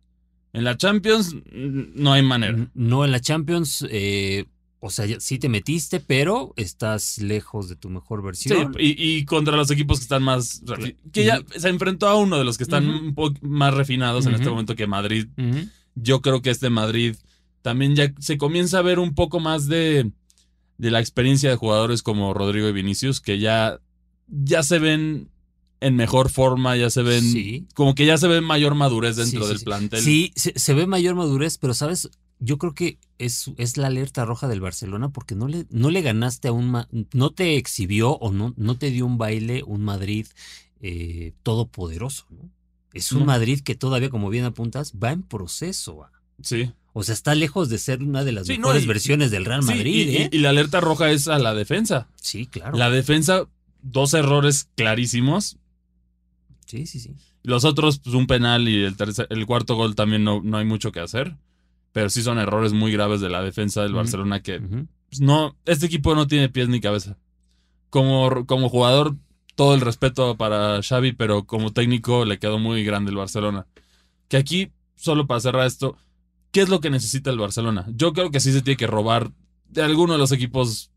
En 0.53 0.63
la 0.63 0.77
Champions 0.77 1.35
no 1.53 2.13
hay 2.13 2.23
manera. 2.23 2.69
No 2.73 3.03
en 3.03 3.11
la 3.11 3.19
Champions, 3.19 3.85
eh, 3.91 4.45
o 4.85 4.89
sea, 4.91 5.19
sí 5.19 5.39
te 5.39 5.49
metiste, 5.49 5.99
pero 5.99 6.53
estás 6.57 7.17
lejos 7.17 7.67
de 7.69 7.75
tu 7.75 7.89
mejor 7.89 8.19
Sí, 8.35 8.49
versión. 8.49 8.75
y, 8.79 8.93
y 9.17 9.25
contra 9.25 9.57
los 9.57 9.71
equipos 9.71 9.97
que 9.97 10.03
están 10.03 10.21
más... 10.21 10.61
Que 11.11 11.25
ya 11.25 11.41
se 11.57 11.69
enfrentó 11.69 12.07
a 12.07 12.15
uno 12.15 12.37
de 12.37 12.43
los 12.43 12.57
que 12.57 12.63
están 12.63 12.87
un 12.87 13.15
poco 13.15 13.35
más 13.41 13.73
refinados 13.73 14.27
en 14.27 14.35
este 14.35 14.47
momento 14.49 14.75
que 14.75 14.85
Madrid. 14.85 15.27
Yo 15.95 16.21
creo 16.21 16.41
que 16.43 16.51
este 16.51 16.69
Madrid 16.69 17.15
también 17.63 17.95
ya 17.95 18.13
se 18.19 18.37
comienza 18.37 18.77
a 18.77 18.83
ver 18.83 18.99
un 18.99 19.15
poco 19.15 19.39
más 19.39 19.65
de, 19.67 20.11
de 20.77 20.91
la 20.91 20.99
experiencia 20.99 21.49
de 21.49 21.55
jugadores 21.55 22.03
como 22.03 22.33
Rodrigo 22.35 22.67
y 22.69 22.71
Vinicius, 22.73 23.21
que 23.21 23.39
ya, 23.39 23.79
ya 24.27 24.61
se 24.61 24.77
ven 24.77 25.29
en 25.81 25.95
mejor 25.95 26.29
forma, 26.29 26.77
ya 26.77 26.91
se 26.91 27.01
ven... 27.01 27.23
Sí. 27.23 27.65
Como 27.73 27.95
que 27.95 28.05
ya 28.05 28.17
se 28.17 28.27
ve 28.27 28.41
mayor 28.41 28.75
madurez 28.75 29.15
Sí, 29.15 29.23
dentro 29.23 29.41
sí, 29.43 29.47
del 29.49 29.57
sí. 29.59 29.65
plantel. 29.65 29.99
Sí, 30.01 30.31
se, 30.35 30.53
se 30.57 30.73
ve 30.75 30.85
mayor 30.85 31.15
madurez, 31.15 31.57
pero 31.57 31.73
sabes, 31.73 32.09
yo 32.45 32.57
creo 32.57 32.73
que 32.73 32.97
es, 33.17 33.51
es 33.57 33.77
la 33.77 33.87
alerta 33.87 34.23
roja 34.25 34.47
del 34.47 34.61
Barcelona 34.61 35.09
porque 35.09 35.35
no 35.35 35.47
le, 35.47 35.65
no 35.69 35.89
le 35.89 36.01
ganaste 36.01 36.47
a 36.49 36.51
un, 36.51 36.85
no 37.13 37.29
te 37.31 37.55
exhibió 37.57 38.11
o 38.11 38.31
no, 38.31 38.53
no 38.57 38.77
te 38.77 38.91
dio 38.91 39.05
un 39.05 39.17
baile 39.17 39.63
un 39.63 39.81
Madrid 39.83 40.27
eh, 40.81 41.33
todopoderoso, 41.43 42.25
¿no? 42.29 42.49
Es 42.93 43.11
un 43.11 43.19
No. 43.21 43.25
Madrid 43.25 43.59
que 43.61 43.75
todavía, 43.75 44.09
como 44.09 44.29
bien 44.29 44.45
apuntas, 44.45 44.93
va 45.01 45.11
en 45.11 45.21
proceso. 45.23 46.05
Sí. 46.41 46.71
O 46.93 47.03
sea, 47.03 47.13
está 47.13 47.35
lejos 47.35 47.67
de 47.67 47.77
ser 47.77 48.01
una 48.03 48.23
de 48.23 48.31
las 48.31 48.47
Sí, 48.47 48.53
no, 48.53 48.67
mejores 48.67 48.83
y- 48.83 48.87
versiones 48.87 49.31
del 49.31 49.43
Real 49.45 49.63
Madrid, 49.63 50.07
y- 50.09 50.15
¿eh? 50.17 50.29
y 50.31 50.37
la 50.37 50.49
alerta 50.51 50.79
roja 50.79 51.11
es 51.11 51.27
a 51.27 51.37
la 51.39 51.53
defensa. 51.53 52.07
sí, 52.21 52.45
claro. 52.45 52.77
La 52.77 52.89
defensa, 52.89 53.47
dos 53.81 54.13
errores 54.13 54.69
clarísimos. 54.75 55.57
Sí, 56.67 56.85
sí, 56.85 56.99
sí. 56.99 57.11
Los 57.43 57.63
otros, 57.65 57.99
pues 57.99 58.15
un 58.15 58.27
penal 58.27 58.67
y 58.69 58.83
el, 58.83 58.95
tercer, 58.95 59.27
el 59.29 59.45
cuarto 59.45 59.75
gol 59.75 59.93
también 59.95 60.23
no, 60.23 60.41
no 60.41 60.57
hay 60.57 60.65
mucho 60.65 60.91
que 60.91 60.99
hacer. 60.99 61.35
Pero 61.95 62.09
sí 62.09 62.23
son 62.23 62.39
errores 62.39 62.73
muy 62.73 62.91
graves 62.91 63.21
de 63.21 63.29
la 63.29 63.41
defensa 63.41 63.81
del. 63.81 63.93
Barcelona 63.93 64.41
que 64.41 64.59
pues, 64.59 65.21
no, 65.21 65.55
este 65.63 65.85
equipo 65.85 66.13
no 66.13 66.27
tiene 66.27 66.49
pies 66.49 66.67
ni 66.67 66.81
cabeza. 66.81 67.17
Como, 67.89 68.45
como 68.45 68.67
jugador, 68.67 69.15
todo 69.55 69.73
el 69.75 69.79
respeto 69.79 70.35
para 70.35 70.83
Xavi, 70.83 71.13
pero 71.13 71.45
como 71.45 71.71
técnico 71.71 72.25
le 72.25 72.37
quedó 72.37 72.59
muy 72.59 72.83
grande 72.83 73.11
el 73.11 73.15
Barcelona. 73.15 73.65
Que 74.27 74.35
aquí, 74.35 74.73
solo 74.97 75.25
para 75.25 75.39
cerrar 75.39 75.65
esto, 75.65 75.95
¿qué 76.51 76.63
es 76.63 76.67
lo 76.67 76.81
que 76.81 76.89
necesita 76.89 77.29
el 77.29 77.39
Barcelona? 77.39 77.85
Yo 77.87 78.11
creo 78.11 78.29
que 78.29 78.41
sí 78.41 78.51
se 78.51 78.61
tiene 78.61 78.75
que 78.75 78.87
robar 78.87 79.31
de 79.69 79.81
alguno 79.81 80.11
de 80.11 80.19
los 80.19 80.33
equipos 80.33 80.91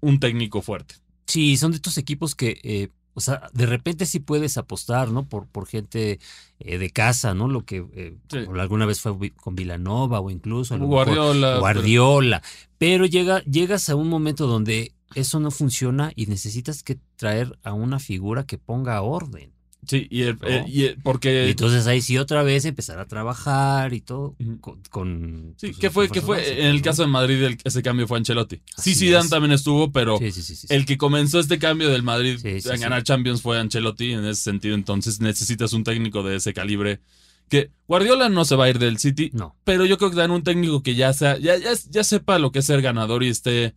un 0.00 0.20
técnico 0.20 0.62
fuerte. 0.62 0.94
Sí, 1.26 1.56
son 1.56 1.72
de 1.72 1.78
estos 1.78 1.98
equipos 1.98 2.36
que, 2.36 2.60
eh, 2.62 2.90
o 3.18 3.20
sea, 3.20 3.50
de 3.52 3.66
repente 3.66 4.06
sí 4.06 4.20
puedes 4.20 4.56
apostar, 4.56 5.10
¿no? 5.10 5.28
Por, 5.28 5.46
por 5.46 5.66
gente 5.66 6.20
eh, 6.60 6.78
de 6.78 6.90
casa, 6.90 7.34
¿no? 7.34 7.48
Lo 7.48 7.64
que 7.64 7.84
eh, 7.94 8.16
Sí. 8.30 8.38
alguna 8.58 8.86
vez 8.86 9.00
fue 9.00 9.32
con 9.32 9.56
Villanova 9.56 10.20
o 10.20 10.30
incluso 10.30 10.74
a 10.74 10.78
lo 10.78 10.86
mejor 10.86 11.06
Guardiola. 11.06 11.58
Guardiola. 11.58 12.42
Pero 12.78 13.04
llega, 13.06 13.42
llegas 13.42 13.88
a 13.88 13.96
un 13.96 14.08
momento 14.08 14.46
donde 14.46 14.92
eso 15.14 15.40
no 15.40 15.50
funciona 15.50 16.12
y 16.14 16.26
necesitas 16.26 16.82
que 16.82 16.98
traer 17.16 17.58
a 17.64 17.72
una 17.72 17.98
figura 17.98 18.46
que 18.46 18.56
ponga 18.58 19.02
orden. 19.02 19.52
Sí, 19.86 20.06
y, 20.10 20.22
el- 20.22 20.38
¿no? 20.40 20.68
y 20.68 20.84
el- 20.84 20.98
porque... 21.02 21.46
y 21.46 21.50
entonces 21.52 21.86
ahí 21.86 22.02
sí 22.02 22.18
otra 22.18 22.42
vez 22.42 22.64
empezar 22.66 22.98
a 22.98 23.06
trabajar 23.06 23.94
y 23.94 24.00
todo 24.00 24.34
con... 24.60 24.80
con, 24.90 25.54
Sí, 25.56 25.68
pues, 25.68 25.78
¿qué 25.78 25.90
fue, 25.90 26.08
qué 26.10 26.20
fue? 26.20 26.60
En 26.60 26.66
el 26.66 26.82
caso 26.82 27.02
de 27.02 27.08
Madrid, 27.08 27.56
ese 27.64 27.82
cambio 27.82 28.06
fue 28.06 28.18
Ancelotti. 28.18 28.56
Sí, 28.56 28.62
Así 28.76 28.94
Zidane 28.96 29.24
es. 29.24 29.30
también 29.30 29.52
estuvo, 29.52 29.90
pero 29.92 30.18
Sí, 30.18 30.30
sí, 30.32 30.42
sí, 30.42 30.56
sí, 30.56 30.66
sí. 30.66 30.74
el 30.74 30.84
que 30.84 30.98
comenzó 30.98 31.40
este 31.40 31.58
cambio 31.58 31.88
del 31.90 32.02
Madrid 32.02 32.38
Sí, 32.42 32.60
sí, 32.60 32.68
sí. 32.70 32.76
ganar 32.78 33.02
Champions 33.04 33.40
fue 33.40 33.58
Ancelotti. 33.58 34.12
En 34.12 34.24
ese 34.26 34.42
sentido, 34.42 34.74
entonces 34.74 35.20
necesitas 35.20 35.72
un 35.72 35.84
técnico 35.84 36.22
de 36.22 36.36
ese 36.36 36.52
calibre. 36.52 37.00
Que 37.48 37.70
Guardiola 37.86 38.28
no 38.28 38.44
se 38.44 38.56
va 38.56 38.66
a 38.66 38.68
ir 38.68 38.78
del 38.78 38.98
City, 38.98 39.30
No. 39.32 39.56
pero 39.64 39.86
yo 39.86 39.96
creo 39.96 40.10
que 40.10 40.16
dan 40.16 40.32
un 40.32 40.42
técnico 40.42 40.82
que 40.82 40.96
ya, 40.96 41.14
sea, 41.14 41.38
ya, 41.38 41.56
ya, 41.56 41.70
ya 41.88 42.04
sepa 42.04 42.38
lo 42.38 42.52
que 42.52 42.58
es 42.58 42.66
ser 42.66 42.82
ganador 42.82 43.22
y 43.22 43.28
esté 43.28 43.74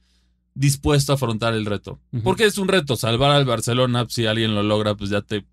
dispuesto 0.56 1.14
a 1.14 1.16
afrontar 1.16 1.54
el 1.54 1.66
reto. 1.66 2.00
Porque 2.24 2.44
es 2.46 2.58
un 2.58 2.68
reto, 2.68 2.98
salvar 2.98 3.32
al 3.32 3.46
Barcelona, 3.46 4.06
si 4.10 4.26
alguien 4.26 4.54
lo 4.56 4.64
logra, 4.64 4.96
pues 4.96 5.10
ya 5.10 5.22
te, 5.22 5.46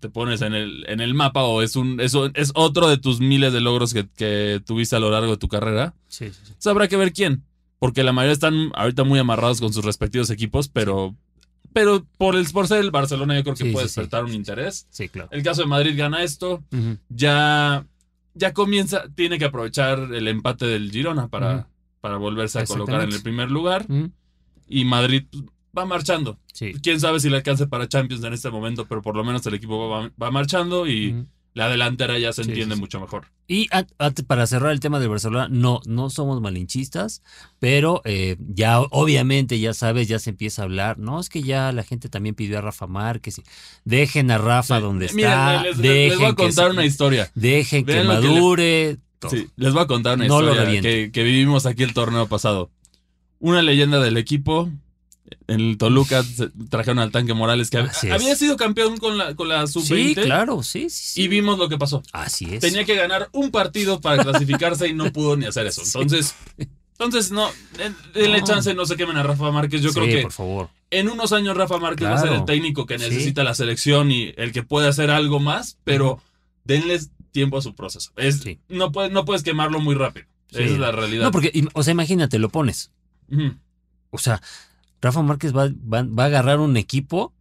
te 0.00 0.08
pones 0.08 0.42
en 0.42 0.54
el, 0.54 0.84
en 0.88 1.00
el 1.00 1.14
mapa 1.14 1.42
o 1.44 1.62
es, 1.62 1.76
un, 1.76 2.00
es, 2.00 2.14
es 2.34 2.52
otro 2.54 2.88
de 2.88 2.98
tus 2.98 3.20
miles 3.20 3.52
de 3.52 3.60
logros 3.60 3.94
que, 3.94 4.06
que 4.16 4.60
tuviste 4.66 4.96
a 4.96 5.00
lo 5.00 5.10
largo 5.10 5.32
de 5.32 5.36
tu 5.38 5.48
carrera. 5.48 5.94
Sí, 6.08 6.26
sí, 6.26 6.32
sí. 6.34 6.40
Entonces 6.48 6.66
habrá 6.70 6.88
que 6.88 6.96
ver 6.96 7.12
quién. 7.12 7.44
porque 7.78 8.02
la 8.02 8.12
mayoría 8.12 8.32
están 8.32 8.70
ahorita 8.74 9.04
muy 9.04 9.18
amarrados 9.18 9.60
con 9.60 9.72
sus 9.72 9.84
respectivos 9.84 10.30
equipos, 10.30 10.68
pero, 10.68 11.14
pero 11.72 12.04
por, 12.18 12.36
el, 12.36 12.46
por 12.50 12.66
ser 12.68 12.80
el 12.80 12.90
Barcelona 12.90 13.36
yo 13.36 13.42
creo 13.42 13.54
que 13.54 13.64
Sí, 13.64 13.70
puede 13.72 13.86
sí, 13.86 13.94
sí. 13.94 14.00
despertar 14.00 14.24
un 14.24 14.34
interés. 14.34 14.86
Sí, 14.90 15.08
claro. 15.08 15.28
El 15.32 15.42
caso 15.42 15.62
de 15.62 15.68
Madrid 15.68 15.94
gana 15.96 16.22
esto, 16.22 16.62
ya, 17.08 17.86
ya 18.34 18.52
comienza, 18.52 19.04
tiene 19.14 19.38
que 19.38 19.44
aprovechar 19.46 19.98
el 20.14 20.28
empate 20.28 20.66
del 20.66 20.90
Girona 20.90 21.28
para, 21.28 21.68
para 22.00 22.16
volverse 22.16 22.58
a 22.58 22.64
colocar 22.66 23.02
en 23.02 23.12
el 23.12 23.22
primer 23.22 23.50
lugar 23.50 23.86
y 24.68 24.84
Madrid 24.84 25.24
pues, 25.30 25.44
va 25.76 25.84
marchando. 25.84 26.38
Sí. 26.52 26.72
Quién 26.82 27.00
sabe 27.00 27.20
si 27.20 27.28
le 27.30 27.36
alcance 27.36 27.66
para 27.66 27.88
Champions 27.88 28.24
en 28.24 28.32
este 28.32 28.50
momento, 28.50 28.86
pero 28.86 29.02
por 29.02 29.16
lo 29.16 29.24
menos 29.24 29.44
el 29.46 29.54
equipo 29.54 29.88
va, 29.88 30.10
va 30.20 30.30
marchando 30.30 30.86
y 30.86 31.24
la 31.54 31.68
delantera 31.70 32.18
ya 32.18 32.32
se 32.34 32.44
Sí, 32.44 32.50
entiende 32.50 32.74
sí, 32.74 32.80
mucho 32.82 33.00
mejor. 33.00 33.26
Y 33.48 33.68
para 34.26 34.46
cerrar 34.46 34.72
el 34.72 34.80
tema 34.80 34.98
de 35.00 35.06
Barcelona, 35.08 35.48
no, 35.50 35.80
no 35.86 36.10
somos 36.10 36.40
malinchistas, 36.42 37.22
pero 37.58 38.02
eh, 38.04 38.36
ya 38.40 38.80
obviamente, 38.80 39.58
ya 39.58 39.72
sabes, 39.72 40.06
ya 40.08 40.18
se 40.18 40.30
empieza 40.30 40.60
a 40.62 40.64
hablar. 40.66 40.98
No, 40.98 41.18
es 41.18 41.28
que 41.30 41.42
ya 41.42 41.72
la 41.72 41.82
gente 41.82 42.08
también 42.10 42.34
pidió 42.34 42.58
a 42.58 42.60
Rafa 42.60 42.86
Márquez. 42.86 43.40
Dejen 43.84 44.30
a 44.30 44.38
Rafa 44.38 44.80
donde 44.80 45.06
está. 45.06 45.62
les, 45.62 45.78
dejen 45.78 46.08
les 46.10 46.18
voy 46.18 46.26
a 46.26 46.34
contar 46.34 46.70
una 46.72 46.84
historia. 46.84 47.30
Dejen 47.34 47.86
que 47.86 47.94
le- 47.94 48.04
madure. 48.04 48.98
todo. 49.18 49.30
Sí, 49.30 49.46
les 49.56 49.72
voy 49.72 49.82
a 49.82 49.86
contar 49.86 50.16
una 50.16 50.26
No 50.26 50.40
historia 50.42 50.52
que 51.10 51.22
vivimos 51.22 51.64
aquí 51.64 51.82
el 51.84 51.94
torneo 51.94 52.26
pasado. 52.26 52.70
Una 53.38 53.62
leyenda 53.62 53.98
del 54.00 54.16
equipo. 54.18 54.70
En 55.48 55.60
el 55.60 55.78
Toluca 55.78 56.24
trajeron 56.70 56.98
al 56.98 57.10
tanque 57.10 57.34
Morales 57.34 57.70
que 57.70 57.78
Así 57.78 58.08
es. 58.08 58.12
había 58.12 58.34
sido 58.36 58.56
campeón 58.56 58.96
con 58.96 59.16
la, 59.18 59.34
con 59.34 59.48
la 59.48 59.66
Sí, 59.66 59.74
sub-20 59.80 60.24
claro, 60.24 60.62
sí, 60.62 60.90
sí, 60.90 61.12
sí. 61.12 61.22
y 61.22 61.28
vimos 61.28 61.58
lo 61.58 61.68
que 61.68 61.78
pasó. 61.78 62.02
Así 62.12 62.46
es. 62.54 62.60
Tenía 62.60 62.84
que 62.84 62.94
ganar 62.96 63.28
un 63.32 63.50
partido 63.50 64.00
para 64.00 64.22
clasificarse 64.22 64.88
y 64.88 64.92
no 64.94 65.10
pudo 65.12 65.36
ni 65.36 65.46
hacer 65.46 65.66
eso. 65.66 65.84
Sí. 65.84 65.92
Entonces, 66.00 66.34
entonces 66.92 67.30
no, 67.30 67.48
den- 67.76 67.96
denle 68.14 68.40
No. 68.40 68.46
chance, 68.46 68.74
no 68.74 68.86
se 68.86 68.96
quemen 68.96 69.16
a 69.16 69.22
Rafa 69.22 69.50
Márquez. 69.50 69.82
Yo 69.82 69.90
Sí, 69.90 69.94
creo 70.00 70.06
que 70.16 70.22
por 70.22 70.32
favor. 70.32 70.68
en 70.90 71.08
unos 71.08 71.32
años 71.32 71.56
Rafa 71.56 71.78
Márquez 71.78 72.08
va 72.08 72.14
a 72.14 72.18
ser 72.18 72.28
Claro. 72.28 72.40
el 72.42 72.46
técnico 72.46 72.86
que 72.86 72.98
necesita 72.98 73.44
la 73.44 73.54
selección 73.54 74.10
y 74.10 74.32
el 74.36 74.52
que 74.52 74.62
puede 74.62 74.88
hacer 74.88 75.10
algo 75.10 75.38
más, 75.40 75.78
pero 75.84 76.20
denles 76.64 77.10
tiempo 77.32 77.58
a 77.58 77.62
su 77.62 77.74
proceso. 77.74 78.12
Es, 78.16 78.42
no, 78.68 78.90
puedes, 78.92 79.12
no 79.12 79.24
puedes 79.24 79.42
quemarlo 79.42 79.78
muy 79.80 79.94
rápido. 79.94 80.26
Esa 80.50 80.62
es 80.62 80.78
la 80.78 80.90
realidad. 80.92 81.24
No, 81.24 81.30
porque, 81.32 81.52
o 81.74 81.82
sea, 81.82 81.92
imagínate, 81.92 82.38
lo 82.38 82.48
pones. 82.48 82.90
O 84.10 84.18
sea, 84.18 84.40
Rafa 85.06 85.22
Márquez 85.22 85.52
va, 85.56 85.68
va- 85.92 86.02
va 86.02 86.22
a 86.24 86.26
agarrar 86.26 86.58
un 86.60 86.76
equipo 86.76 87.32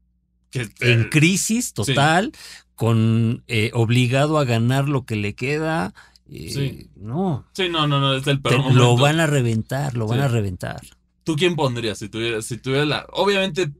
Que- 0.51 0.69
en 0.81 1.09
crisis 1.09 1.73
total, 1.73 2.31
con 2.75 3.43
eh, 3.47 3.71
obligado 3.73 4.37
a 4.37 4.45
ganar 4.45 4.87
lo 4.89 5.05
que 5.05 5.15
le 5.15 5.33
queda. 5.35 5.93
eh, 6.29 6.49
Sí. 6.51 6.89
No, 6.95 7.45
sí, 7.53 7.69
no, 7.69 7.87
no, 7.87 7.99
no, 7.99 8.13
es 8.15 8.25
el 8.27 8.41
te- 8.41 8.49
peor 8.49 8.73
lo 8.73 8.95
van 8.97 9.19
a 9.19 9.27
reventar, 9.27 9.95
lo 9.95 10.07
van 10.07 10.19
a 10.21 10.27
reventar. 10.27 10.81
¿Tú 11.23 11.35
quién 11.35 11.55
pondrías 11.55 11.97
si 11.99 12.07
tuvieras, 12.09 12.45
si 12.45 12.57
tuvieras 12.57 12.87
la... 12.87 13.05
Obviamente, 13.13 13.71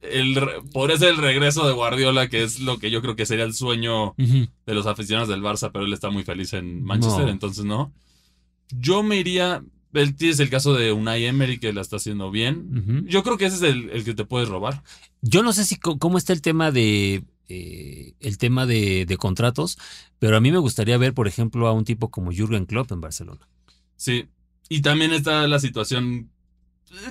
el, 0.00 0.38
podría 0.72 0.98
ser 0.98 1.10
el 1.10 1.16
regreso 1.18 1.66
de 1.66 1.72
Guardiola, 1.74 2.28
que 2.28 2.42
es 2.42 2.60
lo 2.60 2.78
que 2.78 2.90
yo 2.90 3.00
creo 3.02 3.16
que 3.16 3.24
sería 3.26 3.44
el 3.44 3.54
sueño 3.54 4.14
de 4.18 4.74
los 4.74 4.86
aficionados 4.86 5.28
del 5.28 5.42
Barça, 5.42 5.70
pero 5.72 5.84
él 5.86 5.92
está 5.92 6.10
muy 6.10 6.24
feliz 6.24 6.52
en 6.54 6.82
Manchester, 6.84 7.24
No. 7.26 7.30
entonces 7.30 7.64
no. 7.64 7.92
Yo 8.70 9.02
me 9.02 9.16
iría. 9.16 9.62
El, 9.94 10.14
tienes 10.16 10.40
el 10.40 10.50
caso 10.50 10.74
de 10.74 10.92
Unai 10.92 11.24
Emery 11.24 11.58
que 11.58 11.72
la 11.72 11.80
está 11.80 11.96
haciendo 11.96 12.30
bien. 12.30 13.04
Yo 13.08 13.22
creo 13.22 13.38
que 13.38 13.46
ese 13.46 13.56
es 13.56 13.62
el, 13.62 13.90
el 13.90 14.04
que 14.04 14.14
te 14.14 14.24
puedes 14.24 14.48
robar. 14.48 14.82
Yo 15.22 15.42
no 15.42 15.52
sé 15.52 15.64
si 15.64 15.76
cómo 15.76 16.18
está 16.18 16.32
el 16.32 16.42
tema 16.42 16.70
de 16.70 17.22
eh, 17.48 18.14
el 18.20 18.38
tema 18.38 18.66
de, 18.66 19.06
de 19.06 19.16
contratos, 19.16 19.78
pero 20.18 20.36
a 20.36 20.40
mí 20.40 20.50
me 20.50 20.58
gustaría 20.58 20.98
ver, 20.98 21.14
por 21.14 21.28
ejemplo, 21.28 21.66
a 21.68 21.72
un 21.72 21.84
tipo 21.84 22.10
como 22.10 22.32
Jürgen 22.32 22.66
Klopp 22.66 22.90
en 22.92 23.00
Barcelona. 23.00 23.48
Sí. 23.96 24.26
Y 24.68 24.80
también 24.82 25.12
está 25.12 25.46
la 25.46 25.58
situación 25.60 26.30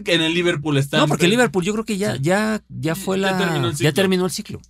que 0.04 0.13
en 0.15 0.22
el 0.22 0.34
Liverpool 0.34 0.78
está. 0.78 0.98
No, 0.98 1.08
porque 1.08 1.28
Liverpool 1.28 1.63
yo 1.63 1.74
creo 1.74 1.86
que 1.86 1.98
ya, 1.98 2.15
Sí. 2.15 2.22
ya, 2.24 2.63
ya 2.69 2.96
fue 2.96 3.17
Ya 3.19 3.32
la, 3.32 3.38
terminó 3.38 3.65
el 3.67 3.72
ya 3.74 3.78
ciclo. 3.78 3.93
terminó 3.93 4.26
el 4.26 4.32
ciclo. 4.32 4.62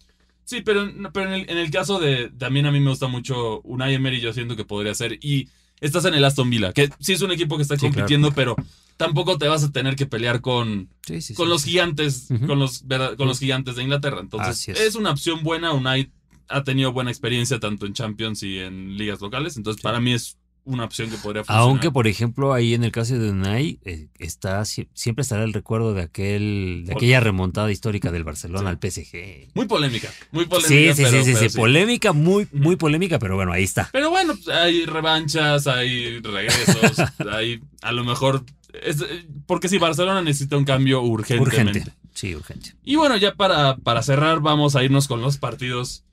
Sí, 0.45 0.61
pero, 0.61 0.91
pero 1.13 1.27
en, 1.33 1.41
el, 1.41 1.49
en 1.49 1.57
el 1.57 1.71
caso 1.71 1.99
de. 1.99 2.29
También 2.37 2.65
a 2.65 2.71
mí 2.71 2.79
me 2.81 2.89
gusta 2.89 3.07
mucho 3.07 3.61
Unai 3.61 3.93
Emery, 3.95 4.19
yo 4.19 4.33
siento 4.33 4.55
que 4.57 4.65
podría 4.65 4.93
ser. 4.93 5.17
Y 5.21 5.47
estás 5.85 6.05
en 6.05 6.13
el 6.13 6.23
Aston 6.25 6.49
Villa, 6.49 6.73
que 6.73 6.89
sí 6.99 7.13
es 7.13 7.21
un 7.21 7.31
equipo 7.31 7.57
que 7.57 7.63
está 7.63 7.75
Sí, 7.75 7.81
compitiendo, 7.81 8.31
pero 8.31 8.55
tampoco 8.97 9.37
te 9.37 9.47
vas 9.47 9.63
a 9.63 9.71
tener 9.71 9.95
que 9.95 10.05
pelear 10.05 10.41
con. 10.41 10.89
Sí, 11.05 11.21
sí, 11.21 11.33
con 11.33 11.49
los 11.49 11.63
gigantes, 11.63 12.27
con 12.47 12.59
los 12.59 12.83
con 13.17 13.27
los 13.27 13.39
gigantes 13.39 13.75
de 13.75 13.83
Inglaterra. 13.83 14.19
Entonces, 14.21 14.49
Así 14.49 14.71
es. 14.71 14.79
es. 14.79 14.95
una 14.95 15.11
opción 15.11 15.43
buena. 15.43 15.73
Unai 15.73 16.11
ha 16.49 16.63
tenido 16.63 16.91
buena 16.91 17.09
experiencia 17.11 17.59
tanto 17.59 17.85
en 17.85 17.93
Champions 17.93 18.43
y 18.43 18.59
en 18.59 18.97
ligas 18.97 19.21
locales. 19.21 19.57
Entonces, 19.57 19.81
para 19.81 19.99
mí 19.99 20.13
es 20.13 20.37
una 20.65 20.85
opción 20.85 21.09
que 21.09 21.17
podría 21.17 21.43
funcionar. 21.43 21.63
Aunque, 21.63 21.91
por 21.91 22.07
ejemplo, 22.07 22.53
ahí 22.53 22.73
en 22.73 22.83
el 22.83 22.91
caso 22.91 23.17
de 23.19 23.29
Unai, 23.31 23.79
eh, 23.83 24.07
está, 24.19 24.61
sie- 24.61 24.87
siempre 24.93 25.23
estará 25.23 25.43
el 25.43 25.51
recuerdo 25.53 25.93
de 25.93 26.03
aquel, 26.03 26.83
de 26.85 26.93
aquella 26.93 27.19
remontada 27.19 27.71
histórica 27.71 28.11
del 28.11 28.23
Barcelona 28.23 28.61
Sí. 28.61 28.67
al 28.67 28.77
PSG. 28.79 29.49
Muy 29.55 29.65
polémica, 29.65 30.09
muy 30.31 30.45
Sí, 30.45 30.49
polémica. 30.49 30.95
sí, 30.95 31.03
pero, 31.03 31.23
sí, 31.23 31.23
sí, 31.31 31.33
pero 31.37 31.49
sí, 31.49 31.57
polémica, 31.57 32.13
muy, 32.13 32.47
muy 32.53 32.75
polémica, 32.77 33.19
pero 33.19 33.35
bueno, 33.35 33.51
ahí 33.51 33.63
está. 33.63 33.89
Pero 33.91 34.09
bueno, 34.09 34.33
pues, 34.35 34.47
hay 34.55 34.85
revanchas, 34.85 35.67
hay 35.67 36.19
regresos, 36.21 36.97
hay 37.31 37.61
a 37.81 37.91
lo 37.91 38.03
mejor... 38.05 38.43
es- 38.81 39.03
porque 39.45 39.67
si 39.69 39.77
Barcelona 39.77 40.21
necesita 40.21 40.55
un 40.57 40.65
cambio 40.65 41.01
urgentemente. 41.01 41.79
Urgente. 41.79 41.93
Sí, 42.13 42.35
urgente. 42.35 42.73
Y 42.83 42.95
bueno, 42.95 43.17
ya 43.17 43.33
para, 43.35 43.75
para 43.77 44.01
cerrar, 44.03 44.39
vamos 44.39 44.75
a 44.75 44.83
irnos 44.83 45.07
con 45.07 45.19
los 45.21 45.37
partidos 45.37 46.03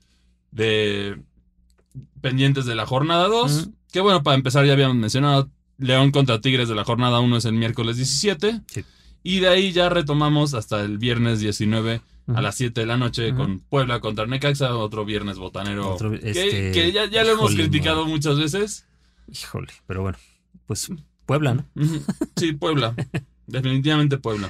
de 0.51 1.17
pendientes 2.21 2.65
de 2.65 2.75
la 2.75 2.85
jornada 2.85 3.27
2. 3.27 3.51
Ujú. 3.51 3.73
Que 3.91 3.99
bueno, 3.99 4.23
para 4.23 4.35
empezar 4.35 4.65
ya 4.65 4.73
habíamos 4.73 4.97
mencionado, 4.97 5.49
León 5.77 6.11
contra 6.11 6.41
Tigres 6.41 6.69
de 6.69 6.75
la 6.75 6.83
jornada 6.83 7.19
1 7.19 7.37
es 7.37 7.45
el 7.45 7.53
miércoles 7.53 7.97
17. 7.97 8.61
Sí. 8.67 8.85
Y 9.23 9.39
de 9.39 9.49
ahí 9.49 9.71
ya 9.71 9.89
retomamos 9.89 10.53
hasta 10.53 10.81
el 10.81 10.97
viernes 10.97 11.39
19 11.39 12.01
a 12.27 12.41
las 12.41 12.55
7 12.55 12.81
de 12.81 12.87
la 12.87 12.97
noche 12.97 13.33
con 13.35 13.59
Puebla 13.59 13.99
contra 13.99 14.25
Necaxa, 14.25 14.75
otro 14.75 15.05
viernes 15.05 15.37
botanero. 15.37 15.93
Otro, 15.93 16.11
que, 16.11 16.31
este, 16.31 16.71
que 16.71 16.91
ya, 16.91 17.05
ya 17.05 17.23
lo 17.23 17.31
hemos 17.31 17.53
criticado 17.53 18.05
muchas 18.05 18.39
veces. 18.39 18.87
Híjole, 19.27 19.71
pero 19.85 20.01
bueno, 20.01 20.17
pues 20.65 20.89
Puebla, 21.25 21.53
¿no? 21.53 21.65
Sí, 22.35 22.53
Puebla. 22.53 22.95
Definitivamente 23.47 24.17
Puebla. 24.17 24.49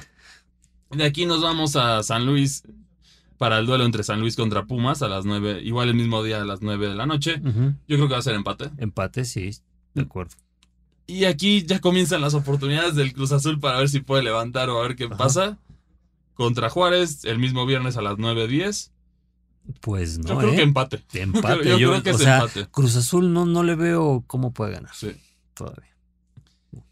De 0.90 1.04
aquí 1.04 1.26
nos 1.26 1.42
vamos 1.42 1.76
a 1.76 2.02
San 2.02 2.26
Luis 2.26 2.62
para 3.42 3.58
el 3.58 3.66
duelo 3.66 3.84
entre 3.84 4.04
San 4.04 4.20
Luis 4.20 4.36
contra 4.36 4.66
Pumas 4.66 5.02
a 5.02 5.08
las 5.08 5.24
9, 5.24 5.62
igual 5.64 5.88
el 5.88 5.96
mismo 5.96 6.22
día 6.22 6.40
a 6.40 6.44
las 6.44 6.62
9 6.62 6.86
de 6.90 6.94
la 6.94 7.06
noche. 7.06 7.40
Yo 7.42 7.96
creo 7.96 8.06
que 8.06 8.12
va 8.12 8.18
a 8.20 8.22
ser 8.22 8.36
empate. 8.36 8.70
Empate, 8.78 9.24
sí, 9.24 9.50
de 9.94 10.02
acuerdo. 10.02 10.36
Y 11.08 11.24
aquí 11.24 11.64
ya 11.66 11.80
comienzan 11.80 12.20
las 12.20 12.34
oportunidades 12.34 12.94
del 12.94 13.12
Cruz 13.12 13.32
Azul 13.32 13.58
para 13.58 13.78
ver 13.80 13.88
si 13.88 13.98
puede 13.98 14.22
levantar 14.22 14.70
o 14.70 14.78
a 14.78 14.82
ver 14.86 14.94
qué 14.94 15.06
Ajá. 15.06 15.16
pasa. 15.16 15.58
Contra 16.34 16.70
Juárez 16.70 17.24
el 17.24 17.40
mismo 17.40 17.66
viernes 17.66 17.96
a 17.96 18.02
las 18.02 18.14
9.10. 18.16 18.92
Pues 19.80 20.18
no, 20.18 20.28
Yo 20.28 20.38
creo 20.38 20.52
¿eh? 20.52 20.56
que 20.58 20.62
empate. 20.62 21.02
empate. 21.14 21.68
yo 21.68 21.78
yo- 21.78 21.90
creo 21.90 22.02
que 22.04 22.10
o 22.12 22.14
es 22.14 22.22
sea, 22.22 22.36
empate. 22.36 22.66
Cruz 22.68 22.94
Azul 22.94 23.32
no, 23.32 23.44
no 23.44 23.64
le 23.64 23.74
veo 23.74 24.22
cómo 24.28 24.52
puede 24.52 24.70
ganar 24.74 24.94
Sí. 24.94 25.10
todavía. 25.54 25.91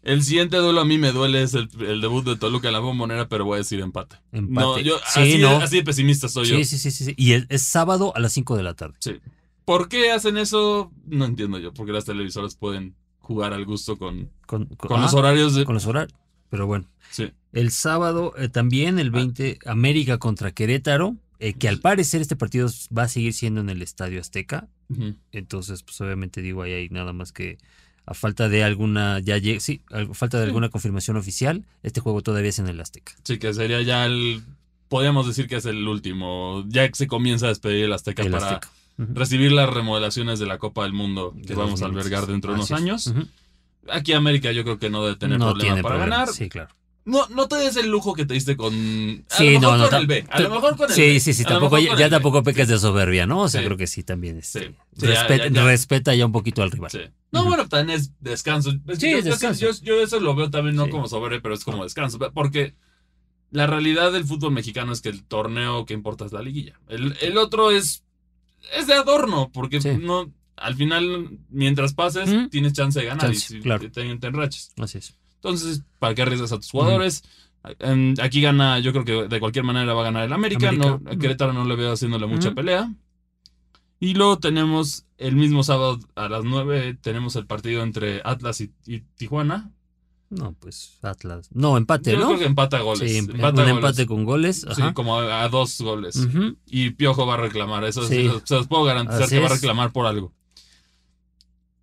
El 0.03 0.23
siguiente 0.23 0.57
duelo 0.57 0.81
a 0.81 0.85
mí 0.85 0.97
me 0.97 1.11
duele 1.11 1.43
es 1.43 1.53
el, 1.53 1.69
el 1.87 2.01
debut 2.01 2.25
de 2.25 2.35
Toluca 2.35 2.67
en 2.67 2.73
la 2.73 2.79
bombonera, 2.79 3.27
pero 3.27 3.45
voy 3.45 3.55
a 3.55 3.57
decir 3.59 3.79
empate. 3.79 4.17
Empate. 4.31 4.65
No, 4.65 4.79
yo 4.79 4.97
sí, 5.07 5.19
así, 5.21 5.37
no. 5.37 5.57
así 5.57 5.77
de 5.77 5.83
pesimista 5.83 6.27
soy 6.27 6.47
yo. 6.47 6.55
sí, 6.57 6.65
sí, 6.65 6.77
sí, 6.91 6.91
sí. 7.05 7.13
Y 7.17 7.33
es, 7.33 7.45
es 7.49 7.61
sábado 7.63 8.13
a 8.15 8.19
las 8.19 8.33
5 8.33 8.57
de 8.57 8.63
la 8.63 8.73
tarde. 8.73 8.95
Sí. 8.99 9.19
¿Por 9.65 9.89
qué 9.89 10.11
hacen 10.11 10.37
eso? 10.37 10.91
No 11.05 11.25
entiendo 11.25 11.59
yo. 11.59 11.73
Porque 11.73 11.91
las 11.91 12.05
televisoras 12.05 12.55
pueden 12.55 12.95
jugar 13.19 13.53
al 13.53 13.65
gusto 13.65 13.97
con, 13.97 14.29
Con, 14.45 14.65
con- 14.65 14.89
con 14.89 15.01
los 15.01 15.13
ah, 15.13 15.17
horarios 15.17 15.55
de. 15.55 15.65
Con 15.65 15.75
los 15.75 15.85
horarios. 15.85 16.13
Pero 16.49 16.67
bueno. 16.67 16.87
Sí. 17.11 17.31
El 17.53 17.71
sábado 17.71 18.33
eh, 18.37 18.49
también, 18.49 18.99
el 18.99 19.11
20, 19.11 19.59
América 19.65 20.17
contra 20.17 20.51
Querétaro, 20.51 21.15
eh, 21.39 21.53
que 21.53 21.67
al 21.69 21.79
parecer 21.79 22.21
este 22.21 22.35
partido 22.35 22.69
va 22.95 23.03
a 23.03 23.07
seguir 23.07 23.33
siendo 23.33 23.61
en 23.61 23.69
el 23.69 23.81
Estadio 23.81 24.19
Azteca. 24.19 24.67
Entonces, 25.31 25.83
pues 25.83 25.99
obviamente 26.01 26.41
digo, 26.41 26.61
ahí 26.63 26.73
hay 26.73 26.89
nada 26.89 27.13
más 27.13 27.31
que 27.31 27.57
a 28.05 28.13
falta 28.13 28.49
de 28.49 28.63
alguna, 28.63 29.19
ya 29.19 29.37
sí, 29.59 29.81
a 29.91 30.05
falta 30.13 30.37
de 30.37 30.43
Sí. 30.45 30.47
alguna 30.49 30.69
confirmación 30.69 31.17
oficial, 31.17 31.63
este 31.83 32.01
juego 32.01 32.21
todavía 32.21 32.49
es 32.49 32.59
en 32.59 32.67
el 32.67 32.79
Azteca. 32.81 33.13
Sí, 33.23 33.37
que 33.39 33.53
sería 33.53 33.81
ya 33.81 34.05
el. 34.05 34.41
Podríamos 34.89 35.25
decir 35.27 35.47
que 35.47 35.55
es 35.55 35.65
el 35.65 35.87
último. 35.87 36.63
Ya 36.67 36.87
que 36.87 36.95
se 36.95 37.07
comienza 37.07 37.45
a 37.45 37.49
despedir 37.49 37.85
el 37.85 37.93
Azteca 37.93 38.23
El 38.23 38.31
para 38.31 38.47
Azteca. 38.49 38.69
Recibir 38.97 39.51
las 39.53 39.69
remodelaciones 39.69 40.37
de 40.39 40.45
la 40.45 40.57
Copa 40.57 40.83
del 40.83 40.93
Mundo 40.93 41.33
que 41.41 41.47
De 41.49 41.55
vamos 41.55 41.81
a 41.81 41.85
2026. 41.85 41.91
albergar 41.95 42.27
dentro 42.27 42.51
de 42.51 42.55
unos 42.55 42.71
años. 42.71 43.13
Aquí 43.89 44.13
América 44.13 44.51
yo 44.51 44.63
creo 44.63 44.77
que 44.79 44.89
no 44.89 45.03
debe 45.03 45.15
tener 45.17 45.39
no 45.39 45.51
problema 45.53 45.75
para 45.81 45.95
problema. 45.95 46.15
ganar. 46.17 46.27
Sí, 46.33 46.49
claro. 46.49 46.69
No, 47.03 47.27
no 47.29 47.47
te 47.47 47.55
des 47.55 47.77
el 47.77 47.89
lujo 47.89 48.13
que 48.13 48.25
te 48.27 48.35
diste 48.35 48.55
con. 48.55 48.73
A 49.31 49.37
Sí, 49.37 49.45
lo 49.53 49.59
mejor 49.59 49.61
no, 49.61 49.77
no, 49.85 49.89
con 49.89 49.99
el 49.99 50.07
B. 50.07 50.25
A 50.29 50.39
lo 50.39 50.49
mejor 50.51 50.77
con 50.77 50.89
el 50.89 50.95
Sí, 50.95 51.01
B. 51.01 51.19
sí, 51.19 51.33
sí, 51.33 51.43
A 51.43 51.49
lo 51.49 51.59
tampoco, 51.59 51.79
ya, 51.79 52.09
tampoco 52.11 52.43
pecas 52.43 52.67
de 52.67 52.77
soberbia, 52.77 53.25
¿no? 53.25 53.41
O 53.41 53.49
sea, 53.49 53.61
Sí. 53.61 53.65
creo 53.65 53.77
que 53.77 53.87
sí 53.87 54.03
también. 54.03 54.37
este, 54.37 54.59
Sí. 54.59 54.65
Sí, 54.97 55.01
ya- 55.01 55.07
respeta, 55.07 55.47
ya- 55.47 55.51
ya. 55.51 55.63
respeta 55.65 56.13
ya 56.15 56.25
un 56.27 56.31
poquito 56.31 56.61
al 56.61 56.69
rival. 56.69 56.91
Sí. 56.91 56.99
No, 57.31 57.43
bueno, 57.45 57.67
también 57.67 57.97
es 57.99 58.11
descanso. 58.19 58.71
Es- 58.87 58.99
Sí, 58.99 59.09
yo, 59.11 59.17
es 59.17 59.25
descanso. 59.25 59.61
Yo, 59.61 59.71
yo 59.81 60.01
eso 60.01 60.19
lo 60.19 60.35
veo 60.35 60.51
también 60.51 60.75
no 60.75 60.85
Sí. 60.85 60.91
como 60.91 61.07
sobre, 61.07 61.41
pero 61.41 61.55
es 61.55 61.63
como 61.63 61.83
descanso. 61.83 62.19
Porque 62.33 62.75
la 63.49 63.65
realidad 63.65 64.11
del 64.11 64.25
fútbol 64.25 64.51
mexicano 64.53 64.93
es 64.93 65.01
que 65.01 65.09
el 65.09 65.23
torneo 65.23 65.85
que 65.87 65.95
importa 65.95 66.25
es 66.25 66.31
la 66.33 66.41
liguilla. 66.43 66.79
El, 66.87 67.17
el 67.21 67.37
otro 67.39 67.71
es, 67.71 68.03
es 68.77 68.85
de 68.85 68.93
adorno, 68.93 69.49
porque 69.51 69.81
Sí. 69.81 69.89
no, 69.99 70.31
al 70.55 70.75
final, 70.75 71.39
mientras 71.49 71.95
pases, 71.95 72.29
tienes 72.51 72.73
chance 72.73 72.99
de 72.99 73.05
ganar 73.07 73.31
Chance, 73.31 73.55
y 73.55 73.57
si 73.57 73.59
claro. 73.63 73.89
te, 73.89 73.89
te 74.17 74.27
enraches. 74.27 74.71
Así 74.77 74.99
es. 74.99 75.15
Entonces, 75.43 75.81
¿para 75.99 76.13
qué 76.13 76.21
arriesgas 76.21 76.51
a 76.51 76.57
tus 76.57 76.69
jugadores? 76.69 77.23
Aquí 78.21 78.41
gana, 78.41 78.79
yo 78.79 78.91
creo 78.91 79.05
que 79.05 79.27
de 79.27 79.39
cualquier 79.39 79.63
manera 79.65 79.93
va 79.93 80.01
a 80.01 80.05
ganar 80.05 80.23
el 80.25 80.33
América. 80.33 80.69
América. 80.69 80.99
No, 81.03 81.11
a 81.11 81.15
Querétaro 81.15 81.53
no 81.53 81.65
le 81.65 81.75
veo 81.75 81.91
haciéndole 81.93 82.27
mucha 82.27 82.51
pelea. 82.53 82.93
Y 83.99 84.13
luego 84.15 84.39
tenemos 84.39 85.05
el 85.17 85.35
mismo 85.35 85.63
sábado 85.63 85.99
a 86.15 86.27
las 86.27 86.43
9, 86.43 86.97
tenemos 87.01 87.35
el 87.35 87.45
partido 87.45 87.83
entre 87.83 88.21
Atlas 88.23 88.61
y, 88.61 88.71
y 88.85 89.01
Tijuana. 89.15 89.71
No, 90.31 90.53
pues 90.59 90.97
Atlas. 91.01 91.49
No, 91.51 91.75
empate, 91.77 92.13
Yo 92.13 92.19
¿no? 92.19 92.27
creo 92.27 92.39
que 92.39 92.45
empata 92.45 92.79
goles. 92.81 93.11
Sí, 93.11 93.17
empata 93.17 93.49
un 93.49 93.53
goles. 93.55 93.69
empate 93.75 94.05
con 94.07 94.23
goles. 94.25 94.65
Sí, 94.75 94.81
como 94.93 95.19
a, 95.19 95.43
a 95.43 95.49
dos 95.49 95.81
goles. 95.81 96.27
Y 96.67 96.91
Piojo 96.91 97.25
va 97.27 97.33
a 97.33 97.37
reclamar. 97.37 97.83
Eso 97.83 98.07
Sí. 98.07 98.29
se, 98.29 98.41
se 98.45 98.55
los 98.55 98.67
puedo 98.67 98.85
garantizar 98.85 99.23
Así 99.23 99.35
que 99.35 99.41
va 99.41 99.47
a 99.47 99.49
reclamar 99.49 99.91
por 99.91 100.05
algo. 100.07 100.31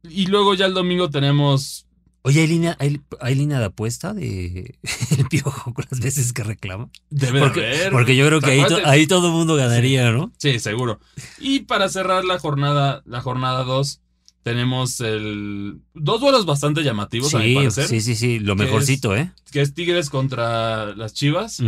Y 0.09 0.27
luego 0.27 0.55
ya 0.55 0.67
el 0.67 0.75
domingo 0.75 1.11
tenemos. 1.11 1.85
Oye, 2.23 2.41
¿hay 2.43 2.47
línea, 2.49 2.77
hay, 2.81 3.01
hay 3.21 3.35
línea 3.35 3.59
de 3.59 3.67
apuesta 3.67 4.13
de 4.13 4.75
el 5.19 5.27
piojo 5.29 5.73
con 5.73 5.85
las 5.91 6.01
veces 6.01 6.33
que 6.33 6.43
reclama? 6.43 6.91
Debe 7.11 7.41
Porque, 7.41 7.61
haber. 7.67 7.93
porque 7.93 8.17
yo 8.17 8.27
creo 8.27 8.41
que 8.41 8.51
ahí, 8.51 8.59
to- 8.61 8.65
Acuérdate- 8.77 8.87
ahí 8.91 9.07
todo 9.07 9.29
el 9.29 9.33
mundo 9.33 9.55
ganaría, 9.57 10.11
¿no? 10.11 10.33
Sí, 10.37 10.59
seguro. 10.59 10.99
Y 11.39 11.61
para 11.61 11.89
cerrar 11.89 12.25
la 12.25 12.39
jornada, 12.39 13.03
la 13.07 13.21
jornada 13.23 13.65
2, 13.65 14.01
tenemos 14.43 15.01
el 15.01 15.81
dos 15.95 16.21
duelos 16.21 16.45
bastante 16.47 16.83
llamativos, 16.83 17.35
a 17.35 17.39
mi 17.39 17.49
Sí, 17.51 17.55
parecer. 17.55 17.87
sí, 17.87 18.01
sí, 18.01 18.15
sí, 18.15 18.39
lo 18.41 18.57
mejorcito, 18.57 19.15
¿eh? 19.17 19.33
Que 19.53 19.61
es 19.61 19.75
Tigres 19.75 20.11
contra 20.11 20.95
las 20.97 21.15
Chivas. 21.15 21.61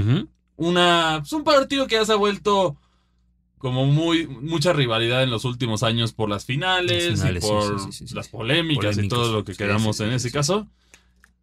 Una, 0.57 1.23
es 1.25 1.33
un 1.33 1.43
partido 1.45 1.87
que 1.87 1.95
ya 1.97 2.05
se 2.05 2.13
ha 2.13 2.17
vuelto 2.17 2.77
como 3.61 3.85
muy 3.87 4.27
mucha 4.27 4.73
rivalidad 4.73 5.23
en 5.23 5.31
los 5.31 5.45
últimos 5.45 5.83
años 5.85 6.13
por 6.15 6.29
las 6.31 6.45
finales, 6.47 7.11
Las 7.11 7.21
finales, 7.21 7.45
y 7.45 7.47
por 7.47 7.79
sí, 7.79 7.85
sí, 7.87 7.93
sí, 7.93 8.09
sí. 8.09 8.15
las 8.15 8.29
polémicas, 8.29 8.97
y 8.99 9.07
todo 9.07 9.33
lo 9.33 9.45
que 9.45 9.55
sí, 9.55 9.63
en 9.63 10.13
ese 10.13 10.33
caso. 10.33 10.67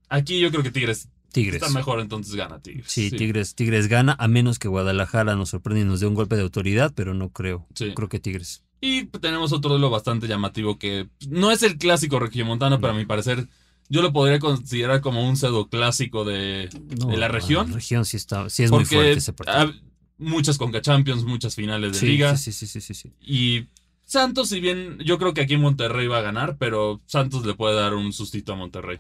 Aquí 0.10 0.40
yo 0.40 0.50
creo 0.52 0.64
que 0.64 0.72
Tigres, 0.72 1.10
Tigres. 1.32 1.62
está 1.62 1.70
mejor, 1.74 2.00
entonces 2.00 2.34
gana 2.36 2.60
Tigres. 2.60 2.86
Sí, 2.88 3.12
Tigres, 3.12 3.54
Tigres 3.56 3.88
gana, 3.88 4.16
a 4.20 4.28
menos 4.28 4.58
que 4.58 4.68
Guadalajara 4.68 5.36
nos 5.36 5.50
sorprenda 5.50 5.82
y 5.82 5.86
nos 5.86 6.00
dé 6.00 6.08
un 6.08 6.16
golpe 6.16 6.36
de 6.36 6.42
autoridad, 6.42 6.92
pero 6.96 7.14
no 7.14 7.30
creo. 7.30 7.68
Creo 7.76 8.10
que 8.10 8.20
Tigres. 8.20 8.64
Y 8.82 9.06
tenemos 9.06 9.54
otro 9.54 9.70
duelo 9.72 9.90
bastante 9.90 10.28
llamativo 10.28 10.80
que 10.80 11.08
no 11.30 11.52
es 11.52 11.62
el 11.64 11.78
clásico 11.78 12.20
regiomontano, 12.20 12.80
pero 12.82 12.94
a 12.94 12.96
mi 12.96 13.06
parecer 13.06 13.48
yo 13.90 14.02
lo 14.02 14.12
podría 14.12 14.40
considerar 14.40 15.02
como 15.02 15.28
un 15.28 15.38
pseudo 15.38 15.68
clásico 15.70 16.26
de, 16.26 16.70
No, 17.00 17.08
de 17.08 17.18
la 17.18 17.28
región. 17.28 17.70
La 17.70 17.76
región 17.76 18.06
sí 18.06 18.18
está, 18.18 18.50
sí 18.50 18.64
es 18.64 18.72
muy 18.72 18.86
fuerte 18.86 19.14
ese 19.14 19.34
partido. 19.34 19.58
ha- 19.58 19.74
muchas 20.18 20.58
Conca 20.58 20.82
Champions, 20.82 21.24
muchas 21.24 21.56
finales 21.56 21.94
de 21.94 22.00
Sí, 22.00 22.08
liga. 22.08 22.36
sí, 22.38 22.52
sí, 22.52 22.66
sí, 22.68 22.82
sí, 22.82 22.94
sí. 22.94 23.12
Y 23.22 23.68
Santos, 24.06 24.50
si 24.50 24.60
bien 24.60 25.00
yo 25.00 25.18
creo 25.18 25.34
que 25.34 25.42
aquí 25.42 25.58
Monterrey 25.58 26.08
va 26.08 26.20
a 26.20 26.22
ganar, 26.22 26.58
pero 26.58 27.00
Santos 27.06 27.46
le 27.46 27.54
puede 27.56 27.76
dar 27.76 27.94
un 27.94 28.14
sustito 28.14 28.54
a 28.54 28.56
Monterrey. 28.56 29.00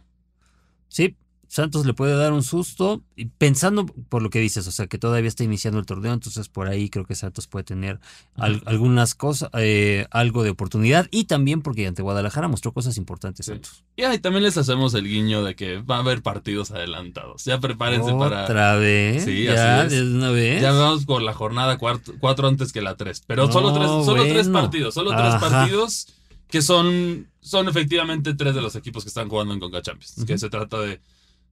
Sí, 0.87 1.15
Santos 1.49 1.85
le 1.85 1.93
puede 1.93 2.15
dar 2.15 2.33
un 2.33 2.43
susto, 2.43 3.01
pensando 3.37 3.85
por 3.85 4.21
lo 4.21 4.29
que 4.29 4.39
dices, 4.39 4.67
o 4.67 4.71
sea, 4.71 4.87
que 4.87 4.97
todavía 4.97 5.27
está 5.29 5.43
iniciando 5.43 5.79
el 5.79 5.85
torneo, 5.85 6.13
entonces 6.13 6.49
por 6.49 6.67
ahí 6.67 6.89
creo 6.89 7.05
que 7.05 7.15
Santos 7.15 7.47
puede 7.47 7.63
tener 7.63 7.99
al- 8.35 8.61
algunas 8.65 9.15
cosas, 9.15 9.49
eh, 9.53 10.07
algo 10.11 10.43
de 10.43 10.49
oportunidad, 10.49 11.07
y 11.09 11.23
también 11.23 11.61
porque 11.61 11.87
ante 11.87 12.01
Guadalajara 12.01 12.47
mostró 12.47 12.73
cosas 12.73 12.97
importantes 12.97 13.45
Sí. 13.45 13.53
Santos. 13.53 13.83
Y 13.95 14.03
ahí 14.03 14.19
también 14.19 14.43
les 14.43 14.57
hacemos 14.57 14.93
el 14.93 15.07
guiño 15.07 15.43
de 15.43 15.55
que 15.55 15.77
va 15.81 15.95
a 15.95 15.99
haber 15.99 16.21
partidos 16.21 16.71
adelantados. 16.71 17.45
Ya 17.45 17.59
prepárense 17.59 18.11
para... 18.13 18.43
Otra 18.43 18.75
vez, 18.75 19.23
Sí, 19.23 19.45
ya, 19.45 19.81
así 19.83 19.95
es. 19.95 20.01
de 20.05 20.15
una 20.15 20.31
vez. 20.31 20.61
Ya 20.61 20.71
vamos 20.73 21.05
por 21.05 21.21
la 21.21 21.33
jornada 21.33 21.77
cuatro 21.77 22.47
antes 22.47 22.73
que 22.73 22.81
la 22.81 22.95
tres. 22.95 23.23
Pero 23.25 23.51
solo, 23.51 23.73
tres, 23.73 23.87
solo 24.05 24.23
tres 24.23 24.49
partidos. 24.49 24.93
Solo 24.93 25.11
tres 25.15 25.35
partidos 25.35 26.07
que 26.49 26.61
son, 26.61 27.27
son 27.41 27.67
efectivamente 27.67 28.33
tres 28.35 28.53
de 28.55 28.61
los 28.61 28.75
equipos 28.75 29.03
que 29.03 29.09
están 29.09 29.27
jugando 29.29 29.53
en 29.53 29.59
Conca 29.59 29.81
Champions. 29.81 30.23
Que 30.25 30.37
se 30.37 30.49
trata 30.49 30.79
de 30.79 30.99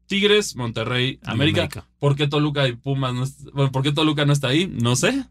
Tigres, 0.07 0.55
Monterrey, 0.55 1.19
América. 1.23 1.61
América. 1.61 1.85
¿Por 1.99 2.15
qué 2.15 2.27
Toluca 2.27 2.67
y 2.67 2.73
Pumas 2.75 3.13
no 3.13 3.23
est- 3.23 3.49
Bueno, 3.53 3.71
¿por 3.71 3.81
qué 3.83 3.91
Toluca 3.91 4.25
no 4.25 4.33
está 4.33 4.49
ahí? 4.49 4.67
No 4.67 4.95
sé. 4.95 5.25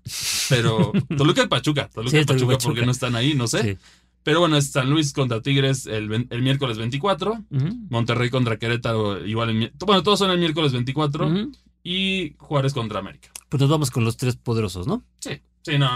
Pero 0.48 0.92
Toluca 1.16 1.42
y 1.44 1.46
Pachuca. 1.48 1.88
Toluca 1.92 2.10
Sí, 2.10 2.16
y 2.18 2.20
y 2.20 2.24
Pachuca, 2.24 2.46
¿por 2.46 2.56
Pachuca. 2.58 2.80
qué 2.80 2.86
no 2.86 2.92
están 2.92 3.14
ahí? 3.16 3.34
No 3.34 3.46
sé. 3.46 3.62
Sí. 3.62 3.78
Pero 4.24 4.40
bueno, 4.40 4.56
es 4.56 4.70
San 4.70 4.88
Luis 4.90 5.12
contra 5.12 5.42
Tigres 5.42 5.86
el, 5.86 6.08
miércoles 6.40 6.78
24. 6.78 7.32
Ujú. 7.50 7.68
Monterrey 7.90 8.30
contra 8.30 8.58
Querétaro 8.58 9.24
igual 9.26 9.50
el 9.50 9.72
Bueno, 9.80 10.02
todos 10.02 10.18
son 10.18 10.30
el 10.30 10.38
miércoles 10.38 10.72
24. 10.72 11.26
Ujú. 11.26 11.52
Y 11.82 12.34
Juárez 12.38 12.72
contra 12.72 13.00
América. 13.00 13.28
Pues 13.50 13.60
nos 13.60 13.68
vamos 13.70 13.90
con 13.90 14.04
los 14.04 14.16
tres 14.16 14.36
poderosos, 14.36 14.86
¿no? 14.86 15.04
Sí, 15.20 15.38
sí, 15.62 15.78
no. 15.78 15.90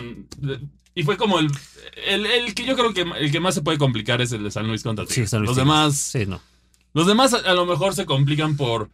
Y 0.95 1.03
fue 1.05 1.17
como 1.17 1.39
el, 1.39 1.49
el, 2.07 2.27
el 2.27 2.55
que 2.55 2.65
yo 2.67 2.77
creo 2.77 2.93
que 2.93 3.01
el 3.19 3.33
que 3.33 3.41
más 3.41 3.55
se 3.55 3.63
puede 3.63 3.79
complicar 3.79 4.21
es 4.21 4.33
el 4.33 4.45
de 4.45 4.51
San 4.51 4.67
Luis 4.69 4.83
contra 4.83 5.07
Sí, 5.07 5.15
Tigres. 5.15 5.31
San 5.31 5.41
Luis 5.41 5.49
los 5.49 5.57
Tigres. 5.57 5.67
demás, 5.67 5.97
Sí, 5.97 6.27
no. 6.27 6.41
Los 6.99 7.07
demás 7.07 7.33
a, 7.33 7.39
a 7.49 7.55
lo 7.55 7.65
mejor 7.65 7.95
se 7.95 8.07
complican 8.07 8.57
por 8.57 8.91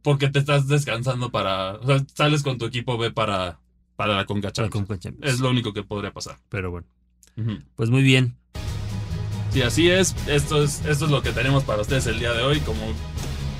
porque 0.00 0.30
te 0.30 0.38
estás 0.38 0.68
descansando 0.68 1.30
para, 1.30 1.74
o 1.74 1.86
sea, 1.86 2.02
sales 2.14 2.42
con 2.42 2.56
tu 2.56 2.64
equipo 2.64 2.96
B 2.96 3.10
para 3.10 3.58
para 3.94 4.16
la 4.16 4.24
Conca 4.24 4.48
Para 4.48 4.52
Champions. 4.52 4.86
Conca 4.86 4.98
Champions. 4.98 5.34
Es 5.34 5.40
lo 5.40 5.50
único 5.50 5.74
que 5.74 5.82
podría 5.82 6.14
pasar. 6.14 6.38
Pero 6.48 6.70
bueno, 6.70 6.86
pues 7.76 7.90
muy 7.90 8.02
bien. 8.02 8.38
Sí, 9.52 9.60
así 9.60 9.90
es. 9.90 10.16
Esto 10.28 10.64
es 10.64 10.82
esto 10.86 11.04
es 11.04 11.10
lo 11.10 11.20
que 11.20 11.32
tenemos 11.32 11.62
para 11.64 11.82
ustedes 11.82 12.06
el 12.06 12.18
día 12.18 12.32
de 12.32 12.42
hoy. 12.42 12.60
Como 12.60 12.80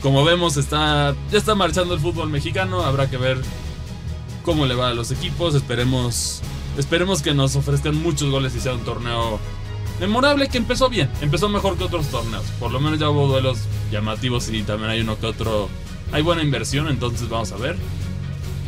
como 0.00 0.24
vemos 0.24 0.56
está 0.56 1.14
ya 1.30 1.36
está 1.36 1.54
marchando 1.54 1.92
el 1.92 2.00
fútbol 2.00 2.30
mexicano. 2.30 2.80
Habrá 2.84 3.10
que 3.10 3.18
ver 3.18 3.42
cómo 4.42 4.64
le 4.64 4.74
va 4.74 4.88
a 4.88 4.94
los 4.94 5.10
equipos. 5.10 5.54
Esperemos 5.54 6.40
esperemos 6.78 7.20
que 7.20 7.34
nos 7.34 7.56
ofrezcan 7.56 7.94
muchos 7.96 8.30
goles 8.30 8.56
y 8.56 8.60
sea 8.60 8.72
un 8.72 8.84
torneo 8.84 9.38
memorable 10.06 10.48
que 10.48 10.58
empezó 10.58 10.88
bien. 10.88 11.08
Empezó 11.20 11.48
mejor 11.48 11.76
que 11.78 11.84
otros 11.84 12.06
torneos. 12.08 12.44
Por 12.60 12.70
lo 12.70 12.80
menos 12.80 12.98
ya 12.98 13.08
hubo 13.08 13.26
duelos 13.28 13.58
llamativos 13.90 14.48
y 14.50 14.62
también 14.62 14.90
hay 14.90 15.00
uno 15.00 15.18
que 15.18 15.26
otro. 15.26 15.68
Hay 16.12 16.22
buena 16.22 16.42
inversión, 16.42 16.88
entonces 16.88 17.28
vamos 17.28 17.52
a 17.52 17.56
ver. 17.56 17.76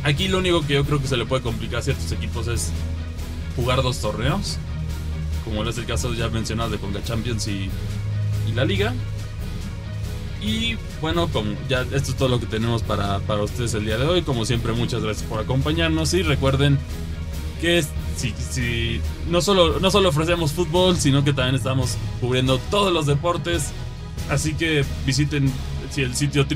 Aquí 0.03 0.29
lo 0.29 0.39
único 0.39 0.67
que 0.67 0.75
yo 0.75 0.85
creo 0.85 1.01
que 1.01 1.09
se 1.09 1.17
le 1.17 1.27
puede 1.27 1.43
complicar 1.43 1.81
a 1.81 1.83
ciertos 1.83 2.11
equipos 2.13 2.47
es 2.49 2.71
jugar 3.57 3.83
dos 3.83 3.99
torneos. 4.01 4.59
Como 5.45 5.63
es 5.65 5.77
el 5.77 5.85
caso 5.87 6.15
ya 6.15 6.29
mencionado 6.29 6.71
de 6.71 6.79
Conga 6.79 7.03
Champions 7.03 7.47
y, 7.49 7.69
y 8.49 8.53
la 8.55 8.65
Liga. 8.65 8.95
Y 10.43 10.77
bueno, 11.01 11.29
como 11.29 11.53
ya 11.69 11.83
esto 11.83 12.11
es 12.11 12.17
todo 12.17 12.29
lo 12.29 12.39
que 12.39 12.47
tenemos 12.47 12.83
para, 12.83 13.19
para 13.21 13.43
ustedes 13.43 13.73
el 13.75 13.85
día 13.87 13.97
de 13.99 14.07
hoy. 14.07 14.23
Como 14.23 14.45
siempre, 14.45 14.73
muchas 14.73 15.03
gracias 15.03 15.27
por 15.29 15.41
acompañarnos. 15.41 16.13
Y 16.15 16.23
recuerden 16.23 16.79
que 17.61 17.79
es- 17.79 17.89
si, 18.17 18.35
si 18.51 19.01
no, 19.29 19.41
solo, 19.41 19.81
no 19.81 19.91
solo 19.91 20.09
ofrecemos 20.11 20.53
fútbol, 20.53 20.97
sino 20.97 21.25
que 21.25 21.33
también 21.33 21.55
estamos 21.57 21.97
cubriendo 22.21 22.59
todos 22.71 22.93
los 22.93 23.07
deportes. 23.07 23.71
Así 24.31 24.55
que 24.55 24.85
visiten 25.07 25.51
si 25.91 26.03
el 26.03 26.15
sitio 26.17 26.47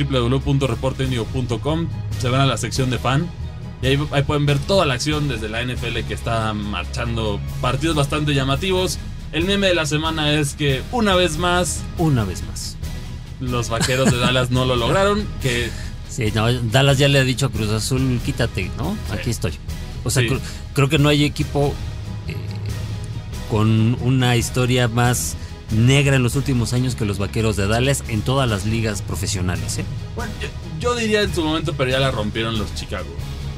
www.reporteindigo.com. 0.79 1.89
Se 2.21 2.29
van 2.29 2.41
a 2.41 2.47
la 2.47 2.57
sección 2.57 2.91
de 2.91 2.99
fan. 2.99 3.29
Y 3.83 3.87
ahí, 3.87 3.99
ahí 4.11 4.23
pueden 4.23 4.47
ver 4.47 4.59
toda 4.59 4.87
la 4.87 4.95
acción 4.95 5.29
desde 5.29 5.49
la 5.49 5.63
NFL 5.65 5.99
que 6.09 6.15
está 6.15 6.53
marchando 6.53 7.39
partidos 7.61 7.95
bastante 7.97 8.35
llamativos. 8.35 8.99
El 9.33 9.45
meme 9.45 9.69
de 9.69 9.75
la 9.75 9.87
semana 9.87 10.33
es 10.33 10.55
que 10.55 10.83
una 10.91 11.15
vez 11.15 11.37
más 11.37 11.83
Una 11.99 12.25
vez 12.25 12.43
más. 12.45 12.77
los 13.41 13.69
vaqueros 13.69 14.11
de 14.11 14.19
Dallas 14.19 14.51
no 14.51 14.65
lo 14.65 14.75
lograron. 14.75 15.27
Que 15.43 15.71
Sí, 16.09 16.33
no, 16.35 16.51
Dallas 16.53 16.99
ya 16.99 17.07
le 17.07 17.21
ha 17.21 17.25
dicho 17.25 17.47
a 17.47 17.51
Cruz 17.51 17.69
Azul, 17.71 18.19
quítate, 18.25 18.71
¿no? 18.79 18.97
Sí. 19.11 19.13
Aquí 19.13 19.31
estoy. 19.31 19.53
O 20.03 20.11
sea, 20.11 20.23
Sí. 20.23 20.29
Cr- 20.79 20.89
creo 20.89 20.89
que 20.89 20.99
no 20.99 21.09
hay 21.09 21.25
equipo 21.25 21.75
eh, 22.29 22.37
con 23.51 23.97
una 24.03 24.37
historia 24.37 24.89
más 24.89 25.37
negra 25.71 26.17
en 26.17 26.23
los 26.23 26.35
últimos 26.37 26.73
años 26.73 26.95
que 26.95 27.05
los 27.05 27.19
vaqueros 27.19 27.57
de 27.57 27.67
Dallas 27.67 28.03
en 28.09 28.23
todas 28.23 28.49
las 28.49 28.65
ligas 28.65 29.03
profesionales, 29.03 29.79
¿eh? 29.79 29.85
bueno, 30.17 30.33
yo, 30.41 30.49
yo 30.81 30.95
diría 30.97 31.23
en 31.23 31.35
su 31.35 31.45
momento, 31.45 31.75
pero 31.77 31.91
ya 31.91 31.99
la 31.99 32.11
rompieron 32.11 32.59
los 32.59 32.75
Chicago. 32.75 33.07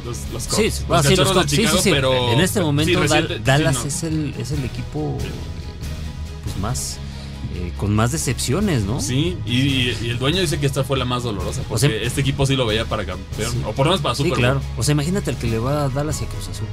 Los, 0.05 0.17
los 0.33 0.43
Sí, 0.45 0.49
Cubs. 0.49 0.75
sí, 0.75 0.85
los 0.89 0.99
ah, 0.99 1.03
sí, 1.09 1.15
los 1.17 1.35
de. 1.35 1.43
Sí, 1.49 1.57
Chicago, 1.59 1.77
sí, 1.77 1.83
sí. 1.85 1.91
pero 1.91 2.33
en 2.33 2.41
este 2.41 2.61
momento 2.63 2.91
sí, 2.93 2.97
reciente- 2.97 3.37
sí, 3.37 3.43
Dallas 3.45 3.75
no. 3.75 3.85
es, 3.85 4.03
el, 4.03 4.35
es 4.39 4.51
el 4.51 4.65
equipo 4.65 5.19
eh, 5.21 5.27
pues 6.43 6.57
más 6.59 6.97
eh, 7.55 7.73
con 7.77 7.95
más 7.95 8.11
decepciones, 8.11 8.85
¿no? 8.85 9.01
Sí, 9.01 9.37
y, 9.45 9.53
y- 9.61 9.99
y 10.03 10.09
el 10.11 10.19
dueño 10.19 10.41
dice 10.41 10.59
que 10.59 10.65
esta 10.67 10.85
fue 10.85 10.97
la 10.99 11.05
más 11.05 11.23
dolorosa, 11.23 11.61
porque 11.69 11.87
sea- 11.89 11.97
este 12.03 12.23
equipo 12.23 12.47
sí 12.47 12.57
lo 12.57 12.65
veía 12.65 12.87
para 12.87 13.05
campeón, 13.05 13.53
Sí. 13.53 13.59
o 13.67 13.73
por 13.73 13.87
lo 13.87 13.93
menos 13.93 14.01
para 14.01 14.15
Sí, 14.15 14.23
Super 14.23 14.31
Bowl. 14.31 14.39
claro. 14.41 14.63
O 14.79 14.83
sea, 14.83 14.93
imagínate 14.93 15.31
el 15.33 15.37
que 15.37 15.49
le 15.49 15.59
va 15.59 15.85
a 15.85 15.89
Dallas 15.91 16.21
y 16.23 16.25
a 16.25 16.29
Cruz 16.29 16.49
Azul. 16.49 16.67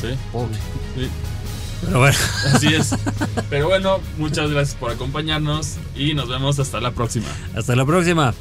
Sí, 0.00 0.08
Pobre. 0.32 0.54
sí. 0.96 1.08
Pero 1.84 1.98
bueno. 2.00 2.16
Así 2.52 2.68
es. 2.74 2.94
Pero 3.50 3.68
bueno, 3.68 4.00
muchas 4.18 4.50
gracias 4.50 4.76
por 4.76 4.90
acompañarnos 4.90 5.74
y 5.94 6.14
nos 6.14 6.28
vemos 6.28 6.58
hasta 6.58 6.80
la 6.80 6.90
próxima. 6.92 7.26
Hasta 7.54 7.76
la 7.76 7.84
próxima. 7.84 8.34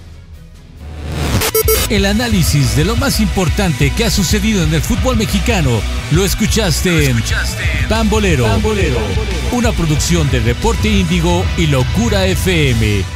El 1.89 2.05
análisis 2.05 2.75
de 2.75 2.83
lo 2.83 2.95
más 2.95 3.19
importante 3.19 3.91
que 3.91 4.05
ha 4.05 4.09
sucedido 4.09 4.63
en 4.63 4.73
el 4.73 4.81
fútbol 4.81 5.17
mexicano 5.17 5.69
lo 6.11 6.25
escuchaste 6.25 7.09
en 7.09 7.21
Pambolero, 7.87 8.47
una 9.51 9.71
producción 9.71 10.29
de 10.31 10.39
Reporte 10.39 10.89
Índigo 10.89 11.45
y 11.57 11.67
Locura 11.67 12.25
FM. 12.25 13.14